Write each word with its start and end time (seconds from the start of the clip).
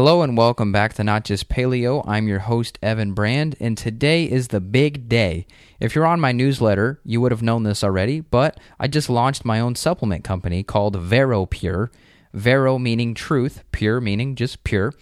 Hello 0.00 0.22
and 0.22 0.36
welcome 0.36 0.70
back 0.70 0.92
to 0.92 1.02
Not 1.02 1.24
Just 1.24 1.48
Paleo. 1.48 2.04
I'm 2.06 2.28
your 2.28 2.38
host, 2.38 2.78
Evan 2.80 3.14
Brand, 3.14 3.56
and 3.58 3.76
today 3.76 4.30
is 4.30 4.46
the 4.46 4.60
big 4.60 5.08
day. 5.08 5.44
If 5.80 5.96
you're 5.96 6.06
on 6.06 6.20
my 6.20 6.30
newsletter, 6.30 7.00
you 7.04 7.20
would 7.20 7.32
have 7.32 7.42
known 7.42 7.64
this 7.64 7.82
already, 7.82 8.20
but 8.20 8.60
I 8.78 8.86
just 8.86 9.10
launched 9.10 9.44
my 9.44 9.58
own 9.58 9.74
supplement 9.74 10.22
company 10.22 10.62
called 10.62 10.94
Vero 10.94 11.46
Pure. 11.46 11.90
Vero 12.32 12.78
meaning 12.78 13.12
truth, 13.12 13.64
pure 13.72 14.00
meaning 14.00 14.36
just 14.36 14.62
pure. 14.62 14.94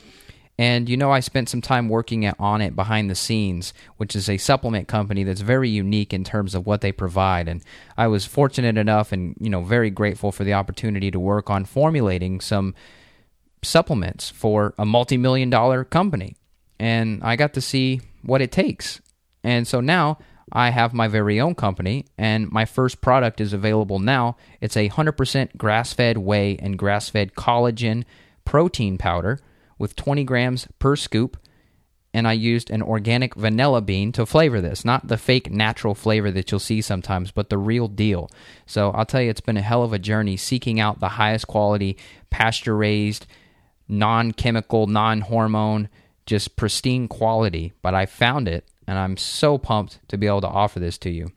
And 0.59 0.89
you 0.89 0.97
know, 0.97 1.11
I 1.11 1.21
spent 1.21 1.51
some 1.51 1.61
time 1.61 1.91
working 1.91 2.27
on 2.27 2.63
it 2.63 2.75
behind 2.75 3.11
the 3.11 3.15
scenes, 3.15 3.75
which 3.99 4.17
is 4.17 4.31
a 4.31 4.39
supplement 4.39 4.89
company 4.89 5.25
that's 5.25 5.43
very 5.43 5.69
unique 5.69 6.15
in 6.15 6.25
terms 6.25 6.55
of 6.55 6.65
what 6.65 6.81
they 6.81 6.91
provide. 6.91 7.49
And 7.49 7.63
I 7.99 8.07
was 8.07 8.25
fortunate 8.25 8.79
enough 8.79 9.13
and, 9.13 9.37
you 9.39 9.51
know, 9.51 9.63
very 9.63 9.91
grateful 9.91 10.33
for 10.33 10.45
the 10.45 10.55
opportunity 10.55 11.11
to 11.11 11.21
work 11.21 11.51
on 11.51 11.67
formulating 11.67 12.41
some 12.41 12.75
supplements 13.67 14.31
for 14.31 14.75
a 14.79 14.87
multi 14.87 15.17
million 15.17 15.51
dollar 15.51 15.85
company. 15.85 16.37
And 16.79 17.23
I 17.23 17.37
got 17.37 17.55
to 17.55 17.61
see 17.61 18.01
what 18.23 18.43
it 18.43 18.53
takes. 18.53 19.01
And 19.43 19.67
so 19.67 19.81
now 19.81 20.19
I 20.53 20.71
have 20.71 20.95
my 20.95 21.09
very 21.09 21.41
own 21.41 21.55
company, 21.55 22.07
and 22.17 22.51
my 22.51 22.65
first 22.65 23.01
product 23.01 23.41
is 23.41 23.53
available 23.53 23.99
now. 23.99 24.37
It's 24.61 24.77
a 24.77 24.89
100% 24.89 25.57
grass 25.57 25.93
fed 25.93 26.19
whey 26.19 26.57
and 26.57 26.79
grass 26.79 27.09
fed 27.09 27.35
collagen 27.35 28.05
protein 28.45 28.97
powder 28.97 29.41
with 29.79 29.97
20 29.97 30.25
grams 30.25 30.69
per 30.79 30.95
scoop. 30.95 31.37
And 32.15 32.27
I 32.27 32.33
used 32.33 32.71
an 32.71 32.81
organic 32.81 33.35
vanilla 33.35 33.83
bean 33.83 34.11
to 34.13 34.25
flavor 34.25 34.61
this, 34.63 34.85
not 34.85 35.09
the 35.09 35.19
fake 35.19 35.51
natural 35.51 35.95
flavor 35.95 36.31
that 36.31 36.51
you'll 36.51 36.61
see 36.61 36.81
sometimes, 36.81 37.31
but 37.31 37.51
the 37.51 37.59
real 37.59 37.89
deal. 37.89 38.31
So 38.65 38.91
I'll 38.93 39.05
tell 39.05 39.21
you, 39.21 39.29
it's 39.29 39.43
been 39.43 39.59
a 39.59 39.63
hell 39.63 39.83
of 39.83 39.93
a 39.93 39.99
journey 39.99 40.39
seeking 40.39 40.81
out 40.81 41.01
the 41.01 41.11
highest 41.11 41.47
quality, 41.47 41.99
pasture 42.31 42.75
raised, 42.75 43.27
non 43.89 44.33
chemical, 44.33 44.87
non 44.87 45.23
hormone, 45.23 45.89
just 46.27 46.57
pristine 46.57 47.09
quality. 47.09 47.73
But 47.83 47.95
I 47.95 48.07
found 48.07 48.49
it, 48.49 48.69
and 48.87 48.99
I'm 48.99 49.17
so 49.17 49.59
pumped 49.59 50.01
to 50.09 50.17
be 50.17 50.27
able 50.27 50.41
to 50.43 50.49
offer 50.49 50.81
this 50.81 50.99
to 50.99 51.11
you. 51.11 51.33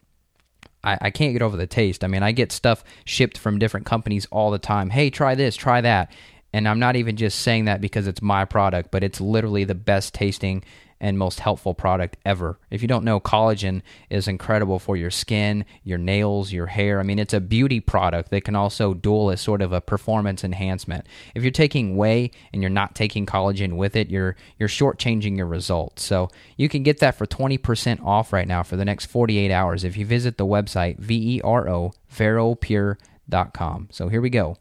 I, 0.84 0.98
I, 1.02 1.12
can't 1.12 1.34
get 1.34 1.42
over 1.42 1.58
the 1.58 1.68
taste. 1.68 2.04
I 2.04 2.08
mean, 2.08 2.24
I 2.24 2.32
get 2.32 2.52
stuff 2.52 2.84
shipped 3.04 3.38
from 3.38 3.60
different 3.60 3.86
companies 3.86 4.28
all 4.32 4.50
the 4.50 4.60
time. 4.60 4.90
Hey, 4.92 5.10
try 5.10 5.36
this, 5.36 5.58
try 5.58 5.82
that. 5.82 6.12
And 6.54 6.68
I'm 6.68 6.80
not 6.80 6.96
even 6.96 7.18
just 7.18 7.40
saying 7.40 7.66
that 7.66 7.82
because 7.82 8.08
it's 8.08 8.22
my 8.22 8.46
product, 8.46 8.90
but 8.90 9.04
it's 9.04 9.20
literally 9.20 9.66
the 9.66 9.76
best 9.76 10.14
tasting 10.14 10.64
and 11.02 11.18
most 11.18 11.40
helpful 11.40 11.74
product 11.74 12.18
ever. 12.26 12.60
If 12.70 12.82
you 12.82 12.88
don't 12.88 13.06
know, 13.06 13.20
collagen 13.20 13.82
is 14.10 14.28
incredible 14.28 14.80
for 14.80 14.98
your 14.98 15.12
skin, 15.12 15.66
your 15.84 15.98
nails, 15.98 16.52
your 16.52 16.68
hair. 16.68 17.00
I 17.00 17.04
mean, 17.04 17.20
it's 17.20 17.34
a 17.34 17.40
beauty 17.40 17.80
product 17.80 18.32
that 18.32 18.44
can 18.44 18.56
also 18.56 18.94
dual 18.94 19.32
as 19.32 19.42
sort 19.42 19.62
of 19.62 19.72
a 19.72 19.82
performance 19.82 20.44
enhancement. 20.44 21.06
If 21.36 21.44
you're 21.44 21.52
taking 21.52 21.96
whey 21.96 22.32
and 22.52 22.62
you're 22.62 22.70
not 22.70 22.96
taking 22.96 23.26
collagen 23.26 23.78
with 23.78 23.96
it, 23.96 24.10
you're 24.10 24.36
you're 24.58 24.70
shortchanging 24.70 25.38
your 25.38 25.48
results. 25.48 26.04
So 26.04 26.30
you 26.58 26.70
can 26.70 26.84
get 26.84 27.00
that 27.00 27.16
for 27.16 27.26
20% 27.26 28.04
off 28.04 28.34
right 28.34 28.48
now 28.48 28.64
for 28.64 28.76
the 28.76 28.86
next 28.86 29.06
48 29.06 29.52
hours 29.52 29.84
if 29.84 29.96
you 29.98 30.06
visit 30.06 30.38
the 30.38 30.46
website 30.46 31.00
vero 31.00 31.94
veropure.com. 32.14 33.90
So 33.92 34.10
here 34.10 34.22
we 34.22 34.30
go. 34.30 34.58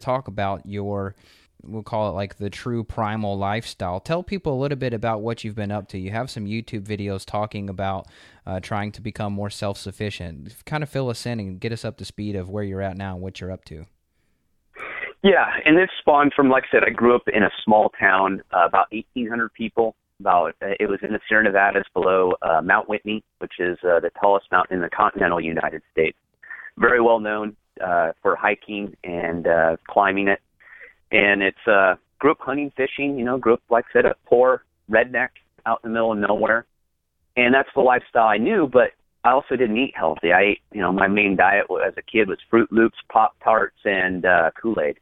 Talk 0.00 0.28
about 0.28 0.66
your 0.66 1.14
we'll 1.68 1.82
call 1.82 2.08
it 2.08 2.12
like 2.12 2.36
the 2.36 2.50
true 2.50 2.84
primal 2.84 3.36
lifestyle. 3.36 4.00
Tell 4.00 4.22
people 4.22 4.54
a 4.54 4.60
little 4.60 4.78
bit 4.78 4.92
about 4.92 5.20
what 5.20 5.44
you've 5.44 5.54
been 5.54 5.70
up 5.70 5.88
to. 5.88 5.98
You 5.98 6.10
have 6.10 6.30
some 6.30 6.46
YouTube 6.46 6.84
videos 6.84 7.24
talking 7.24 7.68
about 7.68 8.06
uh, 8.46 8.60
trying 8.60 8.92
to 8.92 9.00
become 9.00 9.32
more 9.32 9.50
self 9.50 9.78
sufficient. 9.78 10.54
Kind 10.64 10.82
of 10.82 10.88
fill 10.88 11.08
us 11.08 11.26
in 11.26 11.40
and 11.40 11.60
get 11.60 11.72
us 11.72 11.84
up 11.84 11.96
to 11.98 12.04
speed 12.04 12.36
of 12.36 12.48
where 12.48 12.64
you're 12.64 12.82
at 12.82 12.96
now 12.96 13.14
and 13.14 13.22
what 13.22 13.40
you're 13.40 13.52
up 13.52 13.64
to. 13.66 13.86
Yeah, 15.22 15.46
and 15.64 15.76
this 15.76 15.88
spawned 15.98 16.32
from, 16.36 16.50
like 16.50 16.64
I 16.68 16.76
said, 16.76 16.84
I 16.84 16.90
grew 16.90 17.16
up 17.16 17.26
in 17.26 17.42
a 17.42 17.50
small 17.64 17.90
town, 17.98 18.42
uh, 18.54 18.66
about 18.66 18.86
1,800 18.92 19.52
people. 19.52 19.94
About 20.18 20.54
uh, 20.62 20.68
it 20.80 20.88
was 20.88 21.00
in 21.02 21.12
the 21.12 21.20
Sierra 21.28 21.44
Nevadas 21.44 21.84
below 21.92 22.32
uh, 22.40 22.62
Mount 22.62 22.88
Whitney, 22.88 23.22
which 23.38 23.52
is 23.58 23.76
uh, 23.82 24.00
the 24.00 24.10
tallest 24.18 24.46
mountain 24.50 24.76
in 24.76 24.82
the 24.82 24.88
continental 24.88 25.38
United 25.38 25.82
States. 25.92 26.16
Very 26.78 27.02
well 27.02 27.20
known 27.20 27.54
uh, 27.84 28.12
for 28.22 28.36
hiking 28.36 28.96
and 29.04 29.46
uh, 29.46 29.76
climbing 29.86 30.28
it 30.28 30.40
and 31.10 31.42
it's 31.42 31.66
uh 31.66 31.94
grew 32.18 32.32
up 32.32 32.38
hunting, 32.40 32.72
fishing, 32.76 33.18
you 33.18 33.24
know, 33.24 33.38
grew 33.38 33.54
up 33.54 33.62
like 33.70 33.84
I 33.90 33.92
said, 33.92 34.04
a 34.06 34.14
poor 34.26 34.64
redneck 34.90 35.30
out 35.66 35.80
in 35.84 35.90
the 35.90 35.94
middle 35.94 36.12
of 36.12 36.18
nowhere. 36.18 36.66
And 37.36 37.54
that's 37.54 37.68
the 37.74 37.82
lifestyle 37.82 38.28
I 38.28 38.38
knew, 38.38 38.68
but 38.72 38.92
I 39.24 39.32
also 39.32 39.56
didn't 39.56 39.76
eat 39.76 39.92
healthy. 39.94 40.32
I 40.32 40.42
ate, 40.42 40.60
you 40.72 40.80
know, 40.80 40.92
my 40.92 41.08
main 41.08 41.36
diet 41.36 41.66
as 41.86 41.94
a 41.98 42.02
kid 42.02 42.28
was 42.28 42.38
Froot 42.50 42.68
Loops, 42.70 42.96
Pop 43.12 43.34
Tarts, 43.42 43.76
and 43.84 44.24
uh, 44.24 44.52
Kool 44.60 44.76
Aid. 44.80 44.98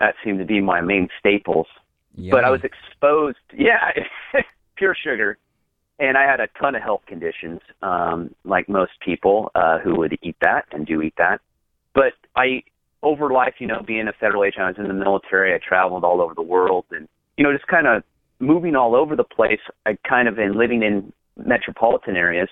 That 0.00 0.14
seemed 0.24 0.38
to 0.38 0.44
be 0.44 0.60
my 0.60 0.80
main 0.80 1.08
staples. 1.20 1.66
Yummy. 2.14 2.30
But 2.30 2.44
I 2.44 2.50
was 2.50 2.60
exposed, 2.64 3.38
yeah, 3.56 3.90
pure 4.76 4.96
sugar, 5.04 5.38
and 5.98 6.16
I 6.16 6.22
had 6.22 6.40
a 6.40 6.48
ton 6.60 6.74
of 6.74 6.82
health 6.82 7.02
conditions, 7.06 7.60
um, 7.82 8.34
like 8.44 8.68
most 8.68 8.92
people 9.04 9.50
uh, 9.54 9.78
who 9.78 9.96
would 9.96 10.18
eat 10.22 10.36
that 10.40 10.64
and 10.72 10.86
do 10.86 11.02
eat 11.02 11.14
that. 11.18 11.40
But 11.94 12.14
I 12.34 12.62
over 13.02 13.32
life, 13.32 13.54
you 13.58 13.66
know, 13.66 13.82
being 13.84 14.08
a 14.08 14.12
federal 14.12 14.44
agent, 14.44 14.62
I 14.62 14.68
was 14.68 14.76
in 14.78 14.88
the 14.88 14.94
military. 14.94 15.54
I 15.54 15.58
traveled 15.58 16.04
all 16.04 16.20
over 16.20 16.34
the 16.34 16.42
world, 16.42 16.84
and 16.90 17.08
you 17.36 17.44
know, 17.44 17.52
just 17.52 17.66
kind 17.66 17.86
of 17.86 18.02
moving 18.38 18.76
all 18.76 18.94
over 18.94 19.16
the 19.16 19.24
place. 19.24 19.60
I 19.86 19.96
kind 20.08 20.28
of 20.28 20.38
in 20.38 20.56
living 20.56 20.82
in 20.82 21.12
metropolitan 21.36 22.16
areas. 22.16 22.48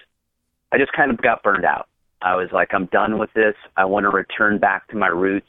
I 0.73 0.79
just 0.79 0.93
kind 0.93 1.11
of 1.11 1.21
got 1.21 1.43
burned 1.43 1.65
out. 1.65 1.89
I 2.23 2.37
was 2.37 2.49
like, 2.53 2.69
I'm 2.73 2.87
done 2.87 3.19
with 3.19 3.33
this. 3.35 3.55
I 3.77 3.85
want 3.87 4.05
to 4.05 4.11
return 4.11 4.59
back 4.59 4.89
to 4.89 4.97
my 4.97 5.09
roots 5.09 5.49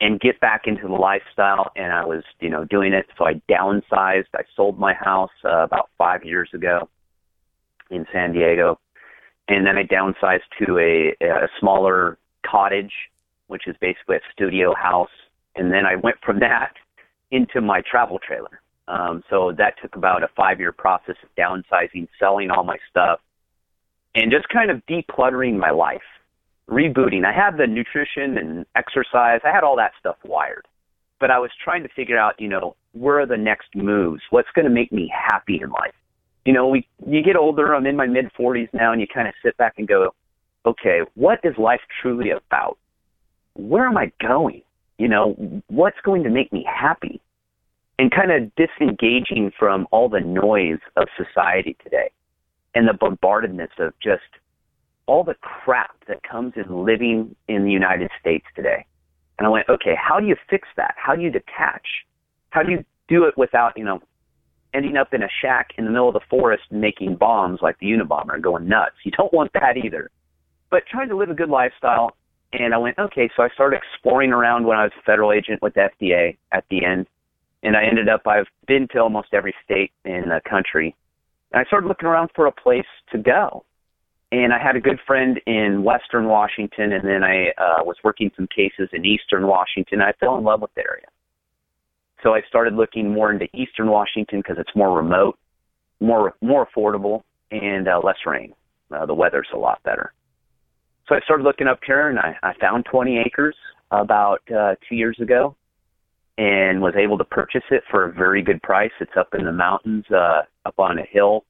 and 0.00 0.20
get 0.20 0.40
back 0.40 0.62
into 0.66 0.88
the 0.88 0.94
lifestyle. 0.94 1.70
And 1.76 1.92
I 1.92 2.04
was, 2.04 2.24
you 2.40 2.50
know, 2.50 2.64
doing 2.64 2.92
it. 2.92 3.06
So 3.16 3.26
I 3.26 3.40
downsized. 3.50 4.26
I 4.34 4.42
sold 4.56 4.78
my 4.78 4.92
house 4.92 5.30
uh, 5.44 5.64
about 5.64 5.90
five 5.96 6.24
years 6.24 6.50
ago 6.52 6.88
in 7.90 8.06
San 8.12 8.32
Diego, 8.32 8.78
and 9.48 9.66
then 9.66 9.76
I 9.76 9.82
downsized 9.84 10.40
to 10.66 10.78
a, 10.78 11.24
a 11.24 11.48
smaller 11.60 12.18
cottage 12.44 12.92
which 13.48 13.66
is 13.66 13.76
basically 13.80 14.16
a 14.16 14.20
studio 14.32 14.74
house. 14.74 15.10
And 15.56 15.72
then 15.72 15.86
I 15.86 15.96
went 15.96 16.16
from 16.24 16.40
that 16.40 16.72
into 17.30 17.60
my 17.60 17.82
travel 17.88 18.18
trailer. 18.18 18.60
Um, 18.86 19.22
so 19.30 19.52
that 19.56 19.74
took 19.80 19.96
about 19.96 20.22
a 20.22 20.28
five 20.36 20.60
year 20.60 20.72
process 20.72 21.16
of 21.22 21.28
downsizing, 21.38 22.08
selling 22.18 22.50
all 22.50 22.64
my 22.64 22.76
stuff, 22.90 23.20
and 24.14 24.30
just 24.30 24.48
kind 24.48 24.70
of 24.70 24.82
decluttering 24.86 25.58
my 25.58 25.70
life, 25.70 26.02
rebooting. 26.68 27.24
I 27.24 27.32
had 27.32 27.56
the 27.56 27.66
nutrition 27.66 28.38
and 28.38 28.66
exercise, 28.76 29.40
I 29.44 29.52
had 29.52 29.64
all 29.64 29.76
that 29.76 29.92
stuff 29.98 30.16
wired. 30.24 30.66
But 31.18 31.30
I 31.30 31.38
was 31.38 31.50
trying 31.62 31.82
to 31.84 31.88
figure 31.90 32.18
out, 32.18 32.34
you 32.38 32.48
know, 32.48 32.76
where 32.92 33.20
are 33.20 33.26
the 33.26 33.36
next 33.36 33.74
moves? 33.74 34.22
What's 34.30 34.48
going 34.54 34.66
to 34.66 34.70
make 34.70 34.92
me 34.92 35.10
happy 35.12 35.60
in 35.62 35.70
life? 35.70 35.94
You 36.44 36.52
know, 36.52 36.68
we 36.68 36.86
you 37.06 37.22
get 37.22 37.36
older. 37.36 37.74
I'm 37.74 37.86
in 37.86 37.96
my 37.96 38.06
mid 38.06 38.30
40s 38.38 38.68
now, 38.74 38.92
and 38.92 39.00
you 39.00 39.06
kind 39.06 39.26
of 39.26 39.34
sit 39.42 39.56
back 39.56 39.74
and 39.78 39.88
go, 39.88 40.14
okay, 40.66 41.00
what 41.14 41.40
is 41.42 41.56
life 41.56 41.80
truly 42.02 42.30
about? 42.30 42.76
Where 43.54 43.86
am 43.86 43.96
I 43.96 44.12
going? 44.20 44.62
You 44.98 45.08
know, 45.08 45.62
what's 45.68 45.96
going 46.04 46.22
to 46.24 46.30
make 46.30 46.52
me 46.52 46.66
happy? 46.68 47.20
And 47.98 48.10
kind 48.10 48.32
of 48.32 48.50
disengaging 48.56 49.52
from 49.58 49.86
all 49.92 50.08
the 50.08 50.20
noise 50.20 50.80
of 50.96 51.06
society 51.16 51.76
today 51.82 52.10
and 52.74 52.88
the 52.88 52.92
bombardedness 52.92 53.70
of 53.78 53.92
just 54.02 54.22
all 55.06 55.22
the 55.22 55.34
crap 55.34 55.94
that 56.08 56.22
comes 56.28 56.54
in 56.56 56.84
living 56.84 57.36
in 57.46 57.64
the 57.64 57.70
United 57.70 58.10
States 58.20 58.46
today. 58.56 58.84
And 59.38 59.46
I 59.46 59.50
went, 59.50 59.68
okay, 59.68 59.94
how 59.96 60.18
do 60.18 60.26
you 60.26 60.36
fix 60.50 60.66
that? 60.76 60.94
How 60.96 61.14
do 61.14 61.22
you 61.22 61.30
detach? 61.30 61.86
How 62.50 62.62
do 62.62 62.72
you 62.72 62.84
do 63.08 63.24
it 63.24 63.34
without, 63.36 63.72
you 63.76 63.84
know, 63.84 64.00
ending 64.72 64.96
up 64.96 65.14
in 65.14 65.22
a 65.22 65.28
shack 65.40 65.70
in 65.78 65.84
the 65.84 65.90
middle 65.90 66.08
of 66.08 66.14
the 66.14 66.20
forest 66.28 66.64
making 66.70 67.16
bombs 67.16 67.60
like 67.62 67.78
the 67.78 67.86
Unabomber 67.86 68.34
and 68.34 68.42
going 68.42 68.68
nuts? 68.68 68.96
You 69.04 69.12
don't 69.12 69.32
want 69.32 69.52
that 69.54 69.76
either. 69.76 70.10
But 70.70 70.82
trying 70.90 71.08
to 71.10 71.16
live 71.16 71.30
a 71.30 71.34
good 71.34 71.50
lifestyle 71.50 72.16
and 72.58 72.72
I 72.72 72.78
went, 72.78 72.98
okay. 72.98 73.28
So 73.36 73.42
I 73.42 73.48
started 73.50 73.78
exploring 73.78 74.32
around 74.32 74.64
when 74.64 74.78
I 74.78 74.84
was 74.84 74.92
a 74.98 75.02
federal 75.02 75.32
agent 75.32 75.60
with 75.60 75.74
the 75.74 75.88
FDA 76.00 76.36
at 76.52 76.64
the 76.70 76.84
end. 76.84 77.06
And 77.62 77.76
I 77.76 77.84
ended 77.84 78.08
up, 78.08 78.26
I've 78.26 78.46
been 78.66 78.86
to 78.92 78.98
almost 78.98 79.28
every 79.32 79.54
state 79.64 79.90
in 80.04 80.24
the 80.28 80.40
country. 80.48 80.94
And 81.52 81.60
I 81.60 81.64
started 81.64 81.88
looking 81.88 82.06
around 82.06 82.30
for 82.34 82.46
a 82.46 82.52
place 82.52 82.86
to 83.12 83.18
go. 83.18 83.64
And 84.32 84.52
I 84.52 84.58
had 84.58 84.76
a 84.76 84.80
good 84.80 84.98
friend 85.06 85.40
in 85.46 85.84
Western 85.84 86.26
Washington, 86.26 86.92
and 86.92 87.06
then 87.06 87.22
I 87.22 87.48
uh, 87.50 87.84
was 87.84 87.96
working 88.02 88.30
some 88.36 88.48
cases 88.48 88.88
in 88.92 89.04
Eastern 89.04 89.46
Washington. 89.46 90.00
I 90.00 90.12
fell 90.18 90.36
in 90.38 90.44
love 90.44 90.60
with 90.60 90.74
the 90.74 90.82
area. 90.82 91.06
So 92.22 92.34
I 92.34 92.40
started 92.48 92.74
looking 92.74 93.12
more 93.12 93.30
into 93.30 93.46
Eastern 93.54 93.88
Washington 93.88 94.40
because 94.40 94.56
it's 94.58 94.74
more 94.74 94.96
remote, 94.96 95.38
more 96.00 96.34
more 96.40 96.66
affordable, 96.66 97.22
and 97.50 97.86
uh, 97.86 98.00
less 98.02 98.16
rain. 98.26 98.54
Uh, 98.90 99.06
the 99.06 99.14
weather's 99.14 99.48
a 99.54 99.56
lot 99.56 99.80
better 99.84 100.12
so 101.08 101.14
I 101.14 101.20
started 101.20 101.44
looking 101.44 101.66
up 101.66 101.80
here, 101.86 102.08
and 102.08 102.18
I, 102.18 102.36
I 102.42 102.54
found 102.60 102.84
20 102.90 103.18
acres 103.18 103.56
about 103.90 104.40
uh, 104.50 104.74
two 104.88 104.96
years 104.96 105.18
ago, 105.20 105.56
and 106.38 106.80
was 106.80 106.94
able 106.96 107.18
to 107.18 107.24
purchase 107.24 107.64
it 107.70 107.84
for 107.90 108.04
a 108.04 108.12
very 108.12 108.42
good 108.42 108.62
price. 108.62 108.90
It's 109.00 109.16
up 109.16 109.34
in 109.38 109.44
the 109.44 109.52
mountains, 109.52 110.04
uh, 110.10 110.42
up 110.64 110.78
on 110.78 110.98
a 110.98 111.04
hill, 111.04 111.44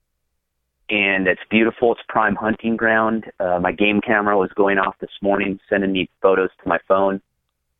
and 0.90 1.26
it's 1.26 1.40
beautiful. 1.50 1.92
It's 1.92 2.02
prime 2.08 2.34
hunting 2.34 2.76
ground. 2.76 3.24
Uh, 3.40 3.58
my 3.60 3.72
game 3.72 4.00
camera 4.00 4.36
was 4.36 4.50
going 4.54 4.78
off 4.78 4.96
this 5.00 5.10
morning, 5.22 5.58
sending 5.70 5.92
me 5.92 6.10
photos 6.20 6.50
to 6.62 6.68
my 6.68 6.78
phone 6.86 7.20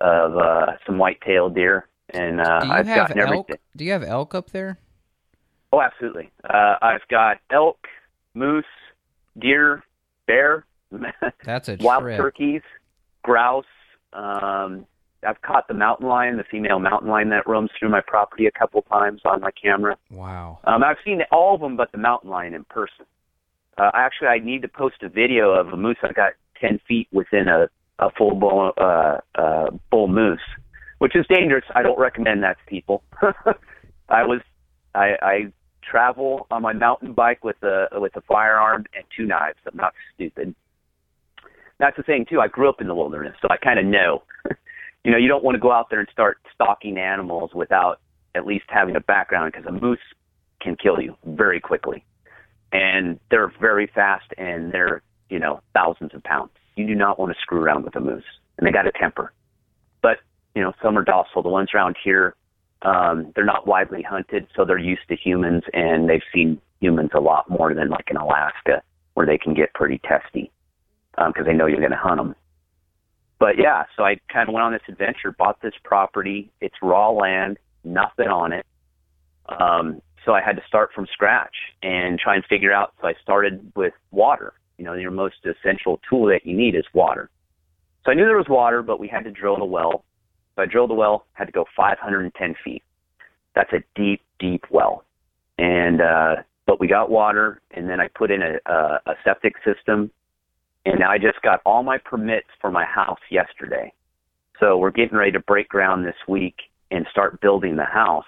of 0.00 0.36
uh, 0.36 0.66
some 0.86 0.98
white-tailed 0.98 1.54
deer 1.54 1.86
and 2.10 2.40
uh, 2.40 2.60
do 2.60 2.66
you 2.66 2.72
I've 2.72 2.86
have 2.86 3.08
gotten 3.08 3.18
elk? 3.18 3.28
everything. 3.28 3.56
Do 3.76 3.84
you 3.84 3.92
have 3.92 4.04
elk 4.04 4.34
up 4.34 4.50
there? 4.50 4.78
Oh, 5.72 5.80
absolutely. 5.80 6.30
Uh, 6.48 6.76
I've 6.80 7.06
got 7.08 7.38
elk, 7.50 7.78
moose, 8.34 8.64
deer, 9.38 9.82
bear, 10.26 10.64
That's 11.44 11.68
a 11.68 11.76
wild 11.80 12.02
trip. 12.02 12.16
turkeys, 12.16 12.62
grouse. 13.22 13.64
Um, 14.12 14.86
I've 15.26 15.40
caught 15.42 15.68
the 15.68 15.74
mountain 15.74 16.06
lion, 16.06 16.36
the 16.36 16.44
female 16.44 16.78
mountain 16.78 17.08
lion 17.08 17.30
that 17.30 17.46
roams 17.46 17.70
through 17.78 17.88
my 17.88 18.02
property 18.06 18.46
a 18.46 18.50
couple 18.50 18.82
times 18.82 19.22
on 19.24 19.40
my 19.40 19.50
camera. 19.50 19.96
Wow. 20.10 20.58
Um, 20.64 20.84
I've 20.84 20.98
seen 21.04 21.22
all 21.32 21.54
of 21.54 21.60
them, 21.60 21.76
but 21.76 21.92
the 21.92 21.98
mountain 21.98 22.30
lion 22.30 22.54
in 22.54 22.64
person. 22.64 23.06
Uh, 23.78 23.90
actually, 23.94 24.28
I 24.28 24.38
need 24.38 24.62
to 24.62 24.68
post 24.68 24.96
a 25.02 25.08
video 25.08 25.50
of 25.50 25.68
a 25.68 25.76
moose 25.76 25.96
I 26.02 26.12
got 26.12 26.32
ten 26.60 26.78
feet 26.86 27.08
within 27.12 27.48
a 27.48 27.68
a 27.98 28.10
full 28.10 28.34
bull 28.34 28.72
uh, 28.76 29.18
uh, 29.34 29.70
bull 29.90 30.08
moose, 30.08 30.40
which 30.98 31.16
is 31.16 31.26
dangerous. 31.28 31.64
I 31.74 31.82
don't 31.82 31.98
recommend 31.98 32.42
that 32.42 32.56
to 32.58 32.70
people. 32.70 33.02
I 34.08 34.24
was 34.24 34.40
I, 34.94 35.14
I 35.22 35.52
travel 35.82 36.46
on 36.50 36.62
my 36.62 36.72
mountain 36.72 37.12
bike 37.12 37.44
with 37.44 37.62
a 37.62 37.88
with 37.94 38.16
a 38.16 38.20
firearm 38.22 38.84
and 38.94 39.04
two 39.16 39.26
knives. 39.26 39.58
I'm 39.66 39.76
not 39.76 39.94
stupid. 40.14 40.54
That's 41.78 41.96
the 41.96 42.02
thing 42.02 42.26
too. 42.28 42.40
I 42.40 42.48
grew 42.48 42.68
up 42.68 42.80
in 42.80 42.86
the 42.86 42.94
wilderness, 42.94 43.36
so 43.42 43.48
I 43.50 43.56
kind 43.56 43.78
of 43.78 43.84
know. 43.84 44.22
you 45.04 45.10
know, 45.10 45.18
you 45.18 45.28
don't 45.28 45.44
want 45.44 45.54
to 45.54 45.60
go 45.60 45.72
out 45.72 45.90
there 45.90 46.00
and 46.00 46.08
start 46.10 46.38
stalking 46.54 46.98
animals 46.98 47.50
without 47.54 48.00
at 48.34 48.46
least 48.46 48.64
having 48.68 48.96
a 48.96 49.00
background 49.00 49.52
because 49.52 49.66
a 49.66 49.72
moose 49.72 49.98
can 50.60 50.76
kill 50.76 51.00
you 51.00 51.16
very 51.24 51.60
quickly, 51.60 52.04
and 52.72 53.18
they're 53.30 53.52
very 53.60 53.90
fast 53.94 54.26
and 54.38 54.72
they're 54.72 55.02
you 55.28 55.38
know 55.38 55.60
thousands 55.74 56.14
of 56.14 56.22
pounds. 56.22 56.50
You 56.76 56.86
do 56.86 56.94
not 56.94 57.18
want 57.18 57.32
to 57.32 57.40
screw 57.40 57.60
around 57.60 57.84
with 57.84 57.96
a 57.96 58.00
moose, 58.00 58.24
and 58.58 58.66
they 58.66 58.72
got 58.72 58.86
a 58.86 58.92
temper. 58.92 59.32
But 60.02 60.18
you 60.54 60.62
know, 60.62 60.72
some 60.82 60.96
are 60.96 61.04
docile. 61.04 61.42
The 61.42 61.48
ones 61.48 61.70
around 61.74 61.96
here 62.02 62.34
um, 62.82 63.32
they're 63.34 63.44
not 63.44 63.66
widely 63.66 64.02
hunted, 64.02 64.46
so 64.54 64.64
they're 64.64 64.78
used 64.78 65.08
to 65.08 65.16
humans, 65.16 65.62
and 65.72 66.08
they've 66.08 66.22
seen 66.32 66.60
humans 66.80 67.10
a 67.14 67.20
lot 67.20 67.48
more 67.48 67.74
than 67.74 67.88
like 67.88 68.08
in 68.10 68.16
Alaska, 68.16 68.82
where 69.14 69.26
they 69.26 69.38
can 69.38 69.54
get 69.54 69.72
pretty 69.74 70.00
testy 70.06 70.50
because 71.16 71.32
um, 71.38 71.44
they 71.46 71.52
know 71.52 71.66
you're 71.66 71.78
going 71.78 71.90
to 71.90 71.96
hunt 71.96 72.18
them. 72.18 72.34
But 73.38 73.58
yeah, 73.58 73.84
so 73.96 74.04
I 74.04 74.16
kind 74.32 74.48
of 74.48 74.54
went 74.54 74.64
on 74.64 74.72
this 74.72 74.82
adventure, 74.88 75.32
bought 75.32 75.60
this 75.60 75.74
property. 75.82 76.50
It's 76.60 76.74
raw 76.82 77.10
land, 77.10 77.58
nothing 77.82 78.28
on 78.28 78.52
it. 78.52 78.64
Um, 79.48 80.00
so 80.24 80.32
I 80.32 80.40
had 80.40 80.56
to 80.56 80.62
start 80.66 80.90
from 80.94 81.06
scratch 81.12 81.54
and 81.82 82.18
try 82.18 82.36
and 82.36 82.44
figure 82.46 82.72
out. 82.72 82.94
So 83.00 83.08
I 83.08 83.14
started 83.22 83.72
with 83.76 83.92
water. 84.10 84.54
You 84.78 84.84
know, 84.84 84.94
your 84.94 85.10
most 85.10 85.36
essential 85.44 86.00
tool 86.08 86.26
that 86.26 86.40
you 86.44 86.56
need 86.56 86.74
is 86.74 86.84
water. 86.94 87.28
So 88.04 88.12
I 88.12 88.14
knew 88.14 88.24
there 88.24 88.36
was 88.36 88.48
water, 88.48 88.82
but 88.82 88.98
we 88.98 89.08
had 89.08 89.24
to 89.24 89.30
drill 89.30 89.56
the 89.56 89.64
well 89.64 90.04
so 90.54 90.62
I 90.62 90.66
drilled 90.66 90.90
the 90.90 90.94
well, 90.94 91.26
had 91.32 91.46
to 91.46 91.52
go 91.52 91.64
510 91.76 92.54
feet. 92.64 92.82
That's 93.54 93.72
a 93.72 93.82
deep, 93.94 94.20
deep 94.38 94.64
well. 94.70 95.04
And, 95.58 96.00
uh, 96.00 96.36
but 96.66 96.80
we 96.80 96.88
got 96.88 97.10
water 97.10 97.60
and 97.72 97.88
then 97.88 98.00
I 98.00 98.08
put 98.08 98.30
in 98.30 98.42
a, 98.42 98.58
a, 98.70 99.00
a 99.06 99.14
septic 99.24 99.54
system 99.64 100.10
and 100.84 101.02
I 101.02 101.18
just 101.18 101.40
got 101.42 101.60
all 101.64 101.82
my 101.82 101.98
permits 101.98 102.48
for 102.60 102.70
my 102.70 102.84
house 102.84 103.20
yesterday. 103.30 103.92
So 104.60 104.78
we're 104.78 104.90
getting 104.90 105.16
ready 105.16 105.32
to 105.32 105.40
break 105.40 105.68
ground 105.68 106.06
this 106.06 106.14
week 106.28 106.56
and 106.90 107.06
start 107.10 107.40
building 107.40 107.76
the 107.76 107.84
house. 107.84 108.24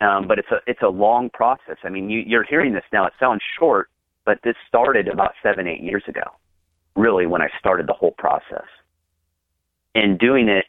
Um, 0.00 0.26
but 0.26 0.38
it's 0.38 0.50
a, 0.50 0.58
it's 0.66 0.82
a 0.82 0.88
long 0.88 1.30
process. 1.30 1.76
I 1.84 1.88
mean, 1.88 2.10
you, 2.10 2.22
you're 2.26 2.44
hearing 2.44 2.74
this 2.74 2.84
now. 2.92 3.06
It 3.06 3.12
sounds 3.20 3.40
short, 3.58 3.88
but 4.24 4.38
this 4.42 4.56
started 4.66 5.08
about 5.08 5.32
seven, 5.42 5.68
eight 5.68 5.80
years 5.80 6.02
ago, 6.08 6.22
really, 6.96 7.26
when 7.26 7.40
I 7.40 7.48
started 7.58 7.86
the 7.86 7.92
whole 7.92 8.14
process. 8.18 8.66
And 9.94 10.18
doing 10.18 10.48
it 10.48 10.64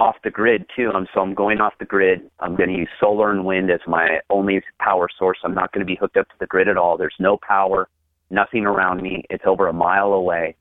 off 0.00 0.16
the 0.22 0.30
grid 0.30 0.64
too. 0.76 0.90
I'm 0.94 1.06
so 1.12 1.20
I'm 1.20 1.34
going 1.34 1.60
off 1.60 1.74
the 1.78 1.84
grid. 1.84 2.30
I'm 2.40 2.54
going 2.54 2.68
to 2.68 2.76
use 2.76 2.88
solar 3.00 3.32
and 3.32 3.44
wind 3.44 3.70
as 3.70 3.80
my 3.86 4.20
only 4.30 4.62
power 4.78 5.08
source. 5.18 5.38
I'm 5.42 5.54
not 5.54 5.72
going 5.72 5.84
to 5.84 5.90
be 5.90 5.98
hooked 6.00 6.16
up 6.16 6.28
to 6.28 6.34
the 6.38 6.46
grid 6.46 6.68
at 6.68 6.76
all. 6.76 6.96
There's 6.96 7.16
no 7.18 7.38
power, 7.46 7.88
nothing 8.30 8.64
around 8.64 9.02
me. 9.02 9.24
It's 9.30 9.44
over 9.46 9.68
a 9.68 9.72
mile 9.72 10.12
away. 10.12 10.56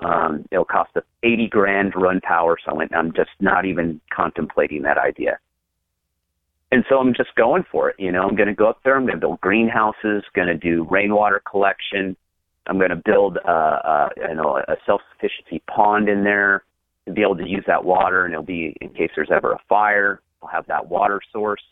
Um, 0.00 0.44
it'll 0.52 0.64
cost 0.64 0.96
us 0.96 1.02
80 1.22 1.48
grand 1.48 1.92
to 1.92 1.98
run 1.98 2.20
power, 2.20 2.56
so 2.64 2.80
I'm 2.94 3.12
just 3.12 3.30
not 3.40 3.64
even 3.64 4.00
contemplating 4.14 4.82
that 4.82 4.96
idea. 4.96 5.38
And 6.70 6.84
so 6.88 6.98
I'm 6.98 7.14
just 7.14 7.34
going 7.34 7.64
for 7.70 7.90
it. 7.90 7.96
You 7.98 8.12
know, 8.12 8.22
I'm 8.22 8.36
going 8.36 8.48
to 8.48 8.54
go 8.54 8.68
up 8.68 8.80
there. 8.84 8.96
I'm 8.96 9.04
going 9.04 9.16
to 9.16 9.20
build 9.20 9.40
greenhouses. 9.40 10.22
Going 10.34 10.48
to 10.48 10.56
do 10.56 10.86
rainwater 10.90 11.42
collection. 11.50 12.16
I'm 12.66 12.76
going 12.76 12.90
to 12.90 13.02
build, 13.04 13.38
uh, 13.44 13.50
uh, 13.50 14.08
you 14.16 14.34
know, 14.34 14.58
a 14.68 14.76
self-sufficiency 14.84 15.62
pond 15.66 16.08
in 16.08 16.22
there 16.22 16.64
to 17.06 17.14
be 17.14 17.22
able 17.22 17.36
to 17.36 17.48
use 17.48 17.64
that 17.66 17.84
water 17.84 18.24
and 18.24 18.34
it'll 18.34 18.44
be 18.44 18.76
in 18.80 18.90
case 18.90 19.10
there's 19.16 19.30
ever 19.34 19.52
a 19.52 19.58
fire, 19.68 20.20
I'll 20.42 20.50
have 20.50 20.66
that 20.66 20.88
water 20.88 21.20
source. 21.32 21.62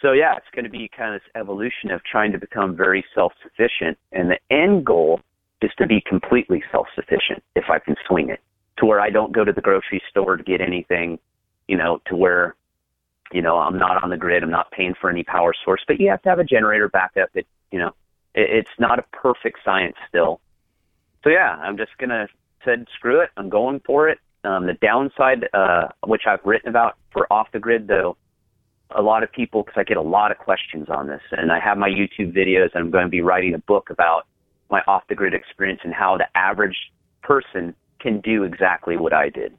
So 0.00 0.12
yeah, 0.12 0.36
it's 0.36 0.46
going 0.54 0.64
to 0.64 0.70
be 0.70 0.88
kind 0.96 1.14
of 1.14 1.20
this 1.20 1.30
evolution 1.34 1.90
of 1.90 2.02
trying 2.04 2.32
to 2.32 2.38
become 2.38 2.76
very 2.76 3.04
self-sufficient 3.14 3.98
and 4.12 4.30
the 4.30 4.38
end 4.54 4.84
goal 4.84 5.20
is 5.60 5.70
to 5.78 5.86
be 5.86 6.00
completely 6.06 6.62
self-sufficient 6.70 7.42
if 7.56 7.64
I 7.68 7.78
can 7.78 7.96
swing 8.06 8.30
it 8.30 8.40
to 8.78 8.86
where 8.86 9.00
I 9.00 9.10
don't 9.10 9.32
go 9.32 9.44
to 9.44 9.52
the 9.52 9.60
grocery 9.60 10.00
store 10.08 10.36
to 10.36 10.42
get 10.44 10.60
anything, 10.60 11.18
you 11.66 11.76
know, 11.76 12.00
to 12.06 12.16
where 12.16 12.54
you 13.32 13.42
know, 13.42 13.58
I'm 13.58 13.78
not 13.78 14.02
on 14.02 14.10
the 14.10 14.16
grid, 14.16 14.42
I'm 14.42 14.50
not 14.50 14.70
paying 14.70 14.94
for 14.98 15.10
any 15.10 15.22
power 15.22 15.52
source, 15.64 15.82
but 15.86 16.00
you 16.00 16.08
have 16.10 16.22
to 16.22 16.28
have 16.28 16.38
a 16.38 16.44
generator 16.44 16.88
backup. 16.88 17.28
It, 17.34 17.46
you 17.70 17.78
know, 17.78 17.88
it, 18.34 18.48
it's 18.50 18.70
not 18.78 18.98
a 18.98 19.02
perfect 19.12 19.58
science 19.64 19.96
still. 20.08 20.40
So 21.24 21.30
yeah, 21.30 21.56
I'm 21.60 21.76
just 21.76 21.96
going 21.98 22.10
to 22.10 22.28
said 22.64 22.86
screw 22.94 23.20
it, 23.20 23.30
I'm 23.36 23.48
going 23.48 23.80
for 23.84 24.08
it. 24.08 24.18
Um, 24.44 24.66
the 24.66 24.74
downside, 24.74 25.48
uh, 25.52 25.88
which 26.06 26.22
I've 26.26 26.44
written 26.44 26.68
about 26.68 26.96
for 27.12 27.30
off 27.32 27.48
the 27.52 27.58
grid, 27.58 27.86
though, 27.86 28.16
a 28.96 29.02
lot 29.02 29.22
of 29.22 29.30
people, 29.30 29.62
because 29.62 29.78
I 29.78 29.84
get 29.84 29.96
a 29.96 30.02
lot 30.02 30.30
of 30.30 30.38
questions 30.38 30.88
on 30.88 31.06
this, 31.06 31.20
and 31.32 31.52
I 31.52 31.60
have 31.60 31.76
my 31.76 31.88
YouTube 31.88 32.34
videos, 32.34 32.70
and 32.74 32.84
I'm 32.84 32.90
going 32.90 33.04
to 33.04 33.10
be 33.10 33.20
writing 33.20 33.54
a 33.54 33.58
book 33.58 33.90
about 33.90 34.26
my 34.70 34.80
off 34.86 35.02
the 35.08 35.14
grid 35.14 35.34
experience 35.34 35.80
and 35.84 35.94
how 35.94 36.16
the 36.16 36.26
average 36.36 36.76
person 37.22 37.74
can 38.00 38.20
do 38.20 38.44
exactly 38.44 38.96
what 38.96 39.12
I 39.12 39.28
did. 39.28 39.56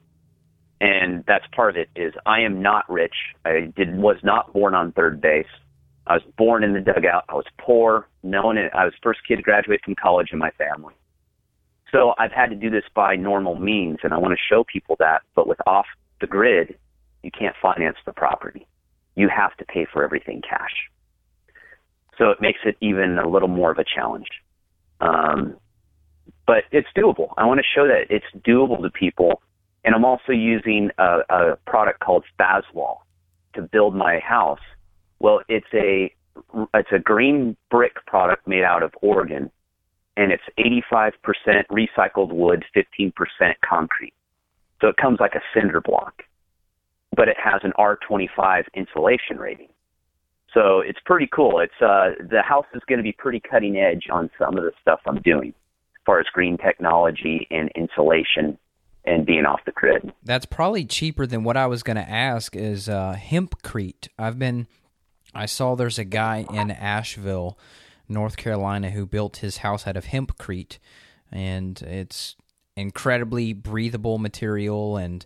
And 0.81 1.23
that's 1.27 1.45
part 1.53 1.71
of 1.71 1.75
it 1.77 1.89
is 1.95 2.13
I 2.25 2.41
am 2.41 2.61
not 2.61 2.89
rich. 2.89 3.15
I 3.45 3.71
did 3.75 3.97
was 3.97 4.17
not 4.23 4.53
born 4.53 4.73
on 4.73 4.93
third 4.93 5.19
base. 5.19 5.45
I 6.07 6.13
was 6.13 6.23
born 6.37 6.63
in 6.63 6.73
the 6.73 6.79
dugout. 6.79 7.25
I 7.29 7.33
was 7.33 7.45
poor. 7.59 8.07
No 8.23 8.43
one. 8.43 8.57
I 8.57 8.85
was 8.85 8.93
first 9.03 9.19
kid 9.27 9.35
to 9.37 9.41
graduate 9.41 9.81
from 9.83 9.95
college 9.95 10.29
in 10.31 10.39
my 10.39 10.51
family. 10.51 10.93
So 11.91 12.13
I've 12.17 12.31
had 12.31 12.49
to 12.49 12.55
do 12.55 12.69
this 12.69 12.85
by 12.95 13.15
normal 13.15 13.55
means, 13.55 13.97
and 14.03 14.13
I 14.13 14.17
want 14.17 14.33
to 14.33 14.39
show 14.49 14.63
people 14.63 14.95
that. 14.99 15.21
But 15.35 15.47
with 15.47 15.59
off 15.67 15.85
the 16.21 16.27
grid, 16.27 16.77
you 17.23 17.31
can't 17.31 17.55
finance 17.61 17.97
the 18.05 18.13
property. 18.13 18.65
You 19.19 19.29
have 19.29 19.55
to 19.57 19.65
pay 19.65 19.85
for 19.91 20.03
everything 20.03 20.41
cash. 20.47 20.71
So 22.17 22.29
it 22.31 22.41
makes 22.41 22.59
it 22.65 22.75
even 22.81 23.17
a 23.17 23.27
little 23.27 23.47
more 23.47 23.71
of 23.71 23.77
a 23.77 23.83
challenge. 23.83 24.27
Um, 25.01 25.57
but 26.45 26.63
it's 26.71 26.87
doable. 26.95 27.33
I 27.37 27.45
want 27.45 27.59
to 27.59 27.65
show 27.75 27.87
that 27.87 28.07
it's 28.09 28.25
doable 28.47 28.81
to 28.81 28.89
people. 28.89 29.41
And 29.83 29.95
I'm 29.95 30.05
also 30.05 30.31
using 30.31 30.89
a, 30.97 31.19
a 31.29 31.57
product 31.65 31.99
called 31.99 32.25
Faswall 32.39 32.97
to 33.55 33.61
build 33.61 33.95
my 33.95 34.19
house. 34.19 34.59
Well, 35.19 35.41
it's 35.47 35.67
a 35.73 36.13
it's 36.73 36.91
a 36.93 36.99
green 36.99 37.57
brick 37.69 37.95
product 38.05 38.47
made 38.47 38.63
out 38.63 38.83
of 38.83 38.93
Oregon 39.01 39.51
and 40.19 40.33
it's 40.33 40.43
85% 40.93 41.13
recycled 41.71 42.33
wood, 42.33 42.65
15% 42.75 43.13
concrete. 43.67 44.13
So 44.81 44.87
it 44.87 44.97
comes 44.97 45.19
like 45.19 45.33
a 45.35 45.41
cinder 45.53 45.81
block, 45.81 46.23
but 47.15 47.27
it 47.27 47.37
has 47.43 47.61
an 47.63 47.73
R25 47.77 48.63
insulation 48.75 49.37
rating. 49.37 49.69
So 50.53 50.79
it's 50.79 50.99
pretty 51.05 51.29
cool. 51.33 51.59
It's 51.59 51.81
uh, 51.81 52.23
the 52.29 52.41
house 52.41 52.65
is 52.73 52.81
going 52.87 52.97
to 52.97 53.03
be 53.03 53.11
pretty 53.11 53.39
cutting 53.39 53.77
edge 53.77 54.07
on 54.11 54.29
some 54.39 54.57
of 54.57 54.63
the 54.63 54.71
stuff 54.81 54.99
I'm 55.05 55.21
doing 55.21 55.49
as 55.49 56.01
far 56.05 56.19
as 56.19 56.25
green 56.33 56.57
technology 56.57 57.47
and 57.51 57.69
insulation 57.75 58.57
and 59.05 59.25
being 59.25 59.45
off 59.45 59.61
the 59.65 59.71
grid. 59.71 60.11
That's 60.23 60.45
probably 60.45 60.85
cheaper 60.85 61.25
than 61.25 61.43
what 61.43 61.57
I 61.57 61.67
was 61.67 61.83
going 61.83 61.97
to 61.97 62.09
ask. 62.09 62.55
Is 62.55 62.89
uh, 62.89 63.15
hempcrete? 63.17 64.07
I've 64.17 64.39
been, 64.39 64.67
I 65.33 65.45
saw 65.45 65.75
there's 65.75 65.99
a 65.99 66.03
guy 66.03 66.45
in 66.51 66.71
Asheville 66.71 67.57
North 68.07 68.37
Carolina 68.37 68.89
who 68.89 69.05
built 69.05 69.37
his 69.37 69.57
house 69.57 69.87
out 69.87 69.97
of 69.97 70.05
hempcrete, 70.05 70.79
and 71.31 71.79
it's 71.83 72.35
incredibly 72.75 73.53
breathable 73.53 74.17
material. 74.17 74.97
And 74.97 75.25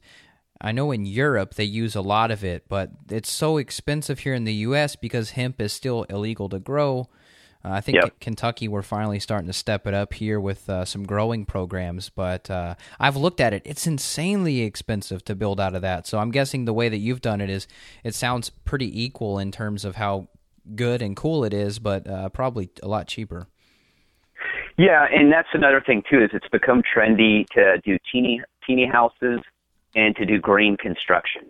I 0.64 0.72
know 0.72 0.92
in 0.92 1.06
Europe 1.06 1.56
they 1.56 1.66
use 1.66 1.94
a 1.96 2.02
lot 2.02 2.32
of 2.32 2.44
it, 2.44 2.64
but 2.70 2.92
it's 3.10 3.30
so 3.30 3.58
expensive 3.58 4.20
here 4.20 4.34
in 4.34 4.46
the 4.46 4.54
U.S. 4.54 4.96
because 4.96 5.32
hemp 5.32 5.62
is 5.62 5.74
still 5.74 6.04
illegal 6.04 6.48
to 6.50 6.60
grow. 6.60 7.10
Uh, 7.66 7.72
I 7.72 7.82
think 7.82 7.98
Yep. 8.02 8.20
Kentucky 8.20 8.68
we're 8.68 8.82
finally 8.82 9.20
starting 9.20 9.48
to 9.48 9.54
step 9.54 9.86
it 9.86 9.94
up 9.94 10.14
here 10.14 10.40
with 10.40 10.70
uh, 10.70 10.86
some 10.86 11.04
growing 11.04 11.46
programs, 11.46 12.10
but 12.10 12.50
uh, 12.50 12.76
I've 13.00 13.18
looked 13.18 13.42
at 13.42 13.54
it; 13.54 13.62
it's 13.66 13.86
insanely 13.86 14.62
expensive 14.62 15.24
to 15.26 15.36
build 15.36 15.60
out 15.60 15.76
of 15.76 15.82
that. 15.82 16.08
So 16.08 16.20
I'm 16.20 16.32
guessing 16.32 16.66
the 16.66 16.74
way 16.74 16.90
that 16.90 16.98
you've 16.98 17.22
done 17.22 17.42
it 17.42 17.50
is 17.50 17.68
it 18.04 18.16
sounds 18.16 18.50
pretty 18.50 19.04
equal 19.04 19.40
in 19.40 19.52
terms 19.52 19.86
of 19.86 19.96
how 19.96 20.30
good 20.76 21.02
and 21.02 21.16
cool 21.16 21.44
it 21.44 21.54
is, 21.54 21.80
but 21.80 22.08
uh, 22.08 22.30
probably 22.30 22.70
a 22.82 22.88
lot 22.88 23.08
cheaper. 23.08 23.48
Yeah, 24.78 25.06
and 25.12 25.32
that's 25.32 25.50
another 25.54 25.82
thing 25.86 26.04
too 26.10 26.24
is 26.24 26.32
it's 26.34 26.48
become 26.50 26.82
trendy 26.84 27.46
to 27.54 27.80
do 27.86 27.98
teeny 28.12 28.42
teeny 28.66 28.88
houses 28.88 29.40
and 29.96 30.16
to 30.16 30.26
do 30.26 30.40
green 30.40 30.78
construction. 30.78 31.44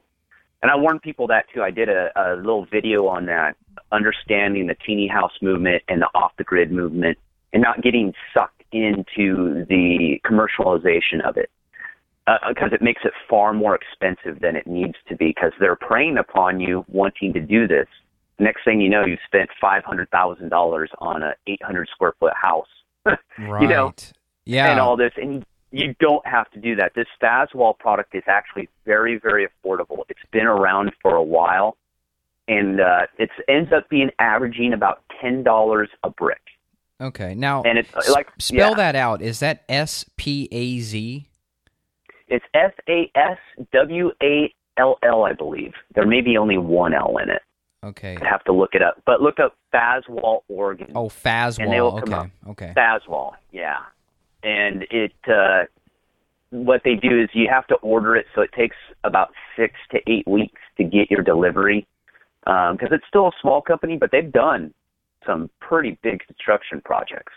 And 0.62 0.72
I 0.72 0.78
warn 0.78 1.00
people 1.00 1.28
that 1.28 1.46
too. 1.54 1.62
I 1.62 1.72
did 1.72 1.90
a, 1.90 2.10
a 2.16 2.36
little 2.38 2.66
video 2.66 3.08
on 3.08 3.26
that, 3.26 3.58
understanding 3.92 4.68
the 4.68 4.76
teeny 4.76 5.08
house 5.08 5.34
movement 5.42 5.84
and 5.90 6.02
the 6.02 6.08
off 6.16 6.32
the 6.38 6.44
grid 6.46 6.72
movement, 6.72 7.18
and 7.52 7.62
not 7.62 7.82
getting 7.84 8.14
sucked 8.34 8.64
into 8.72 9.66
the 9.66 10.20
commercialization 10.26 11.22
of 11.28 11.38
it 11.38 11.50
because 12.26 12.72
uh, 12.72 12.76
it 12.76 12.82
makes 12.82 13.02
it 13.04 13.12
far 13.30 13.54
more 13.54 13.76
expensive 13.76 14.40
than 14.40 14.56
it 14.56 14.66
needs 14.66 14.96
to 15.10 15.16
be 15.16 15.28
because 15.28 15.52
they're 15.60 15.76
preying 15.76 16.18
upon 16.18 16.60
you 16.60 16.86
wanting 16.88 17.34
to 17.34 17.42
do 17.42 17.68
this. 17.68 17.88
Next 18.40 18.64
thing 18.64 18.80
you 18.80 18.90
know, 18.90 19.06
you've 19.06 19.20
spent 19.26 19.50
five 19.60 19.84
hundred 19.84 20.10
thousand 20.10 20.50
dollars 20.50 20.90
on 21.00 21.22
a 21.22 21.34
eight 21.48 21.62
hundred 21.62 21.90
square 21.90 22.14
foot 22.20 22.34
house. 22.36 22.68
right. 23.06 23.20
You 23.62 23.68
know, 23.68 23.94
yeah. 24.46 24.72
and 24.72 24.80
all 24.80 24.96
this, 24.96 25.12
and 25.18 25.34
you 25.36 25.44
don't 26.00 26.26
have 26.26 26.50
to 26.52 26.60
do 26.60 26.76
that. 26.76 26.94
This 26.96 27.08
Faswall 27.22 27.78
product 27.78 28.14
is 28.16 28.24
actually 28.28 28.70
very, 28.86 29.18
very 29.18 29.48
affordable. 29.48 30.04
It's 30.10 30.20
been 30.32 30.46
around 30.46 30.92
for 31.02 31.16
a 31.16 31.24
while, 31.24 31.78
and 32.48 32.80
uh, 32.80 33.08
it 33.18 33.30
ends 33.48 33.72
up 33.76 33.90
being 33.90 34.12
averaging 34.20 34.74
about 34.74 35.02
ten 35.22 35.44
dollars 35.44 35.90
a 36.04 36.10
brick. 36.10 36.42
Okay, 37.02 37.34
now 37.36 37.64
and 37.64 37.78
it's 37.78 37.94
like 38.10 38.30
spell 38.40 38.72
yeah. 38.72 38.76
that 38.76 38.96
out. 38.96 39.22
Is 39.22 39.40
that 39.40 39.64
S 39.68 40.06
P 40.18 40.48
A 40.52 40.80
Z? 40.80 41.28
It's 42.28 42.46
S 42.54 42.72
A 42.88 43.12
S 43.16 43.38
W 43.72 44.12
A 44.22 44.54
L 44.78 44.98
L, 45.04 45.24
I 45.24 45.34
believe. 45.34 45.74
There 45.96 46.06
may 46.06 46.22
be 46.22 46.38
only 46.38 46.58
one 46.58 46.94
L 46.94 47.18
in 47.18 47.30
it. 47.30 47.42
Okay. 47.84 48.18
I 48.22 48.26
have 48.26 48.44
to 48.46 48.54
look 48.54 48.76
it 48.76 48.82
up. 48.82 49.02
But 49.06 49.22
look 49.22 49.40
up 49.40 49.58
Faswall, 49.74 50.44
Oregon. 50.48 50.94
Oh, 50.96 51.10
Faswall. 51.10 52.02
Okay. 52.02 52.32
Okay. 52.48 52.74
Fazwall, 52.78 53.34
yeah. 53.52 53.80
And 54.44 54.84
it, 54.92 55.14
uh, 55.28 55.64
what 56.50 56.82
they 56.84 56.96
do 56.96 57.22
is 57.22 57.30
you 57.34 57.48
have 57.50 57.66
to 57.68 57.76
order 57.76 58.16
it, 58.16 58.26
so 58.36 58.42
it 58.42 58.52
takes 58.56 58.76
about 59.04 59.30
six 59.58 59.74
to 59.92 60.00
eight 60.08 60.28
weeks 60.28 60.62
to 60.78 60.84
get 60.84 61.10
your 61.10 61.24
delivery. 61.24 61.88
Because 62.44 62.90
um, 62.90 62.94
it's 62.94 63.06
still 63.08 63.28
a 63.28 63.32
small 63.42 63.62
company, 63.62 63.98
but 63.98 64.12
they've 64.12 64.32
done 64.32 64.74
some 65.26 65.50
pretty 65.62 65.98
big 66.04 66.20
construction 66.28 66.82
projects. 66.84 67.32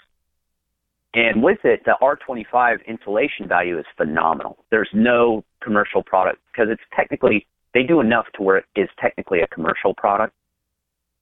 And 1.15 1.43
with 1.43 1.59
it, 1.65 1.81
the 1.87 1.97
R25 2.03 2.85
insulation 2.87 3.49
value 3.49 3.79
is 3.79 3.87
phenomenal. 3.97 4.59
There's 4.71 4.91
no 4.93 5.45
commercial 5.63 6.03
product 6.03 6.39
because 6.53 6.69
it's 6.71 6.83
technically, 6.95 7.47
they 7.73 7.85
do 7.85 8.01
enough 8.01 8.27
to 8.35 8.43
where 8.43 8.59
it 8.59 8.65
is 8.75 8.89
technically 9.01 9.41
a 9.41 9.47
commercial 9.47 9.95
product. 9.95 10.35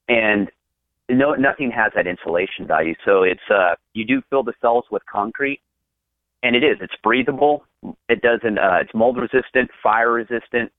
And 0.09 0.51
no, 1.09 1.35
nothing 1.35 1.71
has 1.71 1.93
that 1.95 2.07
insulation 2.07 2.67
value. 2.67 2.95
So 3.05 3.23
it's, 3.23 3.49
uh, 3.49 3.77
you 3.93 4.05
do 4.05 4.21
fill 4.31 4.43
the 4.43 4.55
cells 4.61 4.85
with 4.91 5.03
concrete 5.07 5.61
and 6.45 6.55
it 6.55 6.63
is, 6.63 6.77
it's 6.81 6.95
breathable. 7.03 7.65
It 8.09 8.21
doesn't, 8.21 8.59
uh, 8.59 8.79
it's 8.83 8.95
mold 8.95 9.17
resistant, 9.17 9.71
fire 9.83 10.13
resistant, 10.13 10.71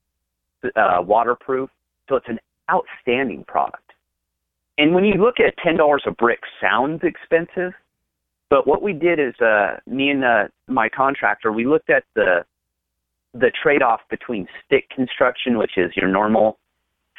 uh, 0.75 1.01
waterproof. 1.01 1.69
So 2.07 2.15
it's 2.15 2.27
an 2.29 2.39
outstanding 2.71 3.43
product. 3.47 3.81
And 4.77 4.93
when 4.93 5.03
you 5.05 5.15
look 5.15 5.35
at 5.39 5.57
$10 5.65 5.97
a 6.05 6.11
brick 6.11 6.39
sounds 6.61 7.01
expensive, 7.03 7.73
but 8.49 8.67
what 8.67 8.83
we 8.83 8.93
did 8.93 9.19
is, 9.19 9.33
uh, 9.41 9.77
me 9.87 10.11
and 10.11 10.23
uh, 10.23 10.43
my 10.67 10.87
contractor, 10.87 11.51
we 11.51 11.65
looked 11.65 11.89
at 11.89 12.03
the 12.15 12.45
the 13.33 13.51
trade-off 13.61 13.99
between 14.09 14.47
stick 14.65 14.89
construction, 14.95 15.57
which 15.57 15.73
is 15.75 15.91
your 15.97 16.07
normal 16.07 16.57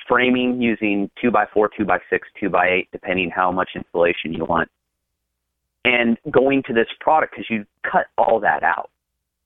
framing 0.09 0.63
using 0.63 1.11
two 1.21 1.31
by 1.31 1.45
four, 1.53 1.69
two 1.77 1.85
by 1.85 1.99
six, 2.09 2.27
two 2.41 2.49
by 2.49 2.69
eight, 2.69 2.89
depending 2.91 3.29
how 3.29 3.53
much 3.53 3.69
insulation 3.75 4.33
you 4.33 4.47
want, 4.47 4.71
and 5.87 6.19
going 6.31 6.63
to 6.67 6.75
this 6.75 6.89
product 7.01 7.33
because 7.33 7.49
you 7.49 7.65
cut 7.91 8.07
all 8.19 8.41
that 8.41 8.63
out. 8.63 8.91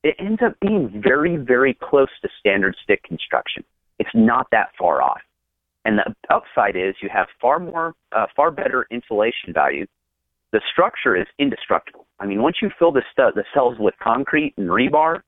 It 0.02 0.16
ends 0.18 0.40
up 0.44 0.58
being 0.60 1.00
very, 1.04 1.36
very 1.36 1.74
close 1.74 2.08
to 2.22 2.28
standard 2.40 2.74
stick 2.82 3.02
construction. 3.04 3.62
It's 3.98 4.10
not 4.14 4.46
that 4.50 4.70
far 4.78 5.02
off. 5.02 5.20
And 5.84 5.98
the 5.98 6.14
upside 6.34 6.76
is 6.76 6.94
you 7.02 7.08
have 7.12 7.26
far 7.40 7.58
more, 7.58 7.94
uh, 8.12 8.26
far 8.34 8.50
better 8.50 8.86
insulation 8.90 9.52
value 9.52 9.86
the 10.52 10.60
structure 10.72 11.16
is 11.16 11.26
indestructible. 11.38 12.06
I 12.18 12.26
mean, 12.26 12.42
once 12.42 12.56
you 12.60 12.70
fill 12.78 12.92
the, 12.92 13.02
stu- 13.12 13.32
the 13.34 13.44
cells 13.54 13.76
with 13.78 13.94
concrete 14.02 14.54
and 14.56 14.68
rebar, 14.68 15.22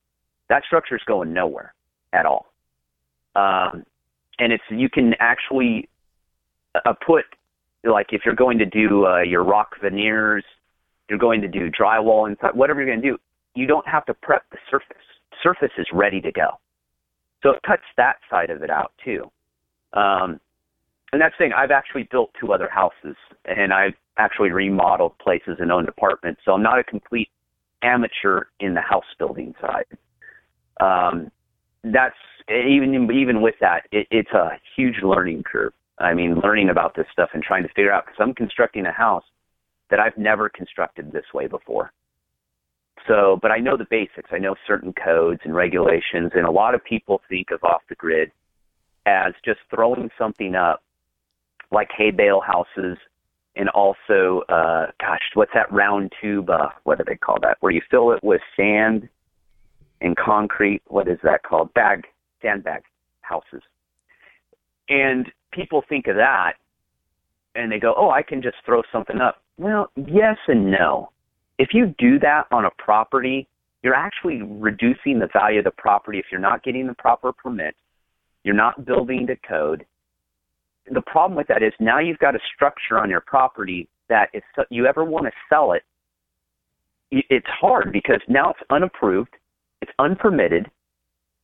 that 0.49 0.63
structure 0.65 0.95
is 0.95 1.01
going 1.05 1.33
nowhere 1.33 1.73
at 2.11 2.25
all. 2.25 2.47
Um, 3.35 3.85
and 4.39 4.51
it's 4.51 4.63
you 4.69 4.89
can 4.89 5.13
actually 5.19 5.89
uh, 6.85 6.93
put 7.05 7.25
like 7.83 8.07
if 8.11 8.21
you're 8.25 8.35
going 8.35 8.57
to 8.59 8.65
do 8.65 9.05
uh, 9.05 9.21
your 9.21 9.43
rock 9.43 9.75
veneers, 9.81 10.43
you're 11.09 11.19
going 11.19 11.41
to 11.41 11.47
do 11.47 11.69
drywall 11.69 12.29
inside, 12.29 12.55
whatever 12.55 12.81
you're 12.81 12.89
going 12.89 13.01
to 13.01 13.11
do, 13.11 13.17
you 13.55 13.67
don't 13.67 13.87
have 13.87 14.05
to 14.05 14.13
prep 14.13 14.43
the 14.51 14.57
surface. 14.69 14.97
Surface 15.41 15.71
is 15.77 15.87
ready 15.93 16.21
to 16.21 16.31
go. 16.31 16.59
So 17.41 17.51
it 17.51 17.61
cuts 17.65 17.83
that 17.97 18.15
side 18.29 18.49
of 18.49 18.63
it 18.63 18.69
out 18.69 18.93
too. 19.03 19.29
Um, 19.93 20.39
and 21.11 21.21
that's 21.21 21.35
the 21.37 21.45
thing. 21.45 21.53
I've 21.53 21.71
actually 21.71 22.07
built 22.09 22.31
two 22.39 22.53
other 22.53 22.67
houses, 22.67 23.15
and 23.45 23.71
I've 23.71 23.93
actually 24.17 24.51
remodeled 24.51 25.17
places 25.19 25.57
and 25.59 25.71
owned 25.71 25.87
apartments. 25.87 26.41
So 26.43 26.53
I'm 26.53 26.63
not 26.63 26.79
a 26.79 26.83
complete 26.83 27.29
amateur 27.83 28.45
in 28.59 28.73
the 28.73 28.81
house 28.81 29.05
building 29.19 29.53
side. 29.61 29.85
Um, 30.79 31.31
that's 31.83 32.15
even 32.49 33.09
even 33.13 33.41
with 33.41 33.55
that, 33.61 33.83
it, 33.91 34.07
it's 34.09 34.31
a 34.31 34.59
huge 34.75 35.03
learning 35.03 35.43
curve. 35.43 35.73
I 35.99 36.13
mean, 36.13 36.39
learning 36.43 36.69
about 36.69 36.95
this 36.95 37.05
stuff 37.11 37.29
and 37.33 37.43
trying 37.43 37.63
to 37.63 37.69
figure 37.69 37.91
out 37.91 38.05
because 38.05 38.17
I'm 38.19 38.33
constructing 38.33 38.85
a 38.85 38.91
house 38.91 39.23
that 39.89 39.99
I've 39.99 40.17
never 40.17 40.49
constructed 40.49 41.11
this 41.11 41.25
way 41.33 41.47
before. 41.47 41.91
So, 43.07 43.37
but 43.41 43.51
I 43.51 43.57
know 43.57 43.75
the 43.75 43.87
basics. 43.89 44.29
I 44.31 44.37
know 44.37 44.55
certain 44.65 44.93
codes 44.93 45.41
and 45.43 45.53
regulations, 45.53 46.31
and 46.35 46.45
a 46.45 46.51
lot 46.51 46.73
of 46.73 46.83
people 46.83 47.21
think 47.27 47.51
of 47.51 47.63
off 47.63 47.81
the 47.89 47.95
grid 47.95 48.31
as 49.05 49.33
just 49.43 49.59
throwing 49.69 50.09
something 50.17 50.55
up 50.55 50.81
like 51.71 51.89
hay 51.97 52.11
bale 52.11 52.39
houses 52.39 52.97
and 53.55 53.69
also 53.69 54.43
uh 54.49 54.87
gosh 54.99 55.19
what's 55.33 55.51
that 55.53 55.71
round 55.71 56.11
tube 56.21 56.49
uh 56.49 56.69
what 56.83 56.97
do 56.97 57.03
they 57.05 57.15
call 57.15 57.37
that 57.41 57.57
where 57.59 57.71
you 57.71 57.81
fill 57.91 58.11
it 58.11 58.23
with 58.23 58.41
sand 58.55 59.09
and 60.01 60.15
concrete 60.15 60.81
what 60.87 61.07
is 61.07 61.17
that 61.23 61.43
called 61.43 61.73
bag 61.73 62.05
sandbag 62.41 62.81
houses 63.21 63.61
and 64.89 65.31
people 65.51 65.83
think 65.89 66.07
of 66.07 66.15
that 66.15 66.53
and 67.55 67.71
they 67.71 67.79
go 67.79 67.93
oh 67.97 68.09
i 68.09 68.21
can 68.21 68.41
just 68.41 68.57
throw 68.65 68.81
something 68.91 69.19
up 69.19 69.42
well 69.57 69.91
yes 69.95 70.37
and 70.47 70.71
no. 70.71 71.09
If 71.59 71.69
you 71.73 71.93
do 71.97 72.19
that 72.19 72.45
on 72.51 72.65
a 72.65 72.71
property 72.77 73.47
you're 73.83 73.93
actually 73.93 74.41
reducing 74.41 75.19
the 75.19 75.27
value 75.31 75.59
of 75.59 75.65
the 75.65 75.71
property 75.71 76.17
if 76.17 76.25
you're 76.31 76.41
not 76.41 76.63
getting 76.63 76.87
the 76.87 76.95
proper 76.95 77.33
permit. 77.33 77.75
You're 78.43 78.55
not 78.55 78.85
building 78.85 79.27
to 79.27 79.35
code. 79.47 79.85
The 80.91 81.01
problem 81.01 81.37
with 81.37 81.47
that 81.47 81.61
is 81.61 81.73
now 81.79 81.99
you've 81.99 82.19
got 82.19 82.35
a 82.35 82.39
structure 82.55 82.97
on 82.97 83.09
your 83.09 83.21
property 83.21 83.87
that 84.09 84.29
if 84.33 84.43
you 84.69 84.85
ever 84.85 85.03
want 85.03 85.25
to 85.25 85.31
sell 85.49 85.73
it, 85.73 85.83
it's 87.11 87.47
hard 87.47 87.91
because 87.93 88.21
now 88.27 88.49
it's 88.51 88.59
unapproved, 88.69 89.35
it's 89.81 89.91
unpermitted, 89.99 90.69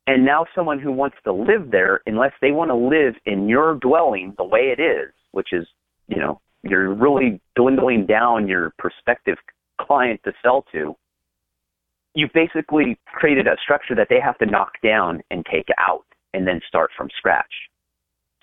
and 0.07 0.25
now 0.25 0.45
someone 0.55 0.79
who 0.79 0.91
wants 0.91 1.17
to 1.25 1.31
live 1.31 1.71
there, 1.71 2.01
unless 2.07 2.33
they 2.41 2.51
want 2.51 2.71
to 2.71 2.75
live 2.75 3.15
in 3.25 3.47
your 3.47 3.75
dwelling 3.75 4.33
the 4.37 4.43
way 4.43 4.73
it 4.75 4.81
is, 4.81 5.13
which 5.31 5.49
is, 5.53 5.67
you 6.07 6.17
know, 6.17 6.41
you're 6.63 6.93
really 6.93 7.39
dwindling 7.55 8.05
down 8.05 8.47
your 8.47 8.73
prospective 8.77 9.37
client 9.79 10.19
to 10.25 10.33
sell 10.43 10.65
to, 10.71 10.95
you've 12.15 12.33
basically 12.33 12.97
created 13.05 13.47
a 13.47 13.55
structure 13.63 13.95
that 13.95 14.07
they 14.09 14.19
have 14.19 14.37
to 14.39 14.45
knock 14.45 14.73
down 14.83 15.21
and 15.31 15.45
take 15.51 15.67
out 15.77 16.05
and 16.33 16.47
then 16.47 16.59
start 16.67 16.91
from 16.97 17.09
scratch. 17.17 17.51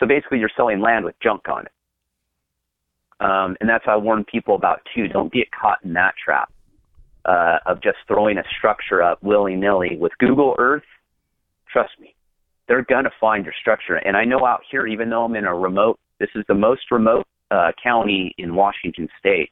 So 0.01 0.07
basically, 0.07 0.39
you're 0.39 0.51
selling 0.57 0.81
land 0.81 1.05
with 1.05 1.15
junk 1.23 1.49
on 1.49 1.67
it. 1.67 1.73
Um, 3.19 3.57
and 3.61 3.69
that's 3.69 3.87
what 3.87 3.95
I 3.95 3.97
warn 3.97 4.25
people 4.25 4.57
about 4.57 4.81
too. 4.95 5.09
Don't 5.09 5.33
get 5.33 5.49
caught 5.51 5.79
in 5.85 5.95
that 5.95 6.15
trap 6.23 6.53
uh, 7.25 7.59
of 7.65 7.83
just 7.83 7.97
throwing 8.07 8.39
a 8.39 8.43
structure 8.59 9.03
up 9.03 9.23
willy 9.23 9.57
nilly. 9.57 9.97
With 9.99 10.13
Google 10.19 10.55
Earth, 10.59 10.85
trust 11.71 11.93
me, 11.99 12.15
they're 12.69 12.85
gonna 12.85 13.11
find 13.19 13.45
your 13.45 13.55
structure. 13.59 13.97
And 13.97 14.17
I 14.17 14.25
know 14.25 14.45
out 14.45 14.61
here, 14.71 14.87
even 14.87 15.09
though 15.09 15.25
I'm 15.25 15.35
in 15.35 15.45
a 15.45 15.55
remote, 15.55 15.99
this 16.21 16.29
is 16.35 16.45
the 16.47 16.55
most 16.55 16.91
remote 16.91 17.27
uh, 17.51 17.73
county 17.83 18.35
in 18.39 18.55
Washington 18.55 19.09
State. 19.19 19.51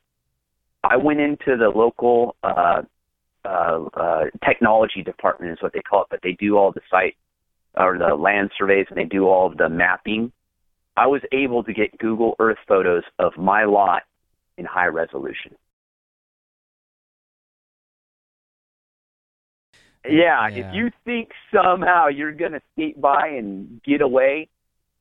I 0.83 0.97
went 0.97 1.21
into 1.21 1.57
the 1.57 1.73
local 1.75 2.37
uh, 2.43 2.83
uh, 3.45 3.85
uh, 3.95 4.25
technology 4.47 5.03
department, 5.03 5.53
is 5.53 5.63
what 5.63 5.73
they 5.73 5.81
call 5.81 6.03
it, 6.03 6.09
but 6.11 6.21
they 6.23 6.33
do 6.33 6.57
all 6.57 6.73
the 6.73 6.81
site 6.91 7.17
or 7.77 7.99
the 7.99 8.15
land 8.15 8.51
surveys 8.57 8.87
and 8.89 8.99
they 8.99 9.05
do 9.05 9.27
all 9.27 9.51
of 9.51 9.57
the 9.57 9.69
mapping, 9.69 10.33
I 10.97 11.07
was 11.07 11.23
able 11.33 11.65
to 11.65 11.73
get 11.73 11.97
Google 11.99 12.37
Earth 12.39 12.59
photos 12.69 13.03
of 13.19 13.33
my 13.37 13.65
lot 13.65 14.03
in 14.57 14.65
high 14.65 14.87
resolution. 14.87 15.57
Yeah, 20.05 20.49
yeah. 20.49 20.49
if 20.49 20.75
you 20.75 20.91
think 21.05 21.31
somehow 21.53 22.09
you're 22.09 22.33
going 22.33 22.53
to 22.53 22.61
skate 22.73 23.01
by 23.01 23.29
and 23.29 23.81
get 23.83 24.03
away, 24.03 24.49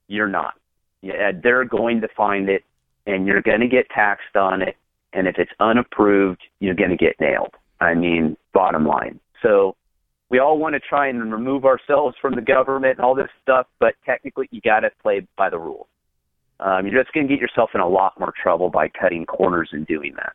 you're 0.08 0.30
not. 0.30 0.54
Yeah, 1.02 1.32
they're 1.44 1.66
going 1.66 2.02
to 2.02 2.08
find 2.16 2.50
it 2.50 2.64
and 3.06 3.28
you're 3.28 3.42
going 3.42 3.62
to 3.62 3.68
get 3.68 3.90
taxed 3.90 4.36
on 4.36 4.62
it. 4.62 4.76
And 5.14 5.28
if 5.28 5.36
it's 5.38 5.52
unapproved, 5.60 6.42
you're 6.60 6.76
going 6.76 6.90
to 6.90 6.98
get 6.98 7.20
nailed. 7.20 7.54
I 7.80 7.94
mean, 7.94 8.38
bottom 8.54 8.86
line. 8.86 9.20
So 9.42 9.76
we 10.30 10.40
all 10.40 10.58
want 10.58 10.74
to 10.74 10.80
try 10.80 11.08
and 11.08 11.32
remove 11.32 11.66
ourselves 11.66 12.16
from 12.22 12.36
the 12.36 12.42
government 12.42 12.98
and 12.98 13.06
all 13.06 13.14
this 13.14 13.30
stuff, 13.42 13.68
but 13.80 13.94
technically 14.06 14.48
you 14.52 14.62
got 14.62 14.80
to 14.80 14.90
play 15.02 15.28
by 15.38 15.50
the 15.50 15.60
rules. 15.60 15.88
Um, 16.60 16.88
you're 16.88 17.04
just 17.04 17.14
going 17.14 17.28
to 17.28 17.34
get 17.34 17.42
yourself 17.42 17.72
in 17.76 17.82
a 17.82 17.88
lot 17.88 18.20
more 18.20 18.34
trouble 18.42 18.70
by 18.70 18.88
cutting 18.88 19.26
corners 19.26 19.70
and 19.74 19.86
doing 19.86 20.14
that. 20.16 20.34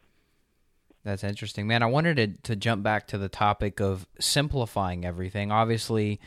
That's 1.05 1.25
interesting, 1.25 1.67
man. 1.67 1.83
I 1.83 1.87
wanted 1.87 2.17
to 2.17 2.27
to 2.51 2.57
jump 2.57 2.83
back 2.83 3.07
to 3.09 3.19
the 3.19 3.29
topic 3.29 3.81
of 3.81 4.07
simplifying 4.21 5.07
everything. 5.07 5.51
Obviously, 5.51 6.21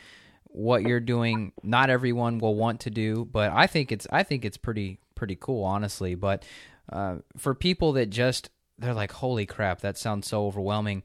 what 0.46 0.82
you're 0.82 0.98
doing, 0.98 1.52
not 1.62 1.88
everyone 1.88 2.38
will 2.38 2.56
want 2.56 2.80
to 2.80 2.90
do, 2.90 3.28
but 3.30 3.52
I 3.52 3.66
think 3.66 3.92
it's 3.92 4.06
I 4.10 4.22
think 4.22 4.44
it's 4.44 4.56
pretty 4.56 4.98
pretty 5.22 5.38
cool, 5.40 5.62
honestly. 5.62 6.16
But 6.16 6.44
uh, 6.90 7.18
for 7.36 7.54
people 7.54 7.92
that 7.92 8.10
just 8.10 8.50
they're 8.76 8.92
like, 8.92 9.12
"Holy 9.12 9.46
crap, 9.46 9.82
that 9.82 9.96
sounds 9.96 10.26
so 10.26 10.46
overwhelming." 10.46 11.04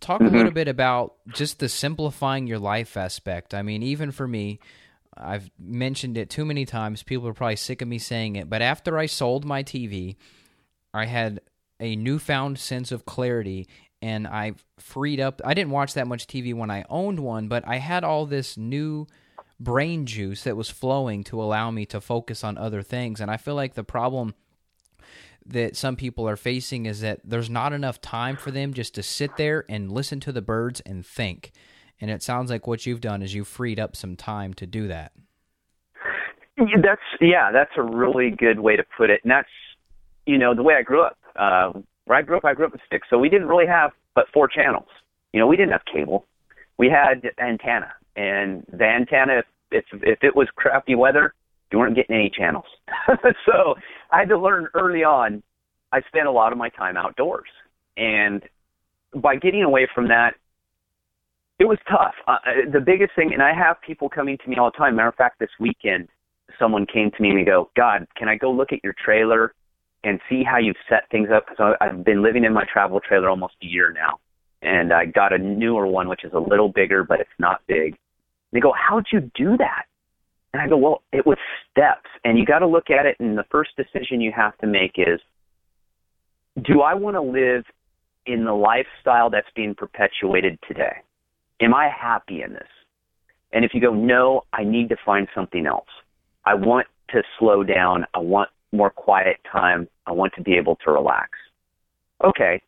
Talk 0.00 0.22
mm-hmm. 0.22 0.34
a 0.34 0.38
little 0.38 0.52
bit 0.52 0.68
about 0.68 1.16
just 1.28 1.58
the 1.58 1.68
simplifying 1.68 2.46
your 2.46 2.58
life 2.58 2.96
aspect. 2.96 3.52
I 3.52 3.60
mean, 3.60 3.82
even 3.82 4.10
for 4.10 4.26
me, 4.26 4.58
I've 5.14 5.50
mentioned 5.58 6.16
it 6.16 6.30
too 6.30 6.46
many 6.46 6.64
times. 6.64 7.02
People 7.02 7.28
are 7.28 7.34
probably 7.34 7.56
sick 7.56 7.82
of 7.82 7.88
me 7.88 7.98
saying 7.98 8.36
it, 8.36 8.48
but 8.48 8.62
after 8.62 8.96
I 8.96 9.04
sold 9.04 9.44
my 9.44 9.62
TV, 9.62 10.16
I 10.94 11.04
had 11.04 11.42
a 11.78 11.94
newfound 11.94 12.58
sense 12.58 12.90
of 12.90 13.04
clarity 13.04 13.68
and 14.00 14.26
I 14.26 14.54
freed 14.78 15.20
up. 15.20 15.42
I 15.44 15.52
didn't 15.52 15.72
watch 15.72 15.92
that 15.92 16.06
much 16.06 16.26
TV 16.26 16.54
when 16.54 16.70
I 16.70 16.86
owned 16.88 17.20
one, 17.20 17.48
but 17.48 17.68
I 17.68 17.76
had 17.76 18.02
all 18.02 18.24
this 18.24 18.56
new 18.56 19.06
brain 19.58 20.06
juice 20.06 20.44
that 20.44 20.56
was 20.56 20.70
flowing 20.70 21.24
to 21.24 21.42
allow 21.42 21.70
me 21.70 21.86
to 21.86 22.00
focus 22.00 22.44
on 22.44 22.58
other 22.58 22.82
things. 22.82 23.20
And 23.20 23.30
I 23.30 23.36
feel 23.36 23.54
like 23.54 23.74
the 23.74 23.84
problem 23.84 24.34
that 25.44 25.76
some 25.76 25.96
people 25.96 26.28
are 26.28 26.36
facing 26.36 26.86
is 26.86 27.00
that 27.00 27.20
there's 27.24 27.48
not 27.48 27.72
enough 27.72 28.00
time 28.00 28.36
for 28.36 28.50
them 28.50 28.74
just 28.74 28.94
to 28.94 29.02
sit 29.02 29.36
there 29.36 29.64
and 29.68 29.92
listen 29.92 30.20
to 30.20 30.32
the 30.32 30.42
birds 30.42 30.80
and 30.80 31.06
think. 31.06 31.52
And 32.00 32.10
it 32.10 32.22
sounds 32.22 32.50
like 32.50 32.66
what 32.66 32.84
you've 32.84 33.00
done 33.00 33.22
is 33.22 33.32
you've 33.34 33.48
freed 33.48 33.80
up 33.80 33.96
some 33.96 34.16
time 34.16 34.52
to 34.54 34.66
do 34.66 34.88
that. 34.88 35.12
That's 36.56 37.02
yeah, 37.20 37.52
that's 37.52 37.72
a 37.76 37.82
really 37.82 38.30
good 38.30 38.60
way 38.60 38.76
to 38.76 38.84
put 38.96 39.10
it. 39.10 39.20
And 39.22 39.30
that's 39.30 39.48
you 40.26 40.38
know 40.38 40.54
the 40.54 40.62
way 40.62 40.74
I 40.74 40.82
grew 40.82 41.02
up. 41.02 41.18
Uh, 41.36 41.72
where 42.06 42.18
I 42.18 42.22
grew 42.22 42.36
up, 42.36 42.44
I 42.44 42.54
grew 42.54 42.66
up 42.66 42.72
with 42.72 42.80
sticks, 42.86 43.08
so 43.10 43.18
we 43.18 43.28
didn't 43.28 43.48
really 43.48 43.66
have 43.66 43.90
but 44.14 44.26
four 44.32 44.48
channels. 44.48 44.88
You 45.32 45.40
know, 45.40 45.46
we 45.46 45.56
didn't 45.56 45.72
have 45.72 45.84
cable. 45.92 46.24
We 46.78 46.88
had 46.88 47.28
antenna, 47.38 47.92
and 48.16 48.64
the 48.72 48.84
antenna, 48.84 49.42
if 49.70 49.84
if 49.92 50.18
it 50.22 50.34
was 50.34 50.48
crappy 50.56 50.94
weather, 50.94 51.34
you 51.70 51.78
weren't 51.78 51.94
getting 51.94 52.16
any 52.16 52.30
channels. 52.30 52.66
so 53.46 53.74
I 54.10 54.20
had 54.20 54.28
to 54.30 54.38
learn 54.38 54.68
early 54.74 55.04
on. 55.04 55.42
I 55.92 56.00
spent 56.08 56.26
a 56.26 56.30
lot 56.30 56.52
of 56.52 56.58
my 56.58 56.68
time 56.70 56.96
outdoors, 56.96 57.48
and 57.96 58.42
by 59.14 59.36
getting 59.36 59.62
away 59.62 59.86
from 59.94 60.08
that, 60.08 60.34
it 61.58 61.64
was 61.64 61.78
tough. 61.88 62.14
Uh, 62.26 62.70
the 62.72 62.80
biggest 62.80 63.14
thing, 63.14 63.32
and 63.32 63.42
I 63.42 63.54
have 63.54 63.76
people 63.86 64.08
coming 64.08 64.36
to 64.38 64.50
me 64.50 64.56
all 64.58 64.70
the 64.70 64.76
time. 64.76 64.96
Matter 64.96 65.08
of 65.08 65.14
fact, 65.14 65.38
this 65.38 65.50
weekend, 65.60 66.08
someone 66.58 66.86
came 66.86 67.10
to 67.10 67.22
me 67.22 67.30
and 67.30 67.38
they 67.38 67.44
go, 67.44 67.70
"God, 67.76 68.06
can 68.16 68.28
I 68.28 68.36
go 68.36 68.50
look 68.50 68.72
at 68.72 68.82
your 68.82 68.94
trailer 69.04 69.54
and 70.04 70.20
see 70.28 70.42
how 70.42 70.58
you've 70.58 70.76
set 70.88 71.08
things 71.10 71.28
up?" 71.30 71.46
Because 71.48 71.76
I've 71.80 72.04
been 72.04 72.22
living 72.22 72.44
in 72.44 72.52
my 72.52 72.64
travel 72.64 73.00
trailer 73.00 73.28
almost 73.30 73.54
a 73.62 73.66
year 73.66 73.92
now, 73.92 74.18
and 74.62 74.92
I 74.92 75.06
got 75.06 75.32
a 75.32 75.38
newer 75.38 75.86
one 75.86 76.08
which 76.08 76.24
is 76.24 76.32
a 76.32 76.38
little 76.38 76.68
bigger, 76.68 77.04
but 77.04 77.20
it's 77.20 77.38
not 77.38 77.62
big. 77.66 77.96
They 78.52 78.60
go, 78.60 78.72
"How'd 78.72 79.06
you 79.12 79.30
do 79.34 79.56
that?" 79.56 79.84
And 80.52 80.62
I 80.62 80.68
go, 80.68 80.76
"Well, 80.76 81.02
it 81.12 81.26
was 81.26 81.38
steps, 81.70 82.08
and 82.24 82.38
you 82.38 82.46
got 82.46 82.60
to 82.60 82.66
look 82.66 82.90
at 82.90 83.06
it. 83.06 83.16
And 83.20 83.36
the 83.36 83.44
first 83.50 83.70
decision 83.76 84.20
you 84.20 84.32
have 84.32 84.56
to 84.58 84.66
make 84.66 84.92
is, 84.96 85.20
do 86.62 86.80
I 86.80 86.94
want 86.94 87.16
to 87.16 87.20
live 87.20 87.64
in 88.24 88.44
the 88.44 88.54
lifestyle 88.54 89.30
that's 89.30 89.50
being 89.54 89.74
perpetuated 89.74 90.58
today?" 90.66 91.02
Am 91.60 91.74
I 91.74 91.88
happy 91.88 92.42
in 92.42 92.52
this? 92.52 92.68
And 93.52 93.64
if 93.64 93.72
you 93.72 93.80
go, 93.80 93.94
no, 93.94 94.42
I 94.52 94.64
need 94.64 94.90
to 94.90 94.96
find 95.04 95.26
something 95.34 95.66
else. 95.66 95.88
I 96.44 96.54
want 96.54 96.86
to 97.10 97.22
slow 97.38 97.62
down. 97.62 98.04
I 98.12 98.18
want 98.18 98.50
more 98.72 98.90
quiet 98.90 99.38
time. 99.50 99.88
I 100.06 100.12
want 100.12 100.34
to 100.34 100.42
be 100.42 100.54
able 100.54 100.76
to 100.84 100.90
relax. 100.90 101.30
Okay. 102.22 102.60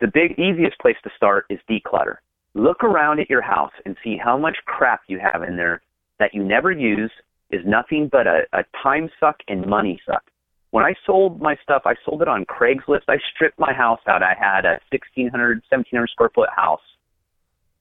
The 0.00 0.08
big, 0.08 0.38
easiest 0.38 0.78
place 0.80 0.96
to 1.04 1.10
start 1.16 1.46
is 1.48 1.60
declutter. 1.70 2.16
Look 2.56 2.82
around 2.82 3.20
at 3.20 3.30
your 3.30 3.42
house 3.42 3.72
and 3.84 3.96
see 4.02 4.16
how 4.16 4.36
much 4.36 4.56
crap 4.64 5.02
you 5.06 5.20
have 5.20 5.42
in 5.42 5.56
there 5.56 5.82
that 6.18 6.34
you 6.34 6.42
never 6.42 6.72
use 6.72 7.12
is 7.50 7.60
nothing 7.64 8.08
but 8.10 8.26
a, 8.26 8.40
a 8.52 8.64
time 8.82 9.08
suck 9.20 9.36
and 9.46 9.64
money 9.66 10.00
suck. 10.06 10.24
When 10.70 10.84
I 10.84 10.94
sold 11.06 11.40
my 11.40 11.56
stuff, 11.62 11.82
I 11.84 11.94
sold 12.04 12.22
it 12.22 12.28
on 12.28 12.44
Craigslist. 12.46 13.04
I 13.08 13.18
stripped 13.34 13.58
my 13.58 13.72
house 13.72 14.00
out. 14.08 14.22
I 14.22 14.34
had 14.36 14.64
a 14.64 14.80
1,600, 14.90 15.62
1,700 15.70 16.10
square 16.10 16.30
foot 16.34 16.48
house 16.54 16.80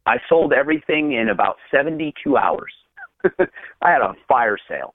I 0.06 0.18
sold 0.30 0.54
everything 0.54 1.14
in 1.14 1.30
about 1.30 1.58
72 1.72 2.38
hours. 2.38 2.72
I 3.82 3.92
had 3.92 4.02
a 4.02 4.14
fire 4.28 4.58
sale, 4.70 4.94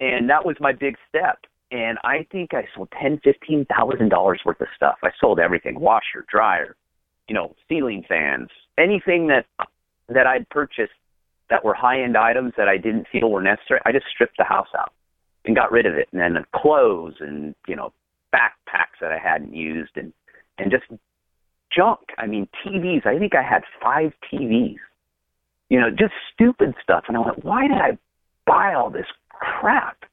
and 0.00 0.28
that 0.28 0.44
was 0.44 0.56
my 0.58 0.72
big 0.72 0.96
step. 1.08 1.38
And 1.70 1.98
I 2.02 2.26
think 2.32 2.52
I 2.52 2.64
sold 2.74 2.88
ten, 3.00 3.20
fifteen 3.22 3.64
thousand 3.66 4.08
dollars 4.08 4.40
worth 4.44 4.60
of 4.60 4.66
stuff. 4.74 4.96
I 5.04 5.10
sold 5.20 5.38
everything: 5.38 5.78
washer, 5.78 6.26
dryer, 6.28 6.74
you 7.28 7.34
know, 7.34 7.54
ceiling 7.68 8.04
fans, 8.08 8.48
anything 8.80 9.28
that 9.28 9.46
that 10.08 10.26
I'd 10.26 10.48
purchased 10.48 10.92
that 11.50 11.64
were 11.64 11.74
high-end 11.74 12.16
items 12.16 12.52
that 12.56 12.68
I 12.68 12.76
didn't 12.76 13.06
feel 13.10 13.30
were 13.30 13.42
necessary. 13.42 13.80
I 13.84 13.92
just 13.92 14.06
stripped 14.12 14.36
the 14.38 14.44
house 14.44 14.68
out 14.76 14.92
and 15.44 15.54
got 15.54 15.72
rid 15.72 15.86
of 15.86 15.94
it, 15.94 16.08
and 16.12 16.20
then 16.20 16.44
clothes 16.54 17.14
and 17.20 17.54
you 17.66 17.76
know 17.76 17.92
backpacks 18.34 18.98
that 19.00 19.12
I 19.12 19.18
hadn't 19.18 19.54
used, 19.54 19.92
and 19.96 20.12
and 20.58 20.70
just 20.70 20.84
junk. 21.74 22.00
I 22.18 22.26
mean, 22.26 22.48
TVs. 22.64 23.06
I 23.06 23.18
think 23.18 23.34
I 23.34 23.42
had 23.42 23.62
five 23.82 24.12
TVs. 24.32 24.76
You 25.68 25.80
know, 25.80 25.90
just 25.90 26.12
stupid 26.34 26.74
stuff. 26.82 27.04
And 27.08 27.16
I 27.16 27.20
went, 27.20 27.44
why 27.44 27.68
did 27.68 27.78
I 27.78 27.98
buy 28.46 28.74
all 28.74 28.90
this 28.90 29.06
crap? 29.28 30.04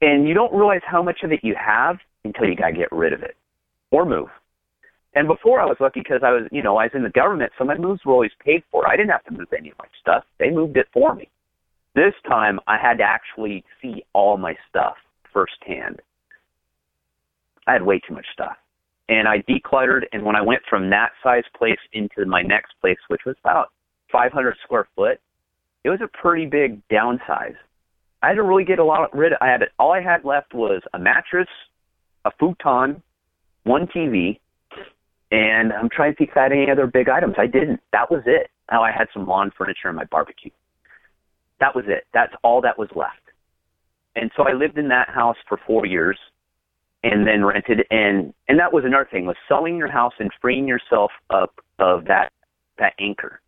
And 0.00 0.28
you 0.28 0.34
don't 0.34 0.52
realize 0.52 0.82
how 0.86 1.02
much 1.02 1.20
of 1.24 1.32
it 1.32 1.40
you 1.42 1.56
have 1.58 1.96
until 2.24 2.46
you 2.46 2.54
got 2.54 2.68
to 2.68 2.76
get 2.76 2.92
rid 2.92 3.12
of 3.12 3.22
it 3.22 3.36
or 3.90 4.04
move. 4.04 4.28
And 5.18 5.26
before 5.26 5.60
I 5.60 5.64
was 5.64 5.78
lucky 5.80 5.98
because 5.98 6.20
I 6.22 6.30
was, 6.30 6.44
you 6.52 6.62
know, 6.62 6.76
I 6.76 6.84
was 6.84 6.92
in 6.94 7.02
the 7.02 7.10
government, 7.10 7.50
so 7.58 7.64
my 7.64 7.76
moves 7.76 8.04
were 8.04 8.12
always 8.12 8.30
paid 8.38 8.62
for. 8.70 8.88
I 8.88 8.94
didn't 8.96 9.10
have 9.10 9.24
to 9.24 9.32
move 9.32 9.48
any 9.52 9.70
of 9.70 9.78
my 9.78 9.88
stuff. 10.00 10.22
They 10.38 10.48
moved 10.48 10.76
it 10.76 10.86
for 10.92 11.12
me. 11.12 11.28
This 11.96 12.14
time 12.28 12.60
I 12.68 12.78
had 12.80 12.98
to 12.98 13.02
actually 13.02 13.64
see 13.82 14.04
all 14.12 14.36
my 14.36 14.54
stuff 14.68 14.94
firsthand. 15.32 16.00
I 17.66 17.72
had 17.72 17.82
way 17.82 18.00
too 18.06 18.14
much 18.14 18.26
stuff 18.32 18.58
and 19.08 19.26
I 19.26 19.38
decluttered. 19.48 20.02
And 20.12 20.24
when 20.24 20.36
I 20.36 20.40
went 20.40 20.62
from 20.70 20.88
that 20.90 21.10
size 21.20 21.42
place 21.56 21.80
into 21.92 22.24
my 22.24 22.42
next 22.42 22.74
place, 22.80 22.98
which 23.08 23.22
was 23.26 23.34
about 23.42 23.72
500 24.12 24.56
square 24.62 24.86
foot, 24.94 25.18
it 25.82 25.90
was 25.90 26.00
a 26.00 26.16
pretty 26.16 26.46
big 26.46 26.80
downsize. 26.92 27.56
I 28.22 28.28
had 28.28 28.34
to 28.34 28.44
really 28.44 28.64
get 28.64 28.78
a 28.78 28.84
lot 28.84 29.12
rid. 29.12 29.32
Of, 29.32 29.38
I 29.40 29.48
had 29.48 29.62
all 29.80 29.90
I 29.90 30.00
had 30.00 30.24
left 30.24 30.54
was 30.54 30.80
a 30.94 30.98
mattress, 31.00 31.48
a 32.24 32.30
futon, 32.38 33.02
one 33.64 33.88
TV, 33.88 34.38
and 35.30 35.72
I'm 35.72 35.88
trying 35.88 36.12
to 36.12 36.16
think 36.16 36.30
if 36.30 36.36
I 36.36 36.44
had 36.44 36.52
any 36.52 36.70
other 36.70 36.86
big 36.86 37.08
items. 37.08 37.34
I 37.38 37.46
didn't. 37.46 37.80
That 37.92 38.10
was 38.10 38.22
it. 38.26 38.50
Now 38.70 38.82
I 38.82 38.90
had 38.90 39.08
some 39.12 39.26
lawn 39.26 39.50
furniture 39.56 39.88
in 39.88 39.96
my 39.96 40.04
barbecue. 40.04 40.50
That 41.60 41.74
was 41.74 41.84
it. 41.88 42.06
That's 42.14 42.32
all 42.42 42.60
that 42.62 42.78
was 42.78 42.88
left. 42.94 43.20
And 44.16 44.30
so 44.36 44.44
I 44.48 44.52
lived 44.52 44.78
in 44.78 44.88
that 44.88 45.08
house 45.08 45.36
for 45.48 45.58
four 45.66 45.86
years 45.86 46.18
and 47.04 47.26
then 47.26 47.44
rented 47.44 47.84
and 47.90 48.34
and 48.48 48.58
that 48.58 48.72
was 48.72 48.84
another 48.84 49.08
thing 49.10 49.26
was 49.26 49.36
selling 49.46 49.76
your 49.76 49.90
house 49.90 50.14
and 50.18 50.30
freeing 50.40 50.66
yourself 50.66 51.10
up 51.30 51.54
of 51.78 52.04
that 52.06 52.32
that 52.78 52.92
anchor 52.98 53.40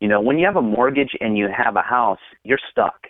you 0.00 0.08
know 0.08 0.20
when 0.20 0.38
you 0.38 0.46
have 0.46 0.56
a 0.56 0.62
mortgage 0.62 1.14
and 1.20 1.36
you 1.36 1.46
have 1.54 1.76
a 1.76 1.82
house 1.82 2.18
you're 2.42 2.58
stuck 2.70 3.08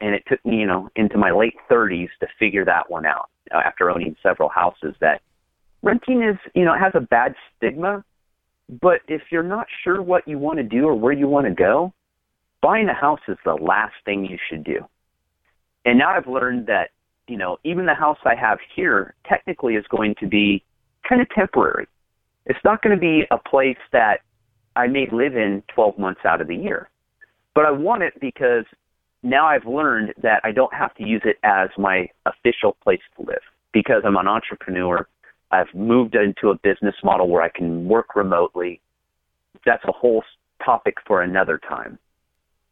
and 0.00 0.14
it 0.14 0.22
took 0.26 0.42
me 0.46 0.56
you 0.56 0.66
know 0.66 0.88
into 0.96 1.18
my 1.18 1.30
late 1.30 1.54
30s 1.70 2.08
to 2.20 2.26
figure 2.38 2.64
that 2.64 2.90
one 2.90 3.04
out 3.04 3.28
after 3.52 3.90
owning 3.90 4.16
several 4.22 4.48
houses 4.48 4.94
that 5.00 5.20
renting 5.82 6.22
is 6.22 6.36
you 6.54 6.64
know 6.64 6.74
has 6.78 6.92
a 6.94 7.00
bad 7.00 7.34
stigma 7.56 8.04
but 8.80 9.00
if 9.08 9.22
you're 9.30 9.42
not 9.42 9.66
sure 9.84 10.00
what 10.00 10.26
you 10.26 10.38
want 10.38 10.58
to 10.58 10.62
do 10.62 10.86
or 10.86 10.94
where 10.94 11.12
you 11.12 11.28
want 11.28 11.46
to 11.46 11.54
go 11.54 11.92
buying 12.62 12.88
a 12.88 12.94
house 12.94 13.20
is 13.28 13.36
the 13.44 13.54
last 13.54 13.94
thing 14.04 14.24
you 14.24 14.38
should 14.48 14.64
do 14.64 14.78
and 15.84 15.98
now 15.98 16.10
i've 16.10 16.26
learned 16.26 16.66
that 16.66 16.90
you 17.28 17.36
know, 17.36 17.58
even 17.64 17.86
the 17.86 17.94
house 17.94 18.18
I 18.24 18.34
have 18.34 18.58
here 18.74 19.14
technically 19.26 19.74
is 19.74 19.84
going 19.88 20.14
to 20.20 20.26
be 20.26 20.62
kind 21.08 21.20
of 21.20 21.28
temporary. 21.30 21.86
It's 22.46 22.58
not 22.64 22.82
going 22.82 22.94
to 22.94 23.00
be 23.00 23.22
a 23.30 23.38
place 23.38 23.78
that 23.92 24.18
I 24.74 24.86
may 24.86 25.08
live 25.12 25.36
in 25.36 25.62
12 25.74 25.98
months 25.98 26.22
out 26.24 26.40
of 26.40 26.48
the 26.48 26.56
year. 26.56 26.90
But 27.54 27.66
I 27.66 27.70
want 27.70 28.02
it 28.02 28.14
because 28.20 28.64
now 29.22 29.46
I've 29.46 29.66
learned 29.66 30.14
that 30.22 30.40
I 30.42 30.52
don't 30.52 30.74
have 30.74 30.94
to 30.96 31.04
use 31.04 31.22
it 31.24 31.36
as 31.44 31.68
my 31.78 32.08
official 32.26 32.76
place 32.82 33.00
to 33.16 33.24
live 33.24 33.42
because 33.72 34.02
I'm 34.04 34.16
an 34.16 34.26
entrepreneur. 34.26 35.06
I've 35.52 35.72
moved 35.74 36.14
into 36.14 36.50
a 36.50 36.54
business 36.56 36.94
model 37.04 37.28
where 37.28 37.42
I 37.42 37.50
can 37.50 37.86
work 37.86 38.16
remotely. 38.16 38.80
That's 39.66 39.84
a 39.86 39.92
whole 39.92 40.24
topic 40.64 40.96
for 41.06 41.22
another 41.22 41.60
time. 41.68 41.98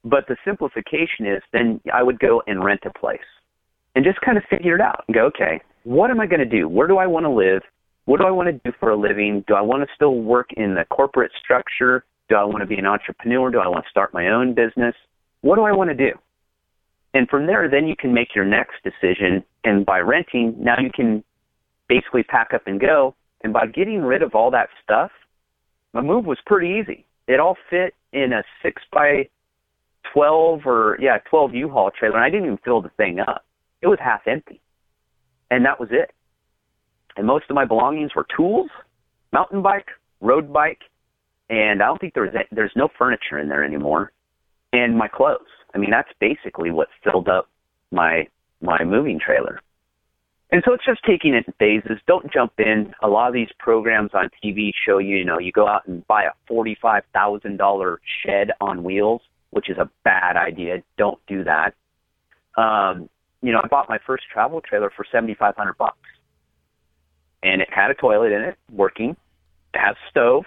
But 0.05 0.27
the 0.29 0.37
simplification 0.45 1.27
is 1.27 1.43
then 1.53 1.81
I 1.93 2.03
would 2.03 2.19
go 2.19 2.43
and 2.47 2.65
rent 2.65 2.81
a 2.87 2.99
place 2.99 3.21
and 3.95 4.05
just 4.05 4.21
kind 4.23 4.39
of 4.39 4.45
figure 4.49 4.75
it 4.75 4.81
out 4.81 5.05
and 5.07 5.15
go, 5.15 5.27
okay, 5.27 5.61
what 5.85 6.11
am 6.11 6.21
I 6.21 6.27
going 6.27 6.41
to 6.41 6.47
do? 6.47 6.69
Where 6.69 6.89
do 6.89 6.97
I 6.97 7.07
want 7.07 7.25
to 7.25 7.31
live? 7.31 7.63
What 8.07 8.21
do 8.21 8.27
I 8.27 8.31
want 8.31 8.49
to 8.49 8.71
do 8.71 8.75
for 8.81 8.91
a 8.91 8.97
living? 8.97 9.45
Do 9.47 9.55
I 9.55 9.61
want 9.61 9.83
to 9.83 9.89
still 9.95 10.17
work 10.17 10.49
in 10.57 10.75
the 10.75 10.85
corporate 10.91 11.33
structure 11.43 12.05
Do 12.31 12.37
I 12.37 12.45
want 12.45 12.61
to 12.61 12.67
be 12.67 12.77
an 12.77 12.87
entrepreneur? 12.87 13.51
Do 13.51 13.59
I 13.59 13.69
want 13.69 13.85
to 13.85 13.91
start 13.91 14.15
my 14.15 14.29
own 14.29 14.55
business? 14.55 14.95
What 15.43 15.57
do 15.57 15.63
I 15.63 15.73
want 15.73 15.91
to 15.91 15.97
do? 15.97 16.13
And 17.13 17.29
from 17.29 17.47
there, 17.47 17.69
then 17.69 17.89
you 17.89 17.97
can 17.97 18.15
make 18.15 18.35
your 18.35 18.45
next 18.45 18.77
decision. 18.85 19.45
And 19.65 19.85
by 19.85 19.99
renting, 19.99 20.55
now 20.59 20.77
you 20.81 20.91
can 20.95 21.25
basically 21.91 22.23
pack 22.23 22.55
up 22.55 22.63
and 22.67 22.81
go. 22.81 23.15
And 23.43 23.53
by 23.53 23.67
getting 23.67 24.03
rid 24.03 24.23
of 24.23 24.35
all 24.35 24.51
that 24.53 24.69
stuff, 24.83 25.11
my 25.93 26.01
move 26.01 26.25
was 26.25 26.39
pretty 26.47 26.81
easy. 26.81 27.05
It 27.27 27.41
all 27.41 27.57
fit 27.69 27.95
in 28.13 28.33
a 28.33 28.43
six 28.63 28.81
by 28.93 29.29
12 30.15 30.61
or, 30.67 30.97
yeah, 31.01 31.19
12 31.29 31.55
U 31.55 31.69
Haul 31.69 31.91
trailer. 31.91 32.17
And 32.17 32.25
I 32.25 32.31
didn't 32.31 32.47
even 32.47 32.59
fill 32.65 32.81
the 32.81 32.91
thing 32.97 33.19
up, 33.19 33.45
it 33.83 33.89
was 33.89 33.99
half 34.01 34.23
empty. 34.27 34.61
And 35.51 35.65
that 35.65 35.81
was 35.81 35.89
it. 35.91 36.13
And 37.17 37.27
most 37.27 37.47
of 37.51 37.57
my 37.57 37.65
belongings 37.65 38.15
were 38.15 38.27
tools, 38.37 38.71
mountain 39.33 39.63
bike, 39.63 39.89
road 40.21 40.53
bike, 40.53 40.81
and 41.49 41.83
I 41.83 41.87
don't 41.87 42.01
think 42.01 42.15
there's 42.15 42.33
there's 42.53 42.73
no 42.77 42.89
furniture 42.97 43.41
in 43.41 43.49
there 43.49 43.65
anymore, 43.65 44.13
and 44.73 44.97
my 44.97 45.09
clothes. 45.09 45.41
I 45.75 45.79
mean, 45.79 45.91
that's 45.91 46.09
basically 46.21 46.71
what 46.71 46.87
filled 47.03 47.29
up 47.29 47.49
my 47.91 48.29
my 48.63 48.85
moving 48.85 49.19
trailer. 49.19 49.61
And 50.53 50.63
so 50.67 50.73
it's 50.73 50.85
just 50.85 51.01
taking 51.05 51.35
it 51.35 51.45
in 51.47 51.55
phases. 51.59 51.99
Don't 52.07 52.33
jump 52.33 52.53
in. 52.59 52.93
A 53.03 53.09
lot 53.09 53.29
of 53.29 53.35
these 53.35 53.51
programs 53.59 54.11
on 54.15 54.31
TV 54.43 54.73
show 54.85 54.99
you, 54.99 55.17
you 55.17 55.25
know, 55.25 55.39
you 55.39 55.53
go 55.53 55.69
out 55.69 55.87
and 55.87 56.05
buy 56.09 56.25
a 56.25 56.33
forty-five 56.49 57.05
thousand 57.13 57.57
dollar 57.57 58.01
shed 58.25 58.51
on 58.61 58.83
wheels, 58.83 59.23
which 59.51 59.71
is 59.71 59.79
a 59.79 59.89
bad 60.05 60.37
idea. 60.37 60.83
Don't 60.99 61.21
do 61.29 61.45
that. 61.45 61.75
Um, 62.57 63.09
you 63.43 63.53
know, 63.53 63.61
I 63.63 63.69
bought 63.69 63.89
my 63.89 63.99
first 64.05 64.25
travel 64.33 64.61
trailer 64.61 64.91
for 64.95 65.05
seventy-five 65.13 65.55
hundred 65.57 65.79
bucks, 65.79 66.09
and 67.45 67.63
it 67.63 67.69
had 67.73 67.93
a 67.93 67.95
toilet 67.95 68.33
in 68.33 68.43
it, 68.43 68.57
working. 68.73 69.17
It 69.73 69.79
has 69.79 69.95
stove. 70.11 70.45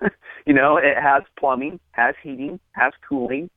you 0.46 0.52
know, 0.52 0.78
it 0.78 1.00
has 1.00 1.22
plumbing, 1.38 1.78
has 1.92 2.16
heating, 2.24 2.58
has 2.72 2.92
cooling, 3.08 3.50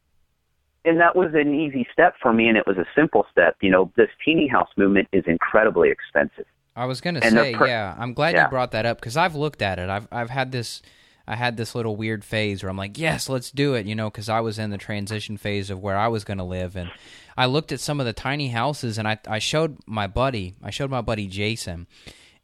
and 0.86 1.00
that 1.00 1.16
was 1.16 1.32
an 1.34 1.54
easy 1.54 1.88
step 1.92 2.16
for 2.22 2.34
me, 2.34 2.48
and 2.48 2.58
it 2.58 2.66
was 2.66 2.78
a 2.78 2.86
simple 2.96 3.26
step. 3.32 3.58
You 3.62 3.72
know, 3.72 3.92
this 3.96 4.10
teeny 4.24 4.48
house 4.48 4.70
movement 4.78 5.08
is 5.12 5.24
incredibly 5.28 5.90
expensive. 5.90 6.46
I 6.76 6.86
was 6.86 7.02
going 7.02 7.16
to 7.16 7.30
say, 7.30 7.56
per- 7.56 7.68
yeah, 7.68 7.96
I'm 7.98 8.14
glad 8.14 8.36
yeah. 8.36 8.46
you 8.46 8.50
brought 8.50 8.72
that 8.72 8.86
up 8.86 9.00
because 9.00 9.18
I've 9.18 9.36
looked 9.36 9.62
at 9.62 9.80
it. 9.80 9.90
I've 9.90 10.08
I've 10.12 10.30
had 10.30 10.52
this. 10.52 10.82
I 11.30 11.36
had 11.36 11.58
this 11.58 11.76
little 11.76 11.98
weird 11.98 12.24
phase 12.24 12.64
where 12.64 12.70
I'm 12.70 12.78
like, 12.78 12.98
yes, 12.98 13.28
let's 13.28 13.52
do 13.52 13.74
it, 13.74 13.86
you 13.86 13.96
know, 13.96 14.10
because 14.10 14.30
I 14.30 14.40
was 14.40 14.58
in 14.58 14.70
the 14.70 14.78
transition 14.78 15.36
phase 15.36 15.70
of 15.70 15.82
where 15.82 15.98
I 15.98 16.08
was 16.08 16.24
going 16.24 16.38
to 16.38 16.44
live, 16.46 16.78
and 16.78 16.90
I 17.36 17.48
looked 17.48 17.74
at 17.74 17.82
some 17.82 18.00
of 18.00 18.06
the 18.06 18.14
tiny 18.14 18.50
houses, 18.50 18.98
and 18.98 19.08
I 19.08 19.18
I 19.28 19.40
showed 19.40 19.78
my 19.86 20.08
buddy, 20.08 20.56
I 20.64 20.70
showed 20.70 20.90
my 20.90 21.02
buddy 21.02 21.28
Jason, 21.28 21.88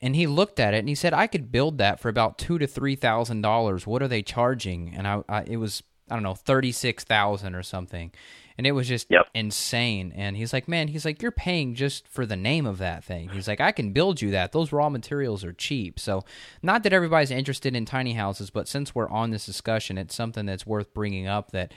and 0.04 0.18
he 0.18 0.28
looked 0.28 0.60
at 0.60 0.74
it 0.74 0.80
and 0.80 0.90
he 0.90 0.96
said, 0.96 1.14
I 1.14 1.28
could 1.28 1.50
build 1.50 1.78
that 1.78 2.02
for 2.02 2.10
about 2.10 2.38
two 2.38 2.60
to 2.60 2.68
three 2.68 2.96
thousand 2.96 3.42
dollars. 3.42 3.88
What 3.88 4.04
are 4.04 4.10
they 4.10 4.22
charging? 4.22 4.94
And 4.94 5.08
I, 5.08 5.24
I 5.30 5.44
it 5.44 5.58
was 5.58 5.82
I 6.14 6.16
don't 6.16 6.22
know, 6.22 6.36
36,000 6.36 7.56
or 7.56 7.64
something. 7.64 8.12
And 8.56 8.68
it 8.68 8.74
was 8.74 8.88
just 8.88 9.08
yep. 9.10 9.26
insane. 9.34 10.14
And 10.16 10.38
he's 10.38 10.54
like, 10.54 10.68
man, 10.68 10.90
he's 10.90 11.06
like, 11.06 11.24
you're 11.24 11.32
paying 11.32 11.74
just 11.74 12.08
for 12.08 12.24
the 12.24 12.36
name 12.36 12.68
of 12.68 12.78
that 12.78 13.04
thing. 13.04 13.30
He's 13.30 13.48
like, 13.48 13.60
I 13.60 13.72
can 13.72 13.94
build 13.94 14.22
you 14.22 14.30
that. 14.30 14.52
Those 14.52 14.72
raw 14.72 14.90
materials 14.90 15.44
are 15.44 15.54
cheap. 15.54 16.00
So, 16.00 16.24
not 16.62 16.84
that 16.84 16.94
everybody's 16.94 17.32
interested 17.32 17.76
in 17.76 17.86
tiny 17.86 18.14
houses, 18.14 18.52
but 18.52 18.68
since 18.68 18.94
we're 18.94 19.10
on 19.10 19.32
this 19.32 19.48
discussion, 19.48 19.98
it's 19.98 20.14
something 20.14 20.46
that's 20.46 20.68
worth 20.68 20.94
bringing 20.94 21.26
up 21.26 21.50
that 21.50 21.74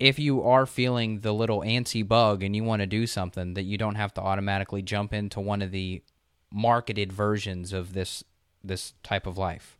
if 0.00 0.18
you 0.18 0.42
are 0.42 0.64
feeling 0.64 1.20
the 1.20 1.34
little 1.34 1.60
antsy 1.60 2.06
bug 2.06 2.42
and 2.42 2.56
you 2.56 2.64
want 2.64 2.80
to 2.80 2.86
do 2.86 3.06
something, 3.06 3.52
that 3.52 3.64
you 3.64 3.76
don't 3.76 3.96
have 3.96 4.14
to 4.14 4.22
automatically 4.22 4.80
jump 4.80 5.12
into 5.12 5.38
one 5.38 5.60
of 5.60 5.70
the 5.70 6.02
marketed 6.50 7.12
versions 7.12 7.74
of 7.74 7.92
this 7.92 8.24
this 8.64 8.94
type 9.02 9.26
of 9.26 9.36
life. 9.36 9.77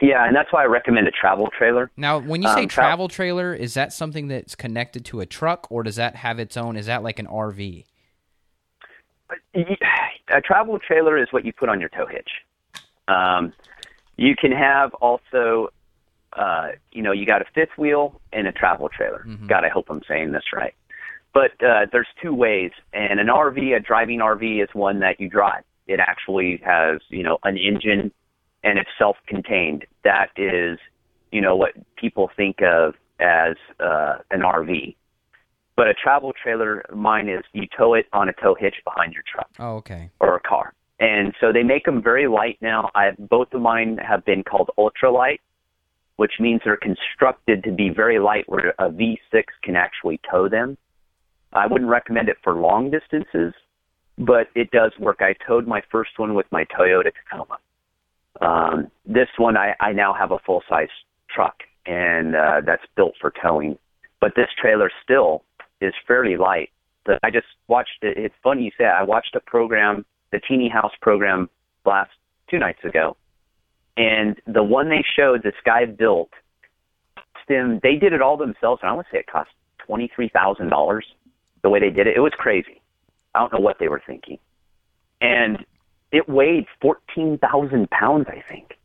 Yeah, 0.00 0.26
and 0.26 0.34
that's 0.34 0.52
why 0.52 0.62
I 0.62 0.66
recommend 0.66 1.06
a 1.08 1.10
travel 1.10 1.48
trailer. 1.56 1.90
Now, 1.96 2.18
when 2.18 2.42
you 2.42 2.48
say 2.48 2.62
um, 2.62 2.68
travel 2.68 3.08
trailer, 3.08 3.54
is 3.54 3.74
that 3.74 3.92
something 3.92 4.28
that's 4.28 4.54
connected 4.54 5.04
to 5.06 5.20
a 5.20 5.26
truck, 5.26 5.66
or 5.70 5.82
does 5.82 5.96
that 5.96 6.16
have 6.16 6.38
its 6.38 6.56
own? 6.56 6.76
Is 6.76 6.86
that 6.86 7.02
like 7.02 7.18
an 7.18 7.26
RV? 7.26 7.84
A 9.54 10.40
travel 10.40 10.78
trailer 10.78 11.18
is 11.18 11.28
what 11.32 11.44
you 11.44 11.52
put 11.52 11.68
on 11.68 11.80
your 11.80 11.90
tow 11.90 12.06
hitch. 12.06 12.30
Um, 13.08 13.52
you 14.16 14.34
can 14.36 14.52
have 14.52 14.94
also, 14.94 15.68
uh, 16.32 16.68
you 16.92 17.02
know, 17.02 17.12
you 17.12 17.26
got 17.26 17.42
a 17.42 17.46
fifth 17.54 17.76
wheel 17.76 18.20
and 18.32 18.46
a 18.46 18.52
travel 18.52 18.88
trailer. 18.88 19.24
Mm-hmm. 19.26 19.48
God, 19.48 19.64
I 19.64 19.68
hope 19.68 19.86
I'm 19.90 20.02
saying 20.08 20.32
this 20.32 20.44
right. 20.54 20.74
But 21.34 21.52
uh, 21.62 21.86
there's 21.92 22.08
two 22.22 22.34
ways, 22.34 22.72
and 22.92 23.20
an 23.20 23.28
RV, 23.28 23.76
a 23.76 23.80
driving 23.80 24.18
RV, 24.18 24.62
is 24.62 24.68
one 24.72 25.00
that 25.00 25.20
you 25.20 25.28
drive. 25.28 25.62
It 25.86 26.00
actually 26.00 26.60
has, 26.64 27.00
you 27.08 27.22
know, 27.22 27.38
an 27.44 27.56
engine 27.56 28.12
and 28.62 28.78
it's 28.78 28.90
self-contained. 28.98 29.86
That 30.04 30.28
is, 30.36 30.78
you 31.32 31.40
know, 31.40 31.56
what 31.56 31.72
people 31.96 32.30
think 32.36 32.58
of 32.62 32.94
as 33.20 33.56
uh, 33.78 34.18
an 34.30 34.40
RV. 34.40 34.96
But 35.76 35.88
a 35.88 35.94
travel 35.94 36.32
trailer, 36.42 36.84
mine 36.94 37.28
is 37.28 37.42
you 37.52 37.66
tow 37.76 37.94
it 37.94 38.06
on 38.12 38.28
a 38.28 38.32
tow 38.34 38.54
hitch 38.54 38.76
behind 38.84 39.14
your 39.14 39.22
truck. 39.30 39.48
Oh, 39.58 39.76
okay. 39.76 40.10
Or 40.20 40.36
a 40.36 40.40
car. 40.40 40.74
And 40.98 41.34
so 41.40 41.52
they 41.52 41.62
make 41.62 41.86
them 41.86 42.02
very 42.02 42.28
light 42.28 42.58
now. 42.60 42.90
I 42.94 43.12
both 43.18 43.48
of 43.54 43.62
mine 43.62 43.96
have 43.96 44.22
been 44.26 44.44
called 44.44 44.68
ultralight, 44.76 45.38
which 46.16 46.32
means 46.38 46.60
they're 46.64 46.76
constructed 46.76 47.64
to 47.64 47.72
be 47.72 47.88
very 47.88 48.18
light, 48.18 48.44
where 48.46 48.74
a 48.78 48.90
V6 48.90 49.44
can 49.62 49.76
actually 49.76 50.20
tow 50.30 50.50
them. 50.50 50.76
I 51.54 51.66
wouldn't 51.66 51.90
recommend 51.90 52.28
it 52.28 52.36
for 52.44 52.54
long 52.54 52.90
distances, 52.90 53.54
but 54.18 54.48
it 54.54 54.70
does 54.70 54.92
work. 55.00 55.20
I 55.20 55.34
towed 55.46 55.66
my 55.66 55.82
first 55.90 56.18
one 56.18 56.34
with 56.34 56.46
my 56.52 56.64
Toyota 56.64 57.10
Tacoma. 57.14 57.56
Um, 58.40 58.90
this 59.06 59.28
one, 59.36 59.56
I, 59.56 59.74
I 59.80 59.92
now 59.92 60.14
have 60.14 60.30
a 60.32 60.38
full 60.38 60.62
size 60.68 60.88
truck, 61.28 61.56
and 61.86 62.34
uh, 62.34 62.60
that's 62.64 62.84
built 62.96 63.14
for 63.20 63.32
towing. 63.42 63.78
But 64.20 64.32
this 64.36 64.48
trailer 64.60 64.90
still 65.02 65.44
is 65.80 65.92
fairly 66.06 66.36
light. 66.36 66.70
The, 67.06 67.18
I 67.22 67.30
just 67.30 67.46
watched 67.68 68.02
it. 68.02 68.16
It's 68.16 68.34
funny 68.42 68.64
you 68.64 68.70
say. 68.76 68.84
I 68.84 69.02
watched 69.02 69.34
a 69.34 69.40
program, 69.40 70.04
the 70.32 70.40
Teeny 70.40 70.68
House 70.68 70.92
program, 71.00 71.48
last 71.84 72.10
two 72.50 72.58
nights 72.58 72.84
ago, 72.84 73.16
and 73.96 74.36
the 74.46 74.62
one 74.62 74.88
they 74.88 75.04
showed, 75.16 75.42
this 75.42 75.54
guy 75.64 75.84
built 75.84 76.30
them. 77.48 77.80
They 77.82 77.96
did 77.96 78.12
it 78.12 78.22
all 78.22 78.36
themselves, 78.36 78.80
and 78.82 78.90
I 78.90 78.94
want 78.94 79.06
to 79.08 79.16
say 79.16 79.20
it 79.20 79.26
cost 79.26 79.50
twenty 79.78 80.10
three 80.14 80.28
thousand 80.28 80.70
dollars. 80.70 81.06
The 81.62 81.68
way 81.68 81.80
they 81.80 81.90
did 81.90 82.06
it, 82.06 82.16
it 82.16 82.20
was 82.20 82.32
crazy. 82.36 82.80
I 83.34 83.40
don't 83.40 83.52
know 83.52 83.60
what 83.60 83.78
they 83.78 83.88
were 83.88 84.02
thinking. 84.06 84.38
And 85.20 85.64
it 86.12 86.28
weighed 86.28 86.66
14,000 86.80 87.90
pounds, 87.90 88.26
I 88.28 88.42
think. 88.48 88.78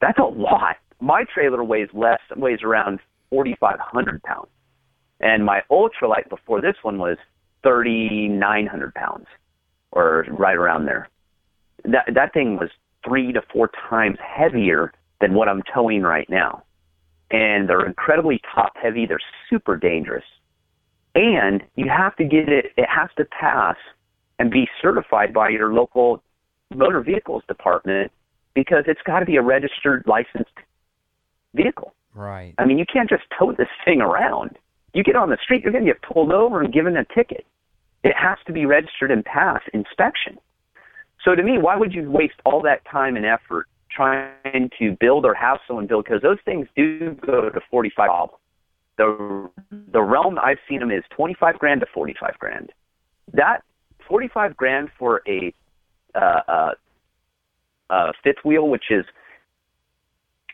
That's 0.00 0.18
a 0.18 0.22
lot. 0.22 0.76
My 1.00 1.24
trailer 1.32 1.62
weighs 1.62 1.88
less, 1.92 2.20
weighs 2.36 2.62
around 2.62 3.00
4,500 3.30 4.22
pounds. 4.22 4.48
And 5.20 5.44
my 5.44 5.62
ultralight 5.70 6.28
before 6.28 6.60
this 6.60 6.76
one 6.82 6.98
was 6.98 7.18
3,900 7.62 8.94
pounds, 8.94 9.26
or 9.90 10.24
right 10.30 10.56
around 10.56 10.86
there. 10.86 11.08
That, 11.84 12.06
that 12.14 12.32
thing 12.32 12.56
was 12.56 12.70
three 13.06 13.32
to 13.32 13.42
four 13.52 13.70
times 13.90 14.18
heavier 14.20 14.92
than 15.20 15.34
what 15.34 15.48
I'm 15.48 15.62
towing 15.74 16.02
right 16.02 16.28
now. 16.30 16.62
And 17.30 17.68
they're 17.68 17.86
incredibly 17.86 18.40
top 18.54 18.72
heavy. 18.80 19.06
They're 19.06 19.20
super 19.50 19.76
dangerous. 19.76 20.24
And 21.14 21.62
you 21.74 21.86
have 21.88 22.16
to 22.16 22.24
get 22.24 22.48
it, 22.48 22.66
it 22.76 22.86
has 22.88 23.10
to 23.16 23.24
pass 23.24 23.76
and 24.38 24.50
be 24.50 24.68
certified 24.80 25.32
by 25.32 25.48
your 25.48 25.72
local 25.72 26.22
motor 26.74 27.00
vehicles 27.00 27.42
department 27.48 28.12
because 28.54 28.84
it's 28.86 29.00
got 29.06 29.20
to 29.20 29.26
be 29.26 29.36
a 29.36 29.42
registered 29.42 30.04
licensed 30.06 30.50
vehicle. 31.54 31.94
Right. 32.14 32.54
I 32.58 32.64
mean, 32.64 32.78
you 32.78 32.84
can't 32.92 33.08
just 33.08 33.24
tow 33.38 33.52
this 33.52 33.68
thing 33.84 34.00
around. 34.00 34.58
You 34.94 35.04
get 35.04 35.16
on 35.16 35.30
the 35.30 35.38
street, 35.42 35.62
you're 35.62 35.72
going 35.72 35.84
to 35.84 35.92
get 35.92 36.02
pulled 36.02 36.32
over 36.32 36.62
and 36.62 36.72
given 36.72 36.96
a 36.96 37.04
ticket. 37.14 37.46
It 38.02 38.14
has 38.16 38.38
to 38.46 38.52
be 38.52 38.66
registered 38.66 39.10
and 39.10 39.24
pass 39.24 39.60
inspection. 39.72 40.38
So 41.24 41.34
to 41.34 41.42
me, 41.42 41.58
why 41.58 41.76
would 41.76 41.92
you 41.92 42.10
waste 42.10 42.40
all 42.44 42.62
that 42.62 42.84
time 42.90 43.16
and 43.16 43.26
effort 43.26 43.66
trying 43.90 44.70
to 44.78 44.96
build 45.00 45.24
or 45.24 45.34
have 45.34 45.58
someone 45.66 45.86
build? 45.86 46.04
Because 46.04 46.22
those 46.22 46.38
things 46.44 46.68
do 46.76 47.16
go 47.24 47.50
to 47.50 47.60
45 47.70 48.30
The 48.96 49.50
the 49.92 50.02
realm 50.02 50.38
I've 50.38 50.58
seen 50.68 50.80
them 50.80 50.90
is 50.90 51.02
25 51.14 51.58
grand 51.58 51.80
to 51.80 51.86
45 51.92 52.38
grand. 52.38 52.72
That 53.32 53.62
45 54.08 54.56
grand 54.56 54.88
for 54.98 55.22
a 55.28 55.52
uh, 56.14 56.40
uh, 56.48 56.70
uh, 57.90 58.12
fifth 58.24 58.44
wheel, 58.44 58.68
which 58.68 58.84
is 58.90 59.04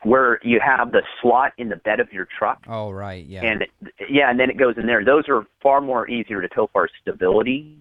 where 0.03 0.39
you 0.43 0.61
have 0.65 0.93
the 0.93 1.03
slot 1.23 1.53
in 1.57 1.69
the 1.69 1.77
bed 1.77 1.99
of 1.99 2.13
your 2.13 2.29
truck. 2.39 2.63
Oh, 2.69 2.91
right, 2.91 3.25
yeah. 3.25 3.43
And 3.43 3.65
yeah, 4.11 4.31
and 4.31 4.39
then 4.39 4.51
it 4.51 4.59
goes 4.59 4.75
in 4.77 4.87
there. 4.87 5.05
Those 5.05 5.25
are 5.29 5.47
far 5.63 5.81
more 5.81 6.09
easier 6.09 6.43
to 6.43 6.49
tow 6.49 6.69
for 6.73 6.89
stability. 7.01 7.79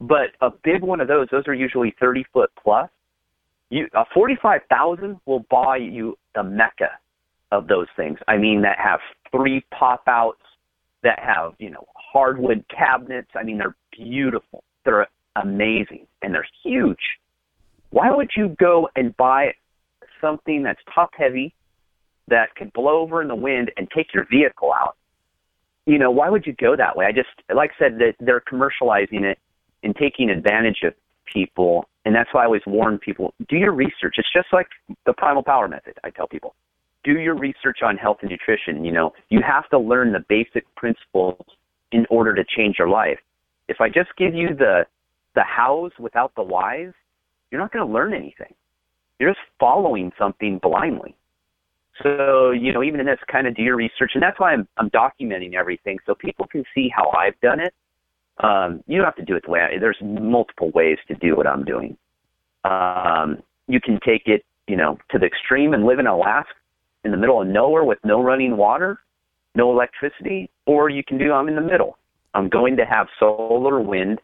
But 0.00 0.30
a 0.40 0.50
big 0.64 0.82
one 0.82 1.00
of 1.00 1.08
those, 1.08 1.28
those 1.30 1.46
are 1.46 1.54
usually 1.54 1.94
30 2.00 2.24
foot 2.32 2.50
plus. 2.60 2.90
You 3.70 3.86
a 3.94 4.04
45,000 4.12 5.20
will 5.26 5.44
buy 5.50 5.76
you 5.76 6.18
the 6.34 6.42
mecca 6.42 6.90
of 7.52 7.68
those 7.68 7.86
things. 7.96 8.18
I 8.26 8.36
mean 8.36 8.62
that 8.62 8.78
have 8.78 9.00
three 9.30 9.64
pop 9.70 10.02
outs 10.08 10.42
that 11.02 11.18
have, 11.20 11.52
you 11.58 11.70
know, 11.70 11.86
hardwood 11.94 12.64
cabinets. 12.68 13.30
I 13.34 13.44
mean 13.44 13.58
they're 13.58 13.76
beautiful. 13.92 14.64
They're 14.84 15.08
amazing 15.36 16.06
and 16.22 16.34
they're 16.34 16.46
huge. 16.62 17.18
Why 17.90 18.10
would 18.10 18.30
you 18.36 18.56
go 18.58 18.88
and 18.96 19.16
buy 19.16 19.52
something 20.20 20.62
that's 20.62 20.80
top 20.94 21.10
heavy 21.16 21.54
that 22.28 22.54
could 22.54 22.72
blow 22.72 23.00
over 23.00 23.20
in 23.20 23.28
the 23.28 23.34
wind 23.34 23.70
and 23.76 23.88
take 23.90 24.14
your 24.14 24.26
vehicle 24.30 24.72
out. 24.72 24.96
You 25.86 25.98
know, 25.98 26.10
why 26.10 26.30
would 26.30 26.46
you 26.46 26.54
go 26.54 26.76
that 26.76 26.96
way? 26.96 27.06
I 27.06 27.12
just, 27.12 27.28
like 27.54 27.72
I 27.76 27.78
said, 27.78 27.98
that 27.98 28.14
they're 28.20 28.40
commercializing 28.40 29.22
it 29.22 29.38
and 29.82 29.94
taking 29.96 30.30
advantage 30.30 30.82
of 30.84 30.94
people. 31.26 31.88
And 32.04 32.14
that's 32.14 32.32
why 32.32 32.42
I 32.42 32.44
always 32.46 32.62
warn 32.66 32.98
people 32.98 33.34
do 33.48 33.56
your 33.56 33.72
research. 33.72 34.14
It's 34.18 34.32
just 34.32 34.48
like 34.52 34.68
the 35.06 35.12
primal 35.12 35.42
power 35.42 35.68
method, 35.68 35.98
I 36.04 36.10
tell 36.10 36.28
people. 36.28 36.54
Do 37.04 37.18
your 37.18 37.34
research 37.34 37.78
on 37.82 37.96
health 37.96 38.18
and 38.22 38.30
nutrition. 38.30 38.84
You 38.84 38.92
know, 38.92 39.12
you 39.28 39.40
have 39.44 39.68
to 39.70 39.78
learn 39.78 40.12
the 40.12 40.24
basic 40.28 40.72
principles 40.76 41.44
in 41.90 42.06
order 42.10 42.32
to 42.34 42.44
change 42.44 42.76
your 42.78 42.88
life. 42.88 43.18
If 43.68 43.80
I 43.80 43.88
just 43.88 44.10
give 44.16 44.34
you 44.34 44.48
the 44.56 44.84
the 45.34 45.42
hows 45.42 45.92
without 45.98 46.34
the 46.34 46.42
whys, 46.42 46.92
you're 47.50 47.60
not 47.60 47.72
going 47.72 47.86
to 47.86 47.92
learn 47.92 48.12
anything. 48.12 48.54
You're 49.18 49.30
just 49.30 49.40
following 49.58 50.12
something 50.18 50.58
blindly. 50.62 51.14
So, 52.02 52.50
you 52.50 52.72
know, 52.72 52.82
even 52.82 53.00
in 53.00 53.06
this 53.06 53.18
kind 53.30 53.46
of 53.46 53.54
do 53.54 53.62
your 53.62 53.76
research, 53.76 54.12
and 54.14 54.22
that's 54.22 54.38
why 54.40 54.52
I'm, 54.52 54.66
I'm 54.78 54.90
documenting 54.90 55.54
everything 55.54 55.98
so 56.04 56.14
people 56.14 56.46
can 56.46 56.64
see 56.74 56.90
how 56.94 57.10
I've 57.10 57.38
done 57.40 57.60
it. 57.60 57.74
Um, 58.42 58.82
you 58.86 58.96
don't 58.96 59.04
have 59.04 59.16
to 59.16 59.24
do 59.24 59.36
it 59.36 59.44
the 59.44 59.50
way 59.50 59.60
I, 59.60 59.78
there's 59.78 59.98
multiple 60.02 60.70
ways 60.74 60.98
to 61.08 61.14
do 61.14 61.36
what 61.36 61.46
I'm 61.46 61.64
doing. 61.64 61.96
Um, 62.64 63.42
you 63.68 63.80
can 63.80 64.00
take 64.04 64.22
it, 64.26 64.44
you 64.66 64.76
know, 64.76 64.98
to 65.10 65.18
the 65.18 65.26
extreme 65.26 65.74
and 65.74 65.84
live 65.84 65.98
in 65.98 66.06
Alaska 66.06 66.54
in 67.04 67.10
the 67.10 67.16
middle 67.16 67.40
of 67.42 67.48
nowhere 67.48 67.84
with 67.84 67.98
no 68.04 68.22
running 68.22 68.56
water, 68.56 69.00
no 69.54 69.70
electricity, 69.70 70.50
or 70.66 70.88
you 70.88 71.02
can 71.04 71.18
do 71.18 71.32
I'm 71.32 71.48
in 71.48 71.56
the 71.56 71.60
middle. 71.60 71.98
I'm 72.34 72.48
going 72.48 72.76
to 72.76 72.84
have 72.84 73.06
solar, 73.18 73.80
wind, 73.80 74.20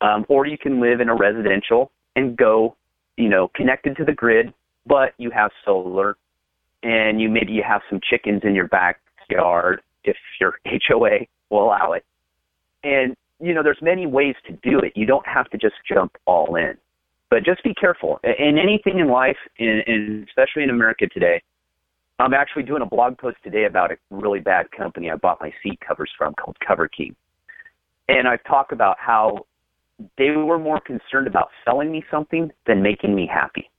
um, 0.00 0.24
or 0.28 0.46
you 0.46 0.58
can 0.58 0.80
live 0.80 1.00
in 1.00 1.08
a 1.08 1.14
residential 1.14 1.90
and 2.16 2.36
go, 2.36 2.76
you 3.16 3.28
know, 3.28 3.48
connected 3.54 3.96
to 3.96 4.04
the 4.04 4.12
grid, 4.12 4.52
but 4.86 5.14
you 5.18 5.30
have 5.30 5.50
solar 5.64 6.16
and 6.82 7.20
you 7.20 7.28
maybe 7.28 7.52
you 7.52 7.62
have 7.66 7.82
some 7.88 8.00
chickens 8.08 8.42
in 8.44 8.54
your 8.54 8.68
backyard 8.68 9.80
if 10.04 10.16
your 10.40 10.58
HOA 10.88 11.20
will 11.50 11.64
allow 11.64 11.92
it. 11.92 12.04
And 12.82 13.16
you 13.40 13.54
know, 13.54 13.62
there's 13.62 13.82
many 13.82 14.06
ways 14.06 14.36
to 14.46 14.52
do 14.52 14.78
it. 14.78 14.92
You 14.94 15.04
don't 15.04 15.26
have 15.26 15.50
to 15.50 15.58
just 15.58 15.74
jump 15.92 16.16
all 16.26 16.54
in. 16.54 16.76
But 17.28 17.44
just 17.44 17.64
be 17.64 17.74
careful. 17.74 18.20
In 18.22 18.58
anything 18.58 18.98
in 18.98 19.08
life, 19.08 19.38
and 19.58 20.28
especially 20.28 20.62
in 20.62 20.70
America 20.70 21.06
today, 21.08 21.42
I'm 22.18 22.34
actually 22.34 22.62
doing 22.62 22.82
a 22.82 22.86
blog 22.86 23.18
post 23.18 23.38
today 23.42 23.64
about 23.64 23.90
a 23.90 23.96
really 24.10 24.38
bad 24.38 24.70
company 24.70 25.10
I 25.10 25.16
bought 25.16 25.40
my 25.40 25.52
seat 25.62 25.80
covers 25.80 26.10
from 26.16 26.34
called 26.34 26.56
Cover. 26.64 26.88
And 28.08 28.28
I've 28.28 28.42
talked 28.44 28.72
about 28.72 28.96
how 28.98 29.46
they 30.18 30.30
were 30.30 30.58
more 30.58 30.80
concerned 30.80 31.26
about 31.26 31.48
selling 31.64 31.92
me 31.92 32.04
something 32.10 32.50
than 32.66 32.82
making 32.82 33.14
me 33.14 33.28
happy. 33.32 33.70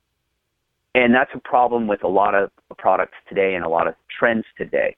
And 0.95 1.13
that's 1.13 1.31
a 1.33 1.39
problem 1.39 1.87
with 1.87 2.03
a 2.03 2.07
lot 2.07 2.35
of 2.35 2.51
products 2.77 3.15
today 3.27 3.55
and 3.55 3.65
a 3.65 3.69
lot 3.69 3.87
of 3.87 3.95
trends 4.19 4.45
today. 4.57 4.95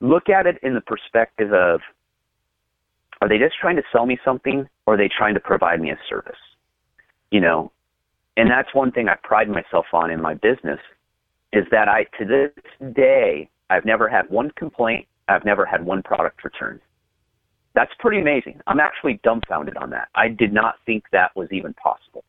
Look 0.00 0.28
at 0.28 0.46
it 0.46 0.56
in 0.62 0.74
the 0.74 0.80
perspective 0.80 1.52
of 1.52 1.80
are 3.20 3.28
they 3.28 3.38
just 3.38 3.54
trying 3.60 3.76
to 3.76 3.82
sell 3.92 4.06
me 4.06 4.18
something 4.24 4.68
or 4.86 4.94
are 4.94 4.96
they 4.96 5.08
trying 5.08 5.34
to 5.34 5.40
provide 5.40 5.80
me 5.80 5.90
a 5.90 5.98
service? 6.08 6.36
You 7.30 7.40
know, 7.40 7.72
and 8.36 8.50
that's 8.50 8.74
one 8.74 8.92
thing 8.92 9.08
I 9.08 9.16
pride 9.22 9.48
myself 9.48 9.86
on 9.92 10.10
in 10.10 10.20
my 10.20 10.34
business 10.34 10.80
is 11.52 11.64
that 11.70 11.88
I 11.88 12.04
to 12.18 12.24
this 12.24 12.92
day 12.94 13.48
I've 13.70 13.84
never 13.84 14.08
had 14.08 14.28
one 14.28 14.50
complaint, 14.52 15.06
I've 15.28 15.44
never 15.44 15.64
had 15.64 15.84
one 15.84 16.02
product 16.02 16.44
returned. 16.44 16.80
That's 17.76 17.92
pretty 18.00 18.20
amazing. 18.20 18.60
I'm 18.66 18.80
actually 18.80 19.20
dumbfounded 19.22 19.76
on 19.76 19.90
that. 19.90 20.08
I 20.16 20.26
did 20.28 20.52
not 20.52 20.74
think 20.84 21.04
that 21.12 21.30
was 21.36 21.48
even 21.52 21.74
possible 21.74 22.24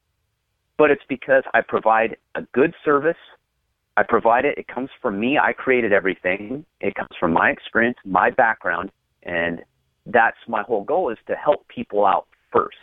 but 0.77 0.91
it's 0.91 1.03
because 1.09 1.43
I 1.53 1.61
provide 1.67 2.17
a 2.35 2.41
good 2.53 2.73
service. 2.85 3.17
I 3.97 4.03
provide 4.07 4.45
it. 4.45 4.57
It 4.57 4.67
comes 4.67 4.89
from 5.01 5.19
me. 5.19 5.37
I 5.37 5.53
created 5.53 5.91
everything. 5.91 6.65
It 6.81 6.95
comes 6.95 7.09
from 7.19 7.33
my 7.33 7.49
experience, 7.49 7.97
my 8.05 8.29
background, 8.29 8.91
and 9.23 9.61
that's 10.05 10.37
my 10.47 10.61
whole 10.61 10.83
goal 10.83 11.09
is 11.09 11.17
to 11.27 11.35
help 11.35 11.67
people 11.67 12.05
out 12.05 12.27
first. 12.51 12.77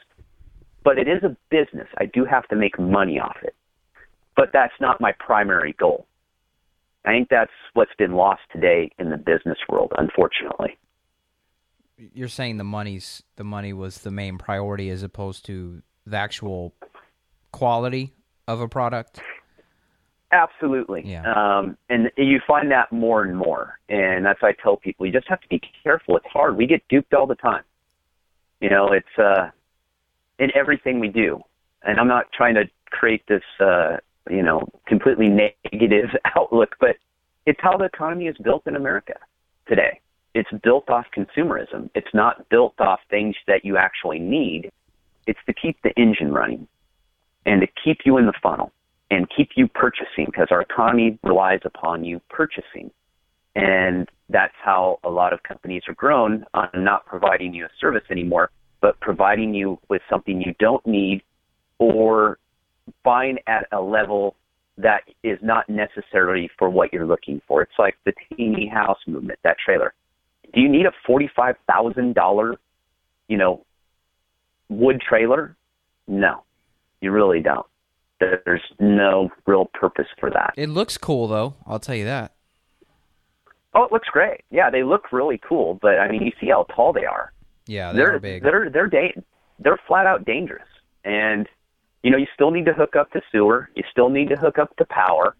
But 0.82 0.98
it 0.98 1.08
is 1.08 1.22
a 1.22 1.36
business. 1.50 1.88
I 1.98 2.06
do 2.06 2.24
have 2.24 2.46
to 2.48 2.56
make 2.56 2.78
money 2.78 3.18
off 3.18 3.36
it. 3.42 3.54
But 4.36 4.50
that's 4.52 4.74
not 4.80 5.00
my 5.00 5.12
primary 5.20 5.74
goal. 5.78 6.06
I 7.06 7.10
think 7.10 7.28
that's 7.28 7.52
what's 7.74 7.94
been 7.96 8.14
lost 8.14 8.42
today 8.52 8.90
in 8.98 9.10
the 9.10 9.16
business 9.16 9.58
world, 9.68 9.92
unfortunately. 9.96 10.76
You're 11.96 12.28
saying 12.28 12.56
the 12.56 12.64
money's 12.64 13.22
the 13.36 13.44
money 13.44 13.72
was 13.72 13.98
the 13.98 14.10
main 14.10 14.38
priority 14.38 14.90
as 14.90 15.02
opposed 15.02 15.46
to 15.46 15.82
the 16.06 16.16
actual 16.16 16.74
quality 17.52 18.12
of 18.48 18.60
a 18.60 18.68
product? 18.68 19.20
Absolutely. 20.32 21.02
Yeah. 21.06 21.22
Um, 21.32 21.76
and 21.88 22.10
you 22.16 22.40
find 22.46 22.70
that 22.72 22.90
more 22.90 23.22
and 23.22 23.36
more. 23.36 23.78
And 23.88 24.26
that's 24.26 24.42
why 24.42 24.48
I 24.48 24.54
tell 24.60 24.76
people 24.76 25.06
you 25.06 25.12
just 25.12 25.28
have 25.28 25.40
to 25.40 25.48
be 25.48 25.60
careful. 25.84 26.16
It's 26.16 26.26
hard. 26.26 26.56
We 26.56 26.66
get 26.66 26.82
duped 26.88 27.14
all 27.14 27.26
the 27.26 27.36
time. 27.36 27.62
You 28.60 28.70
know, 28.70 28.88
it's 28.92 29.18
uh, 29.18 29.50
in 30.38 30.50
everything 30.56 30.98
we 30.98 31.08
do. 31.08 31.40
And 31.82 32.00
I'm 32.00 32.08
not 32.08 32.26
trying 32.32 32.54
to 32.54 32.64
create 32.90 33.22
this, 33.28 33.42
uh, 33.60 33.98
you 34.28 34.42
know, 34.42 34.68
completely 34.86 35.28
negative 35.28 36.10
outlook, 36.36 36.74
but 36.80 36.96
it's 37.46 37.60
how 37.62 37.76
the 37.76 37.84
economy 37.84 38.26
is 38.26 38.36
built 38.42 38.66
in 38.66 38.74
America 38.74 39.14
today. 39.68 40.00
It's 40.34 40.50
built 40.62 40.90
off 40.90 41.06
consumerism. 41.16 41.90
It's 41.94 42.12
not 42.12 42.48
built 42.48 42.74
off 42.80 43.00
things 43.08 43.36
that 43.46 43.64
you 43.64 43.76
actually 43.76 44.18
need. 44.18 44.70
It's 45.26 45.38
to 45.46 45.54
keep 45.54 45.80
the 45.82 45.90
engine 45.96 46.32
running 46.32 46.66
and 47.46 47.60
to 47.60 47.68
keep 47.82 47.98
you 48.04 48.18
in 48.18 48.26
the 48.26 48.32
funnel 48.42 48.72
and 49.10 49.28
keep 49.34 49.50
you 49.56 49.68
purchasing 49.68 50.26
because 50.26 50.48
our 50.50 50.60
economy 50.60 51.18
relies 51.22 51.60
upon 51.64 52.04
you 52.04 52.20
purchasing. 52.30 52.90
And 53.54 54.08
that's 54.28 54.54
how 54.62 54.98
a 55.04 55.10
lot 55.10 55.32
of 55.32 55.42
companies 55.42 55.82
are 55.86 55.94
grown 55.94 56.44
on 56.54 56.68
not 56.74 57.06
providing 57.06 57.54
you 57.54 57.66
a 57.66 57.68
service 57.80 58.02
anymore, 58.10 58.50
but 58.80 58.98
providing 59.00 59.54
you 59.54 59.78
with 59.88 60.02
something 60.10 60.40
you 60.40 60.54
don't 60.58 60.84
need 60.86 61.22
or 61.78 62.38
buying 63.04 63.38
at 63.46 63.66
a 63.72 63.80
level 63.80 64.34
that 64.76 65.02
is 65.22 65.38
not 65.42 65.68
necessarily 65.68 66.50
for 66.58 66.68
what 66.68 66.92
you're 66.92 67.06
looking 67.06 67.40
for. 67.46 67.62
It's 67.62 67.78
like 67.78 67.96
the 68.04 68.12
teeny 68.36 68.66
house 68.66 68.98
movement, 69.06 69.38
that 69.44 69.56
trailer. 69.64 69.94
Do 70.54 70.60
you 70.60 70.68
need 70.68 70.86
a 70.86 70.92
forty-five 71.06 71.56
thousand 71.70 72.14
dollar, 72.14 72.56
you 73.28 73.36
know, 73.36 73.64
wood 74.68 75.00
trailer? 75.00 75.56
No. 76.06 76.44
You 77.00 77.10
really 77.10 77.40
don't. 77.40 77.66
There's 78.20 78.62
no 78.78 79.30
real 79.46 79.66
purpose 79.74 80.06
for 80.18 80.30
that. 80.30 80.54
It 80.56 80.68
looks 80.68 80.96
cool, 80.96 81.26
though. 81.28 81.54
I'll 81.66 81.80
tell 81.80 81.96
you 81.96 82.04
that. 82.04 82.32
Oh, 83.74 83.82
it 83.84 83.92
looks 83.92 84.08
great. 84.08 84.42
Yeah, 84.50 84.70
they 84.70 84.84
look 84.84 85.12
really 85.12 85.40
cool. 85.46 85.78
But 85.82 85.98
I 85.98 86.08
mean, 86.10 86.22
you 86.22 86.32
see 86.40 86.48
how 86.48 86.64
tall 86.74 86.92
they 86.92 87.04
are. 87.04 87.32
Yeah, 87.66 87.92
they 87.92 88.02
are 88.02 88.18
big. 88.18 88.42
They're 88.42 88.70
they're 88.70 88.86
da- 88.86 89.14
they're 89.58 89.80
flat 89.86 90.06
out 90.06 90.24
dangerous. 90.24 90.68
And 91.04 91.48
you 92.02 92.10
know, 92.10 92.16
you 92.16 92.26
still 92.34 92.50
need 92.50 92.66
to 92.66 92.72
hook 92.72 92.94
up 92.96 93.10
to 93.12 93.20
sewer. 93.32 93.68
You 93.74 93.82
still 93.90 94.08
need 94.10 94.28
to 94.28 94.36
hook 94.36 94.58
up 94.58 94.76
to 94.76 94.84
power. 94.84 95.34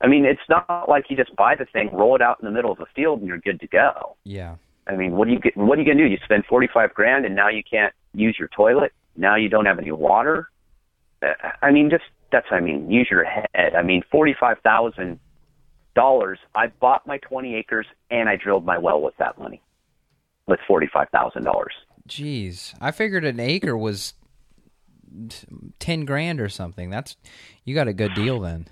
I 0.00 0.06
mean, 0.06 0.24
it's 0.24 0.40
not 0.48 0.88
like 0.88 1.06
you 1.08 1.16
just 1.16 1.34
buy 1.36 1.54
the 1.56 1.64
thing, 1.64 1.90
roll 1.92 2.14
it 2.14 2.22
out 2.22 2.38
in 2.40 2.46
the 2.46 2.52
middle 2.52 2.70
of 2.70 2.80
a 2.80 2.86
field, 2.94 3.20
and 3.20 3.28
you're 3.28 3.38
good 3.38 3.60
to 3.60 3.66
go. 3.66 4.16
Yeah. 4.24 4.56
I 4.86 4.96
mean, 4.96 5.12
what 5.12 5.26
do 5.26 5.34
you 5.34 5.40
get? 5.40 5.56
What 5.56 5.78
are 5.78 5.82
you 5.82 5.86
gonna 5.86 6.02
do? 6.02 6.08
You 6.08 6.18
spend 6.24 6.44
forty 6.46 6.68
five 6.72 6.94
grand, 6.94 7.26
and 7.26 7.34
now 7.34 7.48
you 7.48 7.62
can't 7.68 7.92
use 8.14 8.36
your 8.38 8.48
toilet. 8.48 8.92
Now 9.16 9.36
you 9.36 9.48
don't 9.48 9.66
have 9.66 9.78
any 9.78 9.92
water. 9.92 10.48
Uh, 11.22 11.32
I 11.60 11.70
mean, 11.72 11.90
just 11.90 12.04
that's 12.32 12.46
I 12.50 12.60
mean, 12.60 12.90
use 12.90 13.08
your 13.10 13.24
head. 13.24 13.74
I 13.76 13.82
mean, 13.82 14.02
forty-five 14.10 14.58
thousand 14.62 15.18
dollars. 15.94 16.38
I 16.54 16.68
bought 16.68 17.06
my 17.06 17.18
twenty 17.18 17.54
acres 17.56 17.86
and 18.10 18.28
I 18.28 18.36
drilled 18.36 18.64
my 18.64 18.78
well 18.78 19.00
with 19.02 19.16
that 19.18 19.38
money, 19.38 19.60
with 20.46 20.60
forty-five 20.66 21.08
thousand 21.10 21.44
dollars. 21.44 21.72
Jeez, 22.08 22.74
I 22.80 22.90
figured 22.90 23.24
an 23.24 23.40
acre 23.40 23.76
was 23.76 24.14
ten 25.78 26.04
grand 26.04 26.40
or 26.40 26.48
something. 26.48 26.88
That's 26.88 27.16
you 27.64 27.74
got 27.74 27.88
a 27.88 27.92
good 27.92 28.14
deal 28.14 28.40
then. 28.40 28.68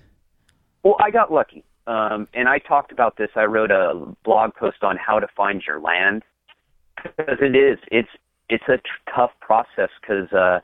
Well, 0.83 0.95
I 0.99 1.11
got 1.11 1.31
lucky, 1.31 1.63
um, 1.85 2.27
and 2.33 2.47
I 2.47 2.59
talked 2.59 2.91
about 2.91 3.17
this. 3.17 3.29
I 3.35 3.43
wrote 3.43 3.71
a 3.71 4.05
blog 4.23 4.53
post 4.55 4.83
on 4.83 4.97
how 4.97 5.19
to 5.19 5.27
find 5.35 5.61
your 5.65 5.79
land 5.79 6.23
because 7.03 7.37
it 7.41 7.55
is 7.55 7.77
it's 7.91 8.09
it's 8.49 8.63
a 8.67 8.77
t- 8.77 8.83
tough 9.15 9.31
process 9.41 9.89
because. 10.01 10.31
Uh, 10.31 10.59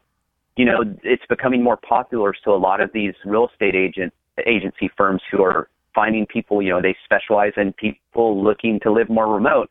you 0.56 0.66
know, 0.66 0.84
it's 1.04 1.26
becoming 1.30 1.64
more 1.64 1.78
popular. 1.78 2.34
So 2.44 2.54
a 2.54 2.58
lot 2.58 2.80
of 2.80 2.92
these 2.94 3.16
real 3.26 3.48
estate 3.52 3.76
agent 3.76 4.14
agency 4.46 4.90
firms 4.96 5.22
who 5.32 5.42
are 5.42 5.68
finding 5.94 6.26
people, 6.26 6.62
you 6.62 6.70
know, 6.70 6.82
they 6.82 6.96
specialize 7.04 7.54
in 7.58 7.74
people 7.74 8.44
looking 8.44 8.80
to 8.82 8.92
live 8.92 9.10
more 9.10 9.34
remote. 9.34 9.70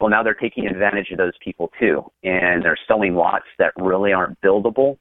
Well, 0.00 0.10
now 0.10 0.22
they're 0.22 0.34
taking 0.34 0.66
advantage 0.66 1.10
of 1.10 1.18
those 1.18 1.32
people 1.42 1.70
too, 1.78 2.04
and 2.22 2.64
they're 2.64 2.78
selling 2.86 3.14
lots 3.14 3.46
that 3.58 3.72
really 3.76 4.12
aren't 4.12 4.40
buildable. 4.40 4.98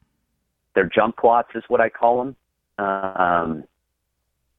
They're 0.73 0.89
junk 0.93 1.23
lots, 1.23 1.49
is 1.55 1.63
what 1.67 1.81
I 1.81 1.89
call 1.89 2.17
them. 2.23 2.35
Um, 2.79 3.63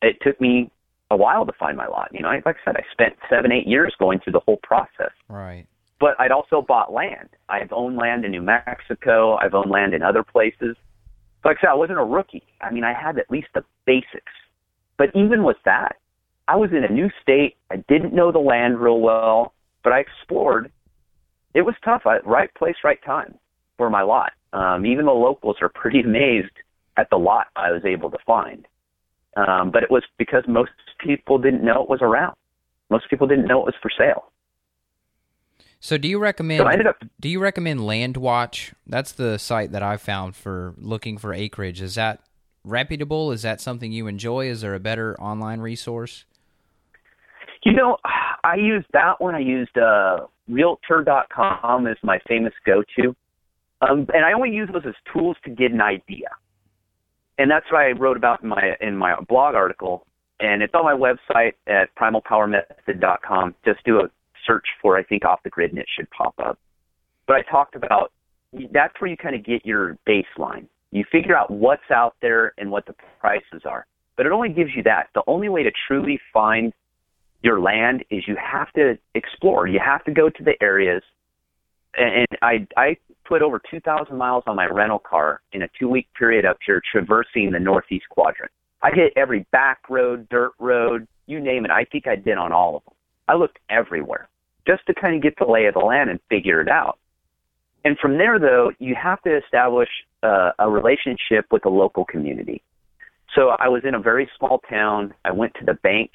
it 0.03 0.17
took 0.23 0.41
me 0.41 0.71
a 1.11 1.17
while 1.17 1.47
to 1.47 1.53
find 1.59 1.77
my 1.77 1.87
lot. 1.87 2.11
You 2.13 2.21
know, 2.21 2.29
like 2.29 2.47
I 2.47 2.65
said, 2.65 2.77
I 2.77 2.85
spent 2.93 3.15
seven, 3.31 3.53
eight 3.53 3.67
years 3.67 3.95
going 3.99 4.21
through 4.21 4.35
the 4.35 4.41
whole 4.41 4.59
process. 4.63 5.13
Right 5.29 5.67
but 6.01 6.19
I'd 6.19 6.31
also 6.31 6.63
bought 6.63 6.93
land. 6.93 7.29
I've 7.49 7.73
owned 7.73 7.97
land 7.97 8.25
in 8.25 8.31
New 8.31 8.43
Mexico. 8.43 9.37
I've 9.37 9.55
owned 9.55 9.71
land 9.71 9.95
in 9.95 10.03
other 10.03 10.23
places. 10.23 10.77
Like 11.45 11.59
I 11.59 11.61
said, 11.63 11.71
I 11.71 11.75
wasn't 11.75 11.99
a 11.99 12.05
rookie. 12.05 12.45
I 12.61 12.71
mean, 12.71 12.85
I 12.85 12.93
had 12.93 13.19
at 13.19 13.31
least 13.31 13.49
the 13.55 13.65
basics. 13.85 14.33
But 14.97 15.11
even 15.15 15.45
with 15.45 15.57
that, 15.65 15.97
I 16.47 16.57
was 16.57 16.71
in 16.71 16.85
a 16.85 16.93
new 16.93 17.11
state. 17.23 17.57
I 17.71 17.77
didn't 17.89 18.15
know 18.15 18.33
the 18.33 18.39
land 18.39 18.81
real 18.81 19.01
well, 19.01 19.53
but 19.83 19.93
I 19.93 20.01
explored. 20.01 20.71
It 21.55 21.63
was 21.63 21.75
tough. 21.85 22.03
I, 22.07 22.19
right 22.25 22.53
place, 22.55 22.77
right 22.85 23.03
time 23.05 23.37
for 23.77 23.91
my 23.91 24.03
lot. 24.03 24.33
Um, 24.53 24.87
even 24.87 25.07
the 25.07 25.13
locals 25.13 25.57
are 25.61 25.69
pretty 25.69 26.01
amazed 26.05 26.53
at 26.97 27.11
the 27.11 27.17
lot 27.17 27.47
I 27.57 27.71
was 27.71 27.85
able 27.85 28.11
to 28.11 28.19
find. 28.27 28.67
Um, 29.37 29.71
but 29.71 29.83
it 29.83 29.91
was 29.91 30.03
because 30.19 30.45
most 30.49 30.73
people 30.99 31.39
didn't 31.39 31.65
know 31.65 31.83
it 31.83 31.89
was 31.89 32.01
around. 32.03 32.35
Most 32.91 33.09
people 33.11 33.27
didn't 33.27 33.47
know 33.47 33.61
it 33.61 33.67
was 33.67 33.75
for 33.81 33.91
sale. 33.97 34.33
So 35.81 35.97
do 35.97 36.09
you 36.09 36.19
recommend? 36.19 36.61
So 36.61 36.67
I 36.67 36.73
ended 36.73 36.87
up. 36.87 36.97
Do 37.21 37.29
you 37.29 37.39
recommend 37.41 37.81
LandWatch? 37.81 38.73
That's 38.87 39.13
the 39.13 39.39
site 39.39 39.73
that 39.73 39.83
I 39.83 39.97
found 39.97 40.35
for 40.35 40.75
looking 40.77 41.19
for 41.19 41.33
acreage. 41.33 41.81
Is 41.81 41.95
that 41.95 42.21
reputable? 42.65 43.31
Is 43.31 43.43
that 43.43 43.61
something 43.61 43.93
you 43.93 44.07
enjoy? 44.07 44.49
Is 44.49 44.63
there 44.63 44.75
a 44.75 44.81
better 44.81 45.19
online 45.21 45.61
resource? 45.61 46.25
You 47.65 47.73
know, 47.73 47.97
I 48.45 48.57
used 48.57 48.87
that 48.93 49.21
one. 49.21 49.35
I 49.35 49.41
used 49.41 49.77
uh, 49.77 50.27
Realtor.com 50.49 51.87
as 51.87 51.97
my 52.03 52.19
famous 52.27 52.53
go-to, 52.65 53.15
um, 53.83 54.07
and 54.15 54.25
I 54.25 54.33
only 54.33 54.51
use 54.51 54.69
those 54.73 54.87
as 54.87 54.95
tools 55.13 55.37
to 55.45 55.51
get 55.51 55.73
an 55.73 55.81
idea. 55.81 56.29
And 57.39 57.51
that's 57.51 57.67
what 57.71 57.81
I 57.81 57.93
wrote 57.93 58.17
about 58.17 58.43
in 58.43 58.49
my 58.49 58.77
in 58.81 58.97
my 58.97 59.15
blog 59.29 59.55
article, 59.55 60.05
and 60.41 60.63
it's 60.63 60.75
on 60.75 60.85
my 60.85 60.95
website 60.95 61.53
at 61.67 61.95
primalpowermethod.com. 61.97 63.55
Just 63.65 63.85
do 63.85 63.99
a 63.99 64.11
search 64.47 64.67
for 64.83 64.99
I 64.99 65.05
think 65.05 65.25
off 65.25 65.41
the 65.45 65.51
grid, 65.51 65.71
and 65.71 65.79
it 65.79 65.87
should 65.97 66.11
pop 66.11 66.35
up. 66.39 66.59
But 67.27 67.37
I 67.37 67.43
talked 67.43 67.77
about 67.77 68.13
that's 68.73 68.95
where 69.01 69.11
you 69.11 69.17
kind 69.17 69.37
of 69.37 69.45
get 69.45 69.65
your 69.65 69.97
baseline. 70.09 70.67
You 70.91 71.05
figure 71.13 71.37
out 71.37 71.51
what's 71.51 71.91
out 71.91 72.17
there 72.23 72.55
and 72.59 72.71
what 72.71 72.87
the 72.87 72.95
prices 73.21 73.63
are. 73.65 73.87
But 74.17 74.27
it 74.27 74.33
only 74.33 74.49
gives 74.49 74.71
you 74.75 74.83
that. 74.85 75.09
The 75.15 75.23
only 75.27 75.49
way 75.49 75.63
to 75.63 75.71
truly 75.87 76.19
find 76.33 76.73
your 77.43 77.61
land 77.61 78.05
is 78.11 78.25
you 78.27 78.37
have 78.37 78.73
to 78.73 78.99
explore. 79.15 79.67
You 79.69 79.81
have 79.85 80.05
to 80.05 80.13
go 80.13 80.29
to 80.29 80.43
the 80.43 80.55
areas. 80.61 81.03
And 81.99 82.27
I 82.43 82.67
I 82.77 82.97
put 83.27 83.43
over 83.43 83.61
2,000 83.71 84.17
miles 84.17 84.45
on 84.47 84.57
my 84.57 84.67
rental 84.67 84.99
car 84.99 85.43
in 85.53 85.63
a 85.63 85.69
two 85.79 85.89
week 85.89 86.09
period 86.19 86.45
up 86.45 86.57
here 86.65 86.81
traversing 86.91 87.51
the 87.53 87.61
northeast 87.61 88.07
quadrant. 88.09 88.51
I 88.83 88.91
hit 88.95 89.13
every 89.17 89.45
back 89.51 89.91
road, 89.91 90.29
dirt 90.29 90.53
road, 90.59 91.07
you 91.27 91.41
name 91.41 91.65
it. 91.65 91.71
I 91.71 91.85
think 91.85 92.07
I'd 92.07 92.25
been 92.25 92.39
on 92.39 92.53
all 92.53 92.77
of 92.77 92.85
them. 92.85 92.95
I 93.29 93.35
looked 93.35 93.59
everywhere 93.69 94.29
just 94.67 94.87
to 94.87 94.95
kind 94.95 95.15
of 95.17 95.23
get 95.23 95.35
the 95.39 95.51
lay 95.51 95.67
of 95.67 95.75
the 95.75 95.81
land 95.81 96.11
and 96.11 96.21
figure 96.29 96.61
it 96.61 96.69
out. 96.69 96.99
And 97.85 97.99
from 97.99 98.19
there, 98.19 98.39
though, 98.39 98.73
you 98.79 98.95
have 98.95 99.23
to 99.23 99.37
establish 99.37 99.89
uh, 100.23 100.53
a 100.59 100.69
relationship 100.69 101.47
with 101.51 101.63
the 101.63 101.69
local 101.69 102.05
community. 102.05 102.63
So 103.35 103.51
I 103.59 103.69
was 103.69 103.83
in 103.85 103.95
a 103.95 104.01
very 104.01 104.29
small 104.39 104.61
town. 104.69 105.15
I 105.25 105.33
went 105.33 105.55
to 105.55 105.65
the 105.65 105.75
bank 105.75 106.11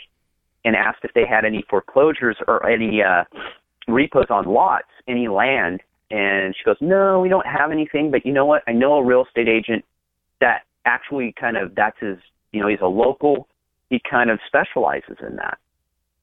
and 0.65 0.75
asked 0.75 0.99
if 1.03 1.13
they 1.13 1.25
had 1.25 1.45
any 1.45 1.63
foreclosures 1.69 2.37
or 2.47 2.67
any 2.67 3.01
uh, 3.01 3.23
repos 3.87 4.25
on 4.29 4.45
lots, 4.45 4.87
any 5.07 5.27
land. 5.27 5.81
And 6.11 6.55
she 6.55 6.63
goes, 6.63 6.77
No, 6.81 7.19
we 7.19 7.29
don't 7.29 7.45
have 7.45 7.71
anything. 7.71 8.11
But 8.11 8.25
you 8.25 8.33
know 8.33 8.45
what? 8.45 8.63
I 8.67 8.71
know 8.71 8.93
a 8.95 9.05
real 9.05 9.25
estate 9.25 9.47
agent 9.47 9.83
that 10.41 10.61
actually 10.85 11.33
kind 11.39 11.57
of 11.57 11.75
that's 11.75 11.99
his. 11.99 12.17
You 12.51 12.61
know, 12.61 12.67
he's 12.67 12.81
a 12.81 12.87
local. 12.87 13.47
He 13.89 13.99
kind 14.09 14.29
of 14.29 14.39
specializes 14.47 15.17
in 15.27 15.35
that. 15.37 15.57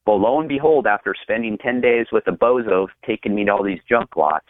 Well, 0.05 0.19
lo 0.19 0.39
and 0.39 0.49
behold, 0.49 0.87
after 0.87 1.13
spending 1.21 1.57
10 1.57 1.81
days 1.81 2.07
with 2.11 2.27
a 2.27 2.31
bozo 2.31 2.87
taking 3.05 3.35
me 3.35 3.45
to 3.45 3.51
all 3.51 3.63
these 3.63 3.79
junk 3.87 4.15
lots, 4.15 4.45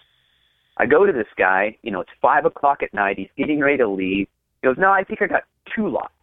I 0.78 0.86
go 0.86 1.06
to 1.06 1.12
this 1.12 1.28
guy, 1.38 1.78
you 1.82 1.92
know, 1.92 2.02
it's 2.02 2.12
5 2.22 2.46
o'clock 2.46 2.82
at 2.82 2.94
night. 2.94 3.18
He's 3.18 3.30
getting 3.38 3.60
ready 3.60 3.78
to 3.78 3.88
leave. 3.88 4.28
He 4.62 4.68
goes, 4.68 4.78
No, 4.78 4.92
I 4.92 5.04
think 5.04 5.22
I 5.22 5.28
got 5.28 5.44
two 5.76 5.90
lots. 5.90 6.14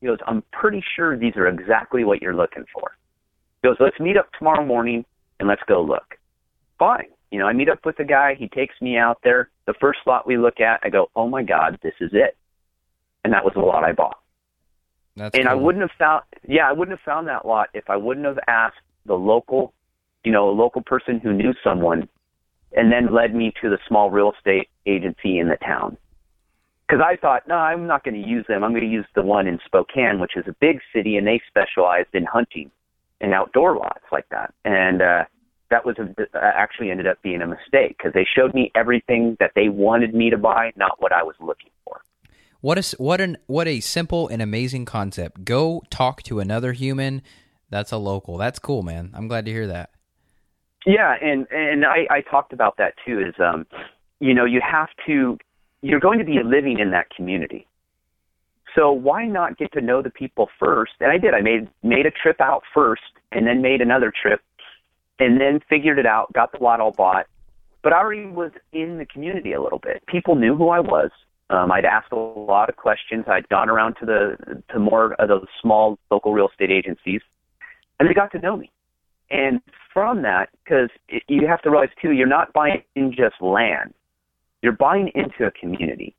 He 0.00 0.06
goes, 0.06 0.18
I'm 0.26 0.42
pretty 0.52 0.82
sure 0.96 1.16
these 1.16 1.36
are 1.36 1.46
exactly 1.46 2.04
what 2.04 2.20
you're 2.20 2.34
looking 2.34 2.64
for. 2.72 2.96
He 3.62 3.68
goes, 3.68 3.76
Let's 3.78 3.98
meet 4.00 4.16
up 4.16 4.26
tomorrow 4.38 4.64
morning 4.64 5.04
and 5.38 5.48
let's 5.48 5.62
go 5.68 5.82
look. 5.82 6.16
You 7.30 7.38
know, 7.38 7.46
I 7.46 7.52
meet 7.52 7.68
up 7.68 7.84
with 7.84 7.98
a 7.98 8.04
guy. 8.04 8.34
He 8.38 8.48
takes 8.48 8.74
me 8.80 8.96
out 8.96 9.18
there. 9.24 9.50
The 9.66 9.74
first 9.80 10.00
lot 10.06 10.26
we 10.26 10.36
look 10.36 10.60
at, 10.60 10.80
I 10.82 10.88
go, 10.88 11.10
Oh 11.16 11.28
my 11.28 11.42
God, 11.42 11.78
this 11.82 11.94
is 12.00 12.10
it. 12.12 12.36
And 13.24 13.32
that 13.32 13.44
was 13.44 13.54
the 13.54 13.60
lot 13.60 13.84
I 13.84 13.92
bought. 13.92 14.18
That's 15.16 15.38
and 15.38 15.48
I 15.48 15.54
wouldn't 15.54 15.82
have 15.82 15.96
found, 15.98 16.24
yeah, 16.46 16.68
I 16.68 16.72
wouldn't 16.72 16.98
have 16.98 17.04
found 17.04 17.28
that 17.28 17.46
lot 17.46 17.68
if 17.72 17.88
I 17.88 17.96
wouldn't 17.96 18.26
have 18.26 18.38
asked 18.48 18.76
the 19.06 19.14
local, 19.14 19.72
you 20.24 20.32
know, 20.32 20.48
a 20.48 20.52
local 20.52 20.82
person 20.82 21.20
who 21.20 21.32
knew 21.32 21.54
someone, 21.62 22.08
and 22.76 22.90
then 22.90 23.14
led 23.14 23.34
me 23.34 23.52
to 23.62 23.70
the 23.70 23.78
small 23.86 24.10
real 24.10 24.32
estate 24.36 24.68
agency 24.86 25.38
in 25.38 25.48
the 25.48 25.56
town. 25.56 25.96
Because 26.86 27.02
I 27.04 27.16
thought, 27.16 27.46
no, 27.48 27.54
I'm 27.54 27.86
not 27.86 28.04
going 28.04 28.20
to 28.20 28.28
use 28.28 28.44
them. 28.48 28.64
I'm 28.64 28.72
going 28.72 28.82
to 28.82 28.90
use 28.90 29.06
the 29.14 29.22
one 29.22 29.46
in 29.46 29.58
Spokane, 29.64 30.20
which 30.20 30.36
is 30.36 30.44
a 30.48 30.54
big 30.60 30.80
city, 30.92 31.16
and 31.16 31.26
they 31.26 31.40
specialized 31.48 32.12
in 32.12 32.24
hunting 32.24 32.70
and 33.20 33.32
outdoor 33.32 33.76
lots 33.76 34.04
like 34.12 34.28
that. 34.30 34.52
And 34.64 35.00
uh, 35.00 35.24
that 35.70 35.84
was 35.84 35.96
a, 35.98 36.02
uh, 36.02 36.38
actually 36.42 36.90
ended 36.90 37.06
up 37.06 37.20
being 37.22 37.42
a 37.42 37.46
mistake 37.46 37.96
because 37.98 38.12
they 38.12 38.26
showed 38.36 38.54
me 38.54 38.70
everything 38.74 39.36
that 39.40 39.52
they 39.54 39.68
wanted 39.68 40.14
me 40.14 40.30
to 40.30 40.38
buy, 40.38 40.72
not 40.76 41.00
what 41.00 41.12
I 41.12 41.22
was 41.22 41.34
looking 41.40 41.70
for. 41.84 42.00
What 42.60 42.78
a 42.78 42.96
what 42.96 43.20
an 43.20 43.36
what 43.46 43.68
a 43.68 43.80
simple 43.80 44.28
and 44.28 44.40
amazing 44.40 44.84
concept. 44.84 45.44
Go 45.44 45.82
talk 45.90 46.22
to 46.24 46.40
another 46.40 46.72
human. 46.72 47.22
That's 47.70 47.92
a 47.92 47.96
local. 47.96 48.36
That's 48.38 48.58
cool, 48.58 48.82
man. 48.82 49.10
I'm 49.14 49.28
glad 49.28 49.44
to 49.46 49.50
hear 49.50 49.66
that. 49.66 49.90
Yeah, 50.86 51.14
and 51.20 51.46
and 51.50 51.84
I, 51.84 52.06
I 52.10 52.20
talked 52.20 52.52
about 52.52 52.76
that 52.76 52.94
too. 53.04 53.20
Is 53.20 53.34
um, 53.38 53.66
you 54.20 54.32
know, 54.32 54.44
you 54.44 54.60
have 54.60 54.88
to, 55.06 55.36
you're 55.82 56.00
going 56.00 56.18
to 56.18 56.24
be 56.24 56.38
living 56.42 56.78
in 56.78 56.90
that 56.92 57.10
community. 57.10 57.66
So 58.74 58.90
why 58.90 59.26
not 59.26 59.58
get 59.58 59.72
to 59.72 59.80
know 59.80 60.02
the 60.02 60.10
people 60.10 60.48
first? 60.58 60.92
And 61.00 61.12
I 61.12 61.18
did. 61.18 61.34
I 61.34 61.42
made 61.42 61.68
made 61.82 62.06
a 62.06 62.10
trip 62.10 62.40
out 62.40 62.62
first, 62.74 63.02
and 63.30 63.46
then 63.46 63.62
made 63.62 63.80
another 63.80 64.10
trip, 64.10 64.40
and 65.18 65.40
then 65.40 65.60
figured 65.68 65.98
it 65.98 66.06
out. 66.06 66.32
Got 66.32 66.52
the 66.52 66.62
lot 66.62 66.80
all 66.80 66.92
bought, 66.92 67.26
but 67.82 67.92
I 67.92 67.98
already 67.98 68.26
was 68.26 68.52
in 68.72 68.98
the 68.98 69.06
community 69.06 69.52
a 69.52 69.62
little 69.62 69.78
bit. 69.78 70.02
People 70.06 70.34
knew 70.34 70.56
who 70.56 70.68
I 70.68 70.80
was. 70.80 71.10
Um, 71.50 71.70
I'd 71.70 71.84
asked 71.84 72.12
a 72.12 72.16
lot 72.16 72.68
of 72.68 72.76
questions. 72.76 73.26
I'd 73.28 73.48
gone 73.48 73.68
around 73.68 73.96
to 74.00 74.06
the 74.06 74.62
to 74.72 74.78
more 74.78 75.12
of 75.14 75.28
those 75.28 75.46
small 75.60 75.98
local 76.10 76.32
real 76.32 76.48
estate 76.48 76.70
agencies, 76.70 77.20
and 77.98 78.08
they 78.08 78.14
got 78.14 78.32
to 78.32 78.38
know 78.38 78.56
me. 78.56 78.70
And 79.30 79.60
from 79.92 80.22
that, 80.22 80.48
because 80.64 80.90
you 81.28 81.46
have 81.46 81.62
to 81.62 81.70
realize 81.70 81.90
too, 82.00 82.12
you're 82.12 82.26
not 82.26 82.52
buying 82.52 82.82
in 82.94 83.10
just 83.12 83.40
land. 83.40 83.94
You're 84.62 84.72
buying 84.72 85.10
into 85.14 85.44
a 85.46 85.50
community. 85.50 86.16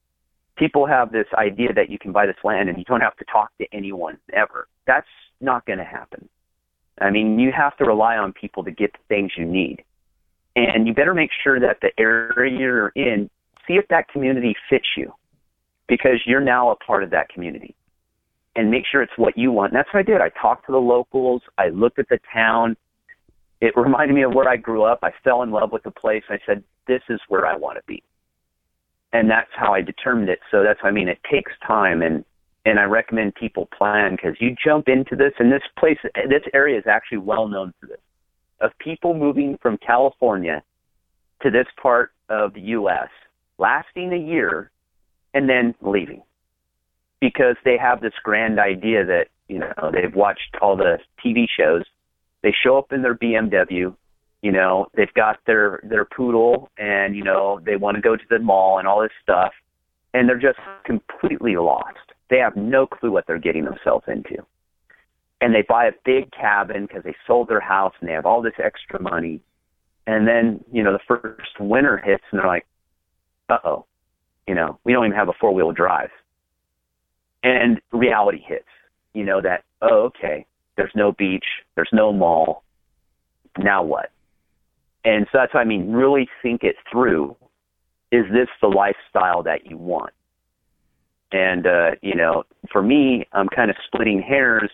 People 0.58 0.86
have 0.86 1.12
this 1.12 1.28
idea 1.34 1.74
that 1.74 1.90
you 1.90 2.00
can 2.00 2.12
buy 2.12 2.26
this 2.26 2.38
land 2.44 2.70
and 2.70 2.78
you 2.78 2.86
don't 2.86 3.02
have 3.02 3.18
to 3.18 3.26
talk 3.26 3.52
to 3.58 3.66
anyone 3.74 4.18
ever. 4.34 4.68
That's 4.88 5.08
not 5.42 5.66
going 5.66 5.80
to 5.80 5.86
happen. 5.86 6.30
I 7.00 7.10
mean, 7.10 7.40
you 7.40 7.52
have 7.56 7.76
to 7.78 7.86
rely 7.86 8.18
on 8.18 8.34
people 8.34 8.64
to 8.64 8.72
get 8.72 8.94
the 8.94 9.00
things 9.10 9.32
you 9.38 9.46
need. 9.46 9.84
And 10.56 10.88
you 10.88 10.94
better 10.94 11.14
make 11.14 11.32
sure 11.44 11.60
that 11.60 11.80
the 11.82 11.90
area 12.00 12.58
you're 12.58 12.90
in, 12.90 13.30
see 13.68 13.74
if 13.74 13.88
that 13.90 14.08
community 14.08 14.56
fits 14.70 14.88
you 14.96 15.12
because 15.88 16.22
you're 16.26 16.42
now 16.42 16.72
a 16.72 16.76
part 16.78 17.04
of 17.04 17.10
that 17.10 17.28
community. 17.30 17.76
And 18.56 18.72
make 18.72 18.84
sure 18.90 19.02
it's 19.02 19.18
what 19.18 19.38
you 19.38 19.52
want. 19.52 19.74
And 19.74 19.80
that's 19.80 19.94
what 19.94 20.00
I 20.00 20.04
did. 20.04 20.22
I 20.22 20.30
talked 20.42 20.66
to 20.68 20.72
the 20.72 20.78
locals. 20.78 21.42
I 21.58 21.68
looked 21.70 22.00
at 22.00 22.08
the 22.08 22.20
town. 22.34 22.78
It 23.60 23.74
reminded 23.78 24.14
me 24.14 24.24
of 24.24 24.34
where 24.34 24.48
I 24.48 24.56
grew 24.56 24.84
up. 24.84 25.00
I 25.04 25.12
fell 25.26 25.44
in 25.44 25.52
love 25.52 25.74
with 25.74 25.84
the 25.84 25.92
place. 25.92 26.24
I 26.30 26.40
said, 26.46 26.64
this 26.88 27.02
is 27.10 27.20
where 27.28 27.46
I 27.46 27.58
want 27.58 27.78
to 27.78 27.84
be. 27.86 28.02
And 29.12 29.30
that's 29.30 29.50
how 29.56 29.74
I 29.74 29.82
determined 29.82 30.30
it. 30.30 30.40
So 30.52 30.64
that's 30.64 30.82
what 30.82 30.90
I 30.90 30.92
mean. 30.92 31.10
It 31.10 31.20
takes 31.30 31.52
time 31.68 32.02
and 32.02 32.24
and 32.66 32.80
I 32.80 32.84
recommend 32.84 33.36
people 33.36 33.68
plan 33.78 34.16
because 34.16 34.36
you 34.40 34.56
jump 34.62 34.90
into 34.90 35.16
this 35.16 35.34
and 35.40 35.52
this 35.52 35.62
place, 35.78 36.00
this 36.04 36.42
area 36.54 36.78
is 36.78 36.86
actually 36.88 37.20
well 37.20 37.48
known 37.48 37.74
for 37.80 37.88
this. 37.88 38.00
Of 38.60 38.72
people 38.80 39.14
moving 39.14 39.58
from 39.62 39.78
California 39.78 40.64
to 41.42 41.52
this 41.52 41.68
part 41.82 42.12
of 42.30 42.54
the 42.54 42.62
U.S., 42.62 43.10
lasting 43.58 44.14
a 44.14 44.18
year 44.18 44.72
and 45.34 45.48
then 45.48 45.76
leaving 45.82 46.24
because 47.22 47.56
they 47.64 47.78
have 47.78 48.02
this 48.02 48.14
grand 48.24 48.60
idea 48.60 49.06
that, 49.06 49.28
you 49.48 49.60
know, 49.60 49.74
they've 49.92 50.16
watched 50.16 50.56
all 50.62 50.76
the 50.76 50.98
TV 51.24 51.46
shows. 51.56 51.84
They 52.42 52.54
show 52.64 52.78
up 52.78 52.92
in 52.92 53.02
their 53.02 53.16
BMW, 53.16 53.96
you 54.42 54.52
know, 54.52 54.88
they've 54.96 55.14
got 55.14 55.40
their, 55.46 55.82
their 55.84 56.06
poodle 56.06 56.70
and, 56.78 57.16
you 57.16 57.24
know, 57.24 57.60
they 57.66 57.76
want 57.76 57.96
to 57.96 58.02
go 58.02 58.16
to 58.16 58.24
the 58.30 58.40
mall 58.40 58.80
and 58.80 58.88
all 58.88 59.02
this 59.02 59.12
stuff. 59.22 59.52
And 60.14 60.30
they're 60.30 60.40
just 60.40 60.60
completely 60.86 61.58
lost. 61.58 62.05
They 62.30 62.38
have 62.38 62.56
no 62.56 62.88
clue 62.88 63.12
what 63.12 63.26
they're 63.28 63.38
getting 63.38 63.66
themselves 63.66 64.06
into. 64.08 64.46
And 65.42 65.54
they 65.54 65.64
buy 65.68 65.86
a 65.86 65.92
big 66.04 66.32
cabin 66.32 66.86
because 66.88 67.04
they 67.04 67.16
sold 67.28 67.50
their 67.50 67.60
house 67.60 67.94
and 68.00 68.10
they 68.10 68.14
have 68.14 68.26
all 68.26 68.42
this 68.42 68.54
extra 68.64 69.02
money. 69.02 69.42
And 70.08 70.28
then, 70.28 70.64
you 70.72 70.84
know, 70.84 70.94
the 70.94 71.00
first 71.08 71.60
winter 71.60 71.98
hits 71.98 72.24
and 72.32 72.40
they're 72.40 72.48
like, 72.48 72.66
uh 73.50 73.58
oh, 73.64 73.86
you 74.48 74.56
know, 74.56 74.80
we 74.84 74.94
don't 74.94 75.06
even 75.06 75.18
have 75.18 75.30
a 75.30 75.34
four 75.40 75.54
wheel 75.54 75.72
drive. 75.72 76.10
And 77.44 77.80
reality 77.92 78.42
hits, 78.44 78.66
you 79.14 79.24
know, 79.24 79.42
that, 79.42 79.64
oh, 79.82 80.06
okay, 80.06 80.46
there's 80.78 80.92
no 80.96 81.12
beach, 81.12 81.46
there's 81.76 81.90
no 81.92 82.12
mall. 82.12 82.64
Now 83.58 83.84
what? 83.84 84.12
And 85.04 85.28
so 85.32 85.38
that's 85.38 85.54
what 85.54 85.62
I 85.62 85.66
mean, 85.66 85.92
really 85.92 86.28
think 86.42 86.64
it 86.64 86.76
through. 86.92 87.36
Is 88.12 88.26
this 88.32 88.48
the 88.62 88.68
lifestyle 88.68 89.44
that 89.44 89.70
you 89.70 89.78
want? 89.78 90.14
And, 91.32 91.66
uh, 91.66 91.92
you 92.02 92.16
know, 92.16 92.44
for 92.72 92.82
me, 92.82 93.26
I'm 93.34 93.48
kind 93.50 93.70
of 93.70 93.78
splitting 93.88 94.22
hairs 94.22 94.70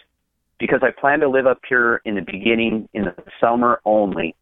because 0.60 0.80
I 0.84 0.92
plan 0.92 1.20
to 1.22 1.30
live 1.30 1.48
up 1.48 1.60
here 1.68 2.02
in 2.06 2.16
the 2.16 2.22
beginning 2.22 2.88
in 2.94 3.06
the 3.06 3.16
summer 3.40 3.82
only. 3.86 4.36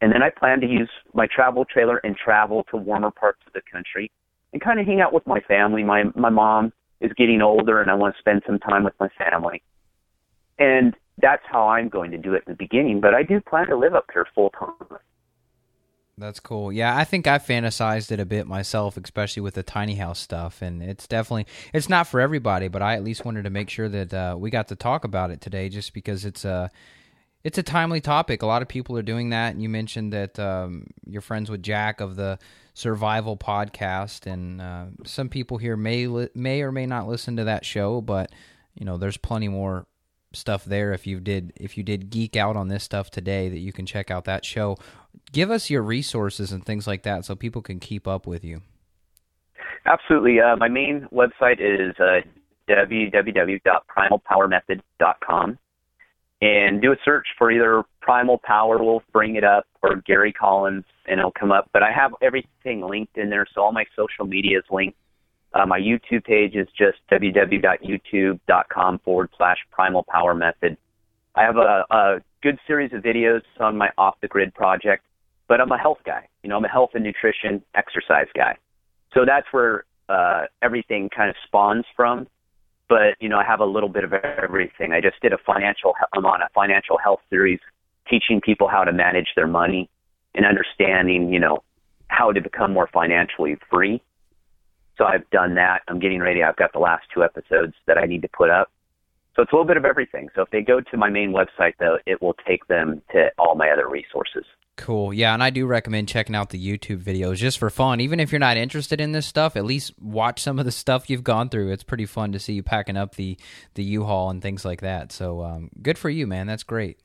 And 0.00 0.12
then 0.12 0.22
I 0.22 0.30
plan 0.30 0.60
to 0.60 0.66
use 0.66 0.90
my 1.14 1.26
travel 1.34 1.64
trailer 1.64 1.98
and 1.98 2.16
travel 2.16 2.64
to 2.70 2.76
warmer 2.76 3.10
parts 3.10 3.40
of 3.46 3.52
the 3.52 3.62
country 3.70 4.10
and 4.52 4.60
kind 4.60 4.80
of 4.80 4.86
hang 4.86 5.00
out 5.00 5.12
with 5.12 5.26
my 5.26 5.40
family. 5.40 5.82
My 5.82 6.04
my 6.14 6.28
mom 6.28 6.72
is 7.00 7.12
getting 7.16 7.40
older 7.40 7.80
and 7.80 7.90
I 7.90 7.94
want 7.94 8.14
to 8.14 8.20
spend 8.20 8.42
some 8.46 8.58
time 8.58 8.84
with 8.84 8.94
my 9.00 9.08
family. 9.16 9.62
And 10.58 10.94
that's 11.18 11.42
how 11.50 11.68
I'm 11.68 11.88
going 11.88 12.10
to 12.10 12.18
do 12.18 12.34
it 12.34 12.44
in 12.46 12.52
the 12.52 12.56
beginning, 12.56 13.00
but 13.00 13.14
I 13.14 13.22
do 13.22 13.40
plan 13.40 13.66
to 13.68 13.76
live 13.76 13.94
up 13.94 14.06
here 14.12 14.26
full 14.34 14.50
time. 14.50 14.98
That's 16.22 16.38
cool. 16.38 16.72
Yeah, 16.72 16.96
I 16.96 17.02
think 17.02 17.26
I 17.26 17.38
fantasized 17.38 18.12
it 18.12 18.20
a 18.20 18.24
bit 18.24 18.46
myself, 18.46 18.96
especially 18.96 19.42
with 19.42 19.54
the 19.54 19.64
tiny 19.64 19.96
house 19.96 20.20
stuff, 20.20 20.62
and 20.62 20.80
it's 20.80 21.08
definitely 21.08 21.46
it's 21.74 21.88
not 21.88 22.06
for 22.06 22.20
everybody. 22.20 22.68
But 22.68 22.80
I 22.80 22.94
at 22.94 23.02
least 23.02 23.24
wanted 23.24 23.42
to 23.42 23.50
make 23.50 23.68
sure 23.68 23.88
that 23.88 24.14
uh, 24.14 24.36
we 24.38 24.48
got 24.48 24.68
to 24.68 24.76
talk 24.76 25.04
about 25.04 25.32
it 25.32 25.40
today, 25.40 25.68
just 25.68 25.92
because 25.92 26.24
it's 26.24 26.44
a 26.44 26.70
it's 27.42 27.58
a 27.58 27.62
timely 27.64 28.00
topic. 28.00 28.42
A 28.42 28.46
lot 28.46 28.62
of 28.62 28.68
people 28.68 28.96
are 28.96 29.02
doing 29.02 29.30
that, 29.30 29.52
and 29.52 29.60
you 29.60 29.68
mentioned 29.68 30.12
that 30.12 30.38
um, 30.38 30.86
you're 31.04 31.22
friends 31.22 31.50
with 31.50 31.60
Jack 31.60 32.00
of 32.00 32.14
the 32.14 32.38
Survival 32.72 33.36
Podcast, 33.36 34.30
and 34.30 34.60
uh, 34.60 34.84
some 35.04 35.28
people 35.28 35.58
here 35.58 35.76
may 35.76 36.06
li- 36.06 36.30
may 36.36 36.62
or 36.62 36.70
may 36.70 36.86
not 36.86 37.08
listen 37.08 37.36
to 37.36 37.44
that 37.44 37.64
show, 37.64 38.00
but 38.00 38.30
you 38.74 38.86
know, 38.86 38.96
there's 38.96 39.16
plenty 39.16 39.48
more 39.48 39.88
stuff 40.34 40.64
there 40.64 40.92
if 40.92 41.06
you 41.06 41.20
did 41.20 41.52
if 41.56 41.76
you 41.76 41.82
did 41.82 42.08
geek 42.08 42.36
out 42.36 42.56
on 42.56 42.68
this 42.68 42.82
stuff 42.82 43.10
today 43.10 43.50
that 43.50 43.58
you 43.58 43.70
can 43.70 43.84
check 43.84 44.10
out 44.10 44.24
that 44.24 44.46
show 44.46 44.78
give 45.32 45.50
us 45.50 45.70
your 45.70 45.82
resources 45.82 46.52
and 46.52 46.64
things 46.64 46.86
like 46.86 47.02
that 47.02 47.24
so 47.24 47.34
people 47.34 47.62
can 47.62 47.80
keep 47.80 48.06
up 48.06 48.26
with 48.26 48.44
you. 48.44 48.60
Absolutely. 49.86 50.40
Uh, 50.40 50.54
my 50.56 50.68
main 50.68 51.08
website 51.12 51.60
is 51.60 51.94
uh, 51.98 52.20
www.primalpowermethod.com 52.68 55.58
and 56.40 56.80
do 56.82 56.92
a 56.92 56.96
search 57.04 57.26
for 57.38 57.50
either 57.50 57.82
primal 58.00 58.40
power 58.42 58.82
will 58.82 59.02
bring 59.12 59.36
it 59.36 59.44
up 59.44 59.66
or 59.82 59.96
gary 59.96 60.32
collins 60.32 60.84
and 61.06 61.18
it'll 61.18 61.32
come 61.32 61.52
up. 61.52 61.68
But 61.72 61.82
i 61.82 61.92
have 61.92 62.12
everything 62.20 62.82
linked 62.82 63.16
in 63.16 63.30
there 63.30 63.46
so 63.54 63.62
all 63.62 63.72
my 63.72 63.86
social 63.96 64.26
media 64.26 64.58
is 64.58 64.64
linked. 64.70 64.98
Uh, 65.54 65.66
my 65.66 65.78
YouTube 65.78 66.24
page 66.24 66.54
is 66.54 66.66
just 66.76 66.98
www.youtube.com 67.10 68.98
forward 69.04 69.30
slash 69.36 69.58
primal 69.70 70.04
power 70.08 70.34
method. 70.34 70.78
I 71.34 71.42
have 71.42 71.56
a, 71.56 71.84
a 71.90 72.20
good 72.42 72.58
series 72.66 72.92
of 72.92 73.02
videos 73.02 73.42
on 73.60 73.76
my 73.76 73.90
off 73.96 74.16
the 74.20 74.28
grid 74.28 74.54
project, 74.54 75.04
but 75.48 75.60
I'm 75.60 75.72
a 75.72 75.78
health 75.78 75.98
guy. 76.04 76.28
You 76.42 76.50
know, 76.50 76.56
I'm 76.56 76.64
a 76.64 76.68
health 76.68 76.90
and 76.94 77.04
nutrition 77.04 77.62
exercise 77.74 78.26
guy. 78.34 78.56
So 79.14 79.24
that's 79.26 79.46
where 79.50 79.84
uh, 80.08 80.44
everything 80.62 81.08
kind 81.14 81.30
of 81.30 81.36
spawns 81.46 81.84
from. 81.96 82.26
But, 82.88 83.16
you 83.20 83.28
know, 83.28 83.38
I 83.38 83.44
have 83.44 83.60
a 83.60 83.64
little 83.64 83.88
bit 83.88 84.04
of 84.04 84.12
everything. 84.12 84.92
I 84.92 85.00
just 85.00 85.20
did 85.22 85.32
a 85.32 85.38
financial, 85.46 85.94
I'm 86.12 86.26
on 86.26 86.42
a 86.42 86.48
financial 86.54 86.98
health 86.98 87.20
series 87.30 87.60
teaching 88.10 88.40
people 88.40 88.68
how 88.68 88.84
to 88.84 88.92
manage 88.92 89.28
their 89.34 89.46
money 89.46 89.88
and 90.34 90.44
understanding, 90.44 91.32
you 91.32 91.38
know, 91.38 91.62
how 92.08 92.32
to 92.32 92.40
become 92.42 92.72
more 92.72 92.88
financially 92.92 93.56
free 93.70 94.02
so 94.98 95.04
I've 95.04 95.28
done 95.30 95.54
that. 95.56 95.82
I'm 95.88 95.98
getting 95.98 96.20
ready. 96.20 96.42
I've 96.42 96.56
got 96.56 96.72
the 96.72 96.78
last 96.78 97.04
two 97.12 97.24
episodes 97.24 97.74
that 97.86 97.98
I 97.98 98.06
need 98.06 98.22
to 98.22 98.28
put 98.28 98.50
up. 98.50 98.70
So 99.34 99.42
it's 99.42 99.52
a 99.52 99.54
little 99.54 99.66
bit 99.66 99.76
of 99.76 99.84
everything. 99.84 100.28
So 100.34 100.42
if 100.42 100.50
they 100.50 100.60
go 100.60 100.80
to 100.80 100.96
my 100.96 101.08
main 101.08 101.32
website, 101.32 101.74
though, 101.78 101.98
it 102.06 102.20
will 102.20 102.36
take 102.46 102.66
them 102.68 103.00
to 103.12 103.30
all 103.38 103.54
my 103.54 103.70
other 103.70 103.88
resources. 103.88 104.44
Cool. 104.76 105.12
Yeah, 105.12 105.34
and 105.34 105.42
I 105.42 105.50
do 105.50 105.66
recommend 105.66 106.08
checking 106.08 106.34
out 106.34 106.50
the 106.50 106.58
YouTube 106.58 107.02
videos 107.02 107.36
just 107.36 107.58
for 107.58 107.68
fun. 107.68 108.00
Even 108.00 108.20
if 108.20 108.32
you're 108.32 108.38
not 108.38 108.56
interested 108.56 109.00
in 109.00 109.12
this 109.12 109.26
stuff, 109.26 109.54
at 109.54 109.64
least 109.64 109.92
watch 110.00 110.40
some 110.40 110.58
of 110.58 110.64
the 110.64 110.72
stuff 110.72 111.10
you've 111.10 111.24
gone 111.24 111.50
through. 111.50 111.72
It's 111.72 111.82
pretty 111.82 112.06
fun 112.06 112.32
to 112.32 112.38
see 112.38 112.54
you 112.54 112.62
packing 112.62 112.96
up 112.96 113.14
the 113.16 113.36
the 113.74 113.84
U-Haul 113.84 114.30
and 114.30 114.40
things 114.40 114.64
like 114.64 114.80
that. 114.80 115.12
So 115.12 115.42
um, 115.42 115.70
good 115.82 115.98
for 115.98 116.08
you, 116.08 116.26
man. 116.26 116.46
That's 116.46 116.62
great. 116.62 116.98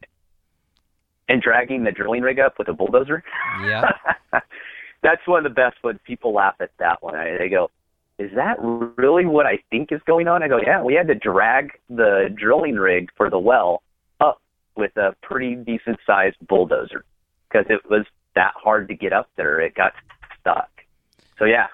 And 1.29 1.41
dragging 1.41 1.83
the 1.83 1.91
drilling 1.91 2.21
rig 2.21 2.39
up 2.39 2.57
with 2.57 2.69
a 2.69 2.73
bulldozer. 2.73 3.21
Yeah. 3.63 3.91
That's 5.03 5.21
one 5.25 5.45
of 5.45 5.51
the 5.51 5.55
best 5.55 5.83
ones. 5.83 5.99
People 6.05 6.33
laugh 6.33 6.55
at 6.61 6.71
that 6.79 7.03
one. 7.03 7.15
They 7.37 7.49
go, 7.49 7.69
is 8.19 8.31
that 8.35 8.57
really 8.59 9.25
what 9.25 9.45
I 9.45 9.59
think 9.69 9.91
is 9.91 10.01
going 10.07 10.27
on? 10.27 10.41
I 10.41 10.47
go, 10.47 10.57
yeah, 10.57 10.81
we 10.81 10.95
had 10.95 11.07
to 11.07 11.15
drag 11.15 11.71
the 11.89 12.33
drilling 12.35 12.75
rig 12.75 13.09
for 13.15 13.29
the 13.29 13.37
well 13.37 13.83
up 14.19 14.41
with 14.75 14.95
a 14.97 15.15
pretty 15.21 15.55
decent 15.55 15.99
sized 16.05 16.37
bulldozer 16.47 17.05
because 17.47 17.65
it 17.69 17.81
was 17.89 18.05
that 18.35 18.53
hard 18.55 18.87
to 18.87 18.95
get 18.95 19.13
up 19.13 19.29
there. 19.35 19.59
It 19.61 19.75
got 19.75 19.93
stuck. 20.39 20.69
So, 21.37 21.45
yeah. 21.45 21.67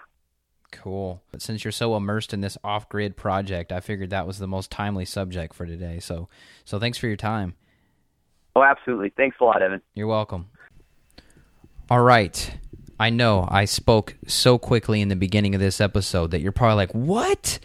Cool. 0.72 1.22
But 1.32 1.42
since 1.42 1.64
you're 1.64 1.72
so 1.72 1.96
immersed 1.96 2.34
in 2.34 2.42
this 2.42 2.58
off 2.64 2.90
grid 2.90 3.16
project, 3.16 3.72
I 3.72 3.80
figured 3.80 4.10
that 4.10 4.28
was 4.28 4.40
the 4.40 4.48
most 4.48 4.70
timely 4.70 5.06
subject 5.06 5.54
for 5.54 5.66
today. 5.66 6.00
So, 6.00 6.28
so 6.66 6.80
thanks 6.80 6.98
for 6.98 7.08
your 7.08 7.16
time. 7.16 7.56
Oh, 8.56 8.64
absolutely. 8.64 9.14
Thanks 9.16 9.38
a 9.40 9.46
lot, 9.46 9.62
Evan. 9.62 9.82
You're 9.94 10.08
welcome. 10.08 10.48
All 11.90 12.02
right. 12.02 12.58
I 13.00 13.10
know 13.10 13.48
I 13.50 13.66
spoke 13.66 14.16
so 14.28 14.58
quickly 14.58 15.02
in 15.02 15.10
the 15.10 15.16
beginning 15.16 15.56
of 15.56 15.62
this 15.62 15.82
episode 15.82 16.32
that 16.32 16.42
you're 16.42 16.52
probably 16.52 16.76
like, 16.76 16.92
"What? 16.92 17.60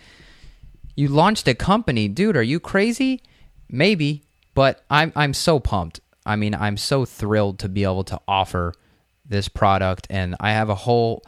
You 0.96 1.08
launched 1.08 1.46
a 1.48 1.54
company, 1.54 2.08
dude? 2.08 2.36
Are 2.36 2.42
you 2.42 2.60
crazy?" 2.60 3.22
Maybe, 3.68 4.24
but 4.54 4.84
I'm 4.90 5.12
I'm 5.14 5.34
so 5.34 5.60
pumped. 5.60 6.00
I 6.24 6.36
mean, 6.36 6.54
I'm 6.54 6.76
so 6.76 7.04
thrilled 7.04 7.58
to 7.60 7.68
be 7.68 7.84
able 7.84 8.04
to 8.04 8.20
offer 8.26 8.74
this 9.26 9.48
product 9.48 10.06
and 10.10 10.34
I 10.40 10.52
have 10.52 10.70
a 10.70 10.74
whole 10.74 11.22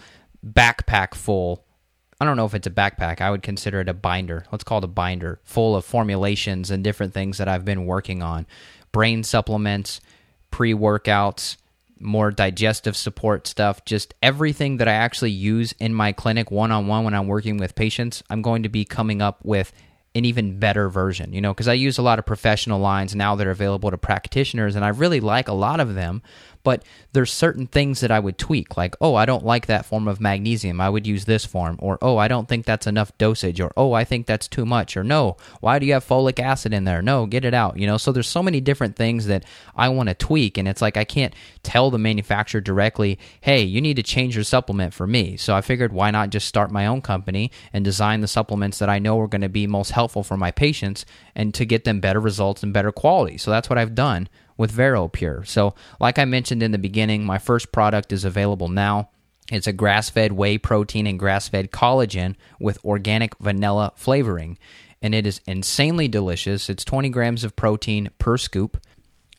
backpack 0.45 1.15
full 1.15 1.65
I 2.21 2.27
don't 2.27 2.37
know 2.37 2.45
if 2.45 2.55
it's 2.55 2.67
a 2.67 2.71
backpack. 2.71 3.23
I 3.23 3.31
would 3.31 3.43
consider 3.43 3.81
it 3.81 3.89
a 3.89 3.95
binder. 3.95 4.45
Let's 4.53 4.63
call 4.63 4.79
it 4.79 4.85
a 4.85 4.89
binder 4.89 5.41
full 5.43 5.75
of 5.75 5.87
formulations 5.87 6.71
and 6.71 6.85
different 6.85 7.15
things 7.15 7.39
that 7.39 7.49
I've 7.49 7.65
been 7.65 7.87
working 7.87 8.23
on. 8.23 8.47
Brain 8.93 9.23
supplements, 9.23 10.03
pre 10.51 10.75
workouts, 10.75 11.57
more 12.01 12.31
digestive 12.31 12.97
support 12.97 13.47
stuff, 13.47 13.85
just 13.85 14.15
everything 14.23 14.79
that 14.79 14.89
I 14.89 14.93
actually 14.93 15.33
use 15.33 15.73
in 15.79 15.95
my 15.95 16.13
clinic 16.13 16.51
one 16.51 16.73
on 16.73 16.87
one 16.87 17.05
when 17.05 17.15
I'm 17.15 17.27
working 17.27 17.59
with 17.59 17.75
patients, 17.75 18.23
I'm 18.31 18.43
going 18.43 18.63
to 18.63 18.69
be 18.69 18.85
coming 18.85 19.21
up 19.23 19.45
with 19.45 19.73
an 20.15 20.25
even 20.25 20.59
better 20.59 20.89
version, 20.89 21.33
you 21.33 21.41
know, 21.41 21.55
because 21.55 21.69
I 21.69 21.75
use 21.75 21.99
a 21.99 22.03
lot 22.03 22.19
of 22.19 22.27
professional 22.27 22.81
lines 22.81 23.15
now 23.15 23.37
that 23.37 23.47
are 23.47 23.53
available 23.53 23.91
to 23.91 23.99
practitioners, 23.99 24.75
and 24.75 24.85
I 24.85 24.89
really 24.89 25.21
like 25.21 25.47
a 25.47 25.53
lot 25.53 25.79
of 25.79 25.95
them 25.95 26.23
but 26.63 26.85
there's 27.13 27.33
certain 27.33 27.67
things 27.67 28.01
that 28.01 28.11
I 28.11 28.21
would 28.21 28.39
tweak, 28.39 28.77
like, 28.77 28.95
oh, 29.01 29.15
I 29.15 29.25
don't 29.25 29.45
like 29.45 29.67
that 29.67 29.87
form 29.87 30.07
of 30.07 30.21
magnesium. 30.21 30.81
I 30.81 30.91
would 30.91 31.07
use 31.07 31.25
this 31.25 31.45
form. 31.45 31.77
Or, 31.81 31.99
oh, 32.03 32.19
I 32.19 32.29
don't 32.29 32.49
think 32.49 32.67
that's 32.67 32.87
enough 32.87 33.17
dosage. 33.19 33.61
Or, 33.61 33.73
oh, 33.77 33.93
I 33.93 34.05
think 34.05 34.27
that's 34.27 34.49
too 34.49 34.67
much. 34.67 34.97
Or, 34.97 35.03
no, 35.03 35.37
why 35.61 35.79
do 35.79 35.87
you 35.87 35.95
have 35.95 36.07
folic 36.07 36.39
acid 36.39 36.73
in 36.73 36.85
there? 36.85 37.03
No, 37.03 37.27
get 37.27 37.45
it 37.45 37.55
out. 37.55 37.79
You 37.79 37.87
know, 37.87 37.97
so 37.97 38.13
there's 38.13 38.29
so 38.29 38.43
many 38.43 38.61
different 38.61 38.97
things 38.97 39.27
that 39.27 39.45
I 39.75 39.89
want 39.89 40.09
to 40.09 40.15
tweak. 40.15 40.59
And 40.59 40.69
it's 40.69 40.83
like 40.83 40.97
I 40.97 41.05
can't 41.05 41.35
tell 41.63 41.91
the 41.91 41.99
manufacturer 41.99 42.61
directly, 42.61 43.19
hey, 43.41 43.63
you 43.63 43.81
need 43.81 43.97
to 43.97 44.03
change 44.03 44.35
your 44.35 44.45
supplement 44.45 44.93
for 44.93 45.07
me. 45.07 45.37
So 45.37 45.55
I 45.55 45.63
figured, 45.63 45.93
why 45.93 46.11
not 46.11 46.31
just 46.31 46.47
start 46.47 46.71
my 46.71 46.87
own 46.87 47.01
company 47.01 47.51
and 47.73 47.85
design 47.85 48.21
the 48.21 48.29
supplements 48.29 48.79
that 48.79 48.89
I 48.91 48.99
know 48.99 49.19
are 49.21 49.29
going 49.29 49.41
to 49.41 49.49
be 49.49 49.67
most 49.67 49.93
helpful 49.93 50.23
for 50.23 50.37
my 50.37 50.51
patients 50.51 51.05
and 51.35 51.55
to 51.55 51.65
get 51.65 51.85
them 51.85 52.01
better 52.01 52.21
results 52.21 52.63
and 52.63 52.73
better 52.73 52.93
quality. 52.93 53.39
So 53.39 53.51
that's 53.51 53.71
what 53.71 53.79
I've 53.79 53.95
done 53.95 54.29
with 54.61 54.77
VeroPure. 54.77 55.47
So, 55.47 55.75
like 55.99 56.19
I 56.19 56.27
mentioned 56.27 56.63
in 56.63 56.71
the 56.71 56.77
beginning, 56.77 57.25
my 57.25 57.39
first 57.39 57.73
product 57.73 58.13
is 58.13 58.27
available 58.27 58.69
now. 58.69 59.09
It's 59.51 59.67
a 59.67 59.73
grass 59.73 60.11
fed 60.11 60.33
whey 60.33 60.59
protein 60.59 61.07
and 61.07 61.19
grass 61.19 61.49
fed 61.49 61.71
collagen 61.71 62.37
with 62.61 62.85
organic 62.85 63.35
vanilla 63.39 63.95
flavoring. 63.97 64.59
And 65.01 65.15
it 65.15 65.27
is 65.27 65.41
insanely 65.47 66.09
delicious. 66.09 66.69
It's 66.69 66.85
20 66.85 67.09
grams 67.09 67.43
of 67.43 67.57
protein 67.57 68.11
per 68.19 68.37
scoop. 68.37 68.77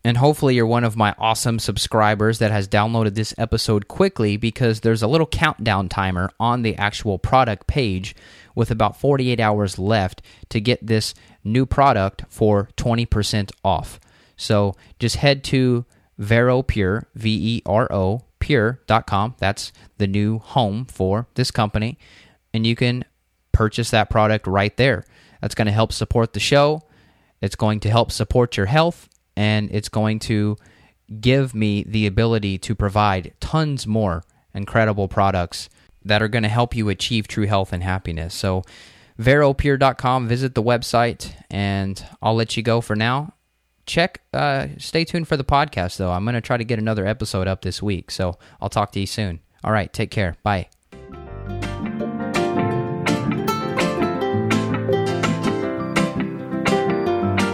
And 0.03 0.17
hopefully, 0.17 0.55
you're 0.55 0.65
one 0.65 0.83
of 0.83 0.97
my 0.97 1.13
awesome 1.19 1.59
subscribers 1.59 2.39
that 2.39 2.49
has 2.49 2.67
downloaded 2.67 3.13
this 3.13 3.35
episode 3.37 3.87
quickly 3.87 4.37
because 4.37 4.79
there's 4.79 5.03
a 5.03 5.07
little 5.07 5.27
countdown 5.27 5.87
timer 5.87 6.31
on 6.39 6.63
the 6.63 6.75
actual 6.77 7.19
product 7.19 7.67
page 7.67 8.15
with 8.55 8.71
about 8.71 8.99
48 8.99 9.39
hours 9.39 9.77
left 9.77 10.23
to 10.49 10.59
get 10.59 10.83
this 10.83 11.13
new 11.43 11.67
product 11.67 12.23
for 12.27 12.69
20% 12.75 13.51
off. 13.63 13.99
So 14.41 14.75
just 14.99 15.17
head 15.17 15.43
to 15.45 15.85
VeroPure, 16.19 17.05
V 17.15 17.57
E 17.57 17.61
R 17.65 17.91
O, 17.93 18.25
pure.com. 18.39 19.35
That's 19.37 19.71
the 19.97 20.07
new 20.07 20.39
home 20.39 20.85
for 20.85 21.27
this 21.35 21.51
company. 21.51 21.97
And 22.53 22.65
you 22.65 22.75
can 22.75 23.05
purchase 23.51 23.91
that 23.91 24.09
product 24.09 24.47
right 24.47 24.75
there. 24.77 25.05
That's 25.41 25.55
going 25.55 25.67
to 25.67 25.71
help 25.71 25.93
support 25.93 26.33
the 26.33 26.39
show. 26.39 26.81
It's 27.39 27.55
going 27.55 27.79
to 27.81 27.89
help 27.89 28.11
support 28.11 28.57
your 28.57 28.65
health. 28.65 29.09
And 29.35 29.69
it's 29.71 29.89
going 29.89 30.19
to 30.19 30.57
give 31.19 31.53
me 31.53 31.83
the 31.83 32.07
ability 32.07 32.57
to 32.59 32.75
provide 32.75 33.33
tons 33.39 33.85
more 33.85 34.23
incredible 34.53 35.07
products 35.07 35.69
that 36.03 36.21
are 36.21 36.27
going 36.27 36.43
to 36.43 36.49
help 36.49 36.75
you 36.75 36.89
achieve 36.89 37.27
true 37.27 37.45
health 37.45 37.71
and 37.71 37.83
happiness. 37.83 38.33
So, 38.33 38.63
veropure.com, 39.19 40.27
visit 40.27 40.55
the 40.55 40.63
website, 40.63 41.33
and 41.49 42.03
I'll 42.21 42.33
let 42.33 42.57
you 42.57 42.63
go 42.63 42.81
for 42.81 42.95
now 42.95 43.33
check 43.85 44.21
uh, 44.33 44.67
stay 44.77 45.03
tuned 45.03 45.27
for 45.27 45.37
the 45.37 45.43
podcast 45.43 45.97
though 45.97 46.11
i'm 46.11 46.23
going 46.23 46.35
to 46.35 46.41
try 46.41 46.57
to 46.57 46.63
get 46.63 46.79
another 46.79 47.05
episode 47.05 47.47
up 47.47 47.61
this 47.61 47.81
week 47.81 48.11
so 48.11 48.37
i'll 48.61 48.69
talk 48.69 48.91
to 48.91 48.99
you 48.99 49.05
soon 49.05 49.39
all 49.63 49.71
right 49.71 49.91
take 49.93 50.11
care 50.11 50.35
bye 50.43 50.67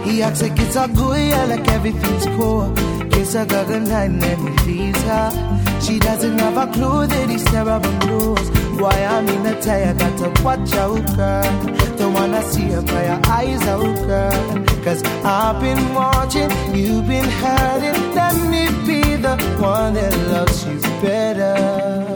He 0.04 0.22
acts 0.22 0.42
like 0.42 0.58
it's 0.58 0.74
all 0.74 0.88
good, 0.88 1.28
yeah, 1.28 1.44
like 1.44 1.68
everything's 1.68 2.26
cool. 2.36 2.74
Kiss 3.10 3.34
and 3.36 4.22
he 4.22 4.72
leaves 4.72 5.02
her. 5.02 5.80
She 5.80 5.98
doesn't 5.98 6.38
have 6.40 6.56
a 6.56 6.72
clue 6.72 7.06
that 7.06 7.28
he's 7.28 7.44
terrible. 7.44 8.67
Why 8.78 9.04
I'm 9.04 9.28
in 9.28 9.44
a 9.44 9.60
tire, 9.60 9.92
gotta 9.92 10.28
watch 10.44 10.72
out, 10.74 11.04
girl. 11.16 11.96
Don't 11.96 12.12
wanna 12.12 12.42
see 12.44 12.68
her 12.70 12.82
by 12.82 13.20
eyes 13.26 13.62
out, 13.62 13.96
girl. 14.06 14.64
Cause 14.84 15.02
I've 15.24 15.60
been 15.60 15.94
watching, 15.94 16.48
you've 16.72 17.08
been 17.08 17.28
hurting. 17.28 18.14
Let 18.14 18.36
me 18.52 18.68
be 18.86 19.16
the 19.16 19.36
one 19.60 19.94
that 19.94 20.16
loves 20.30 20.64
you 20.64 20.80
better. 21.02 22.07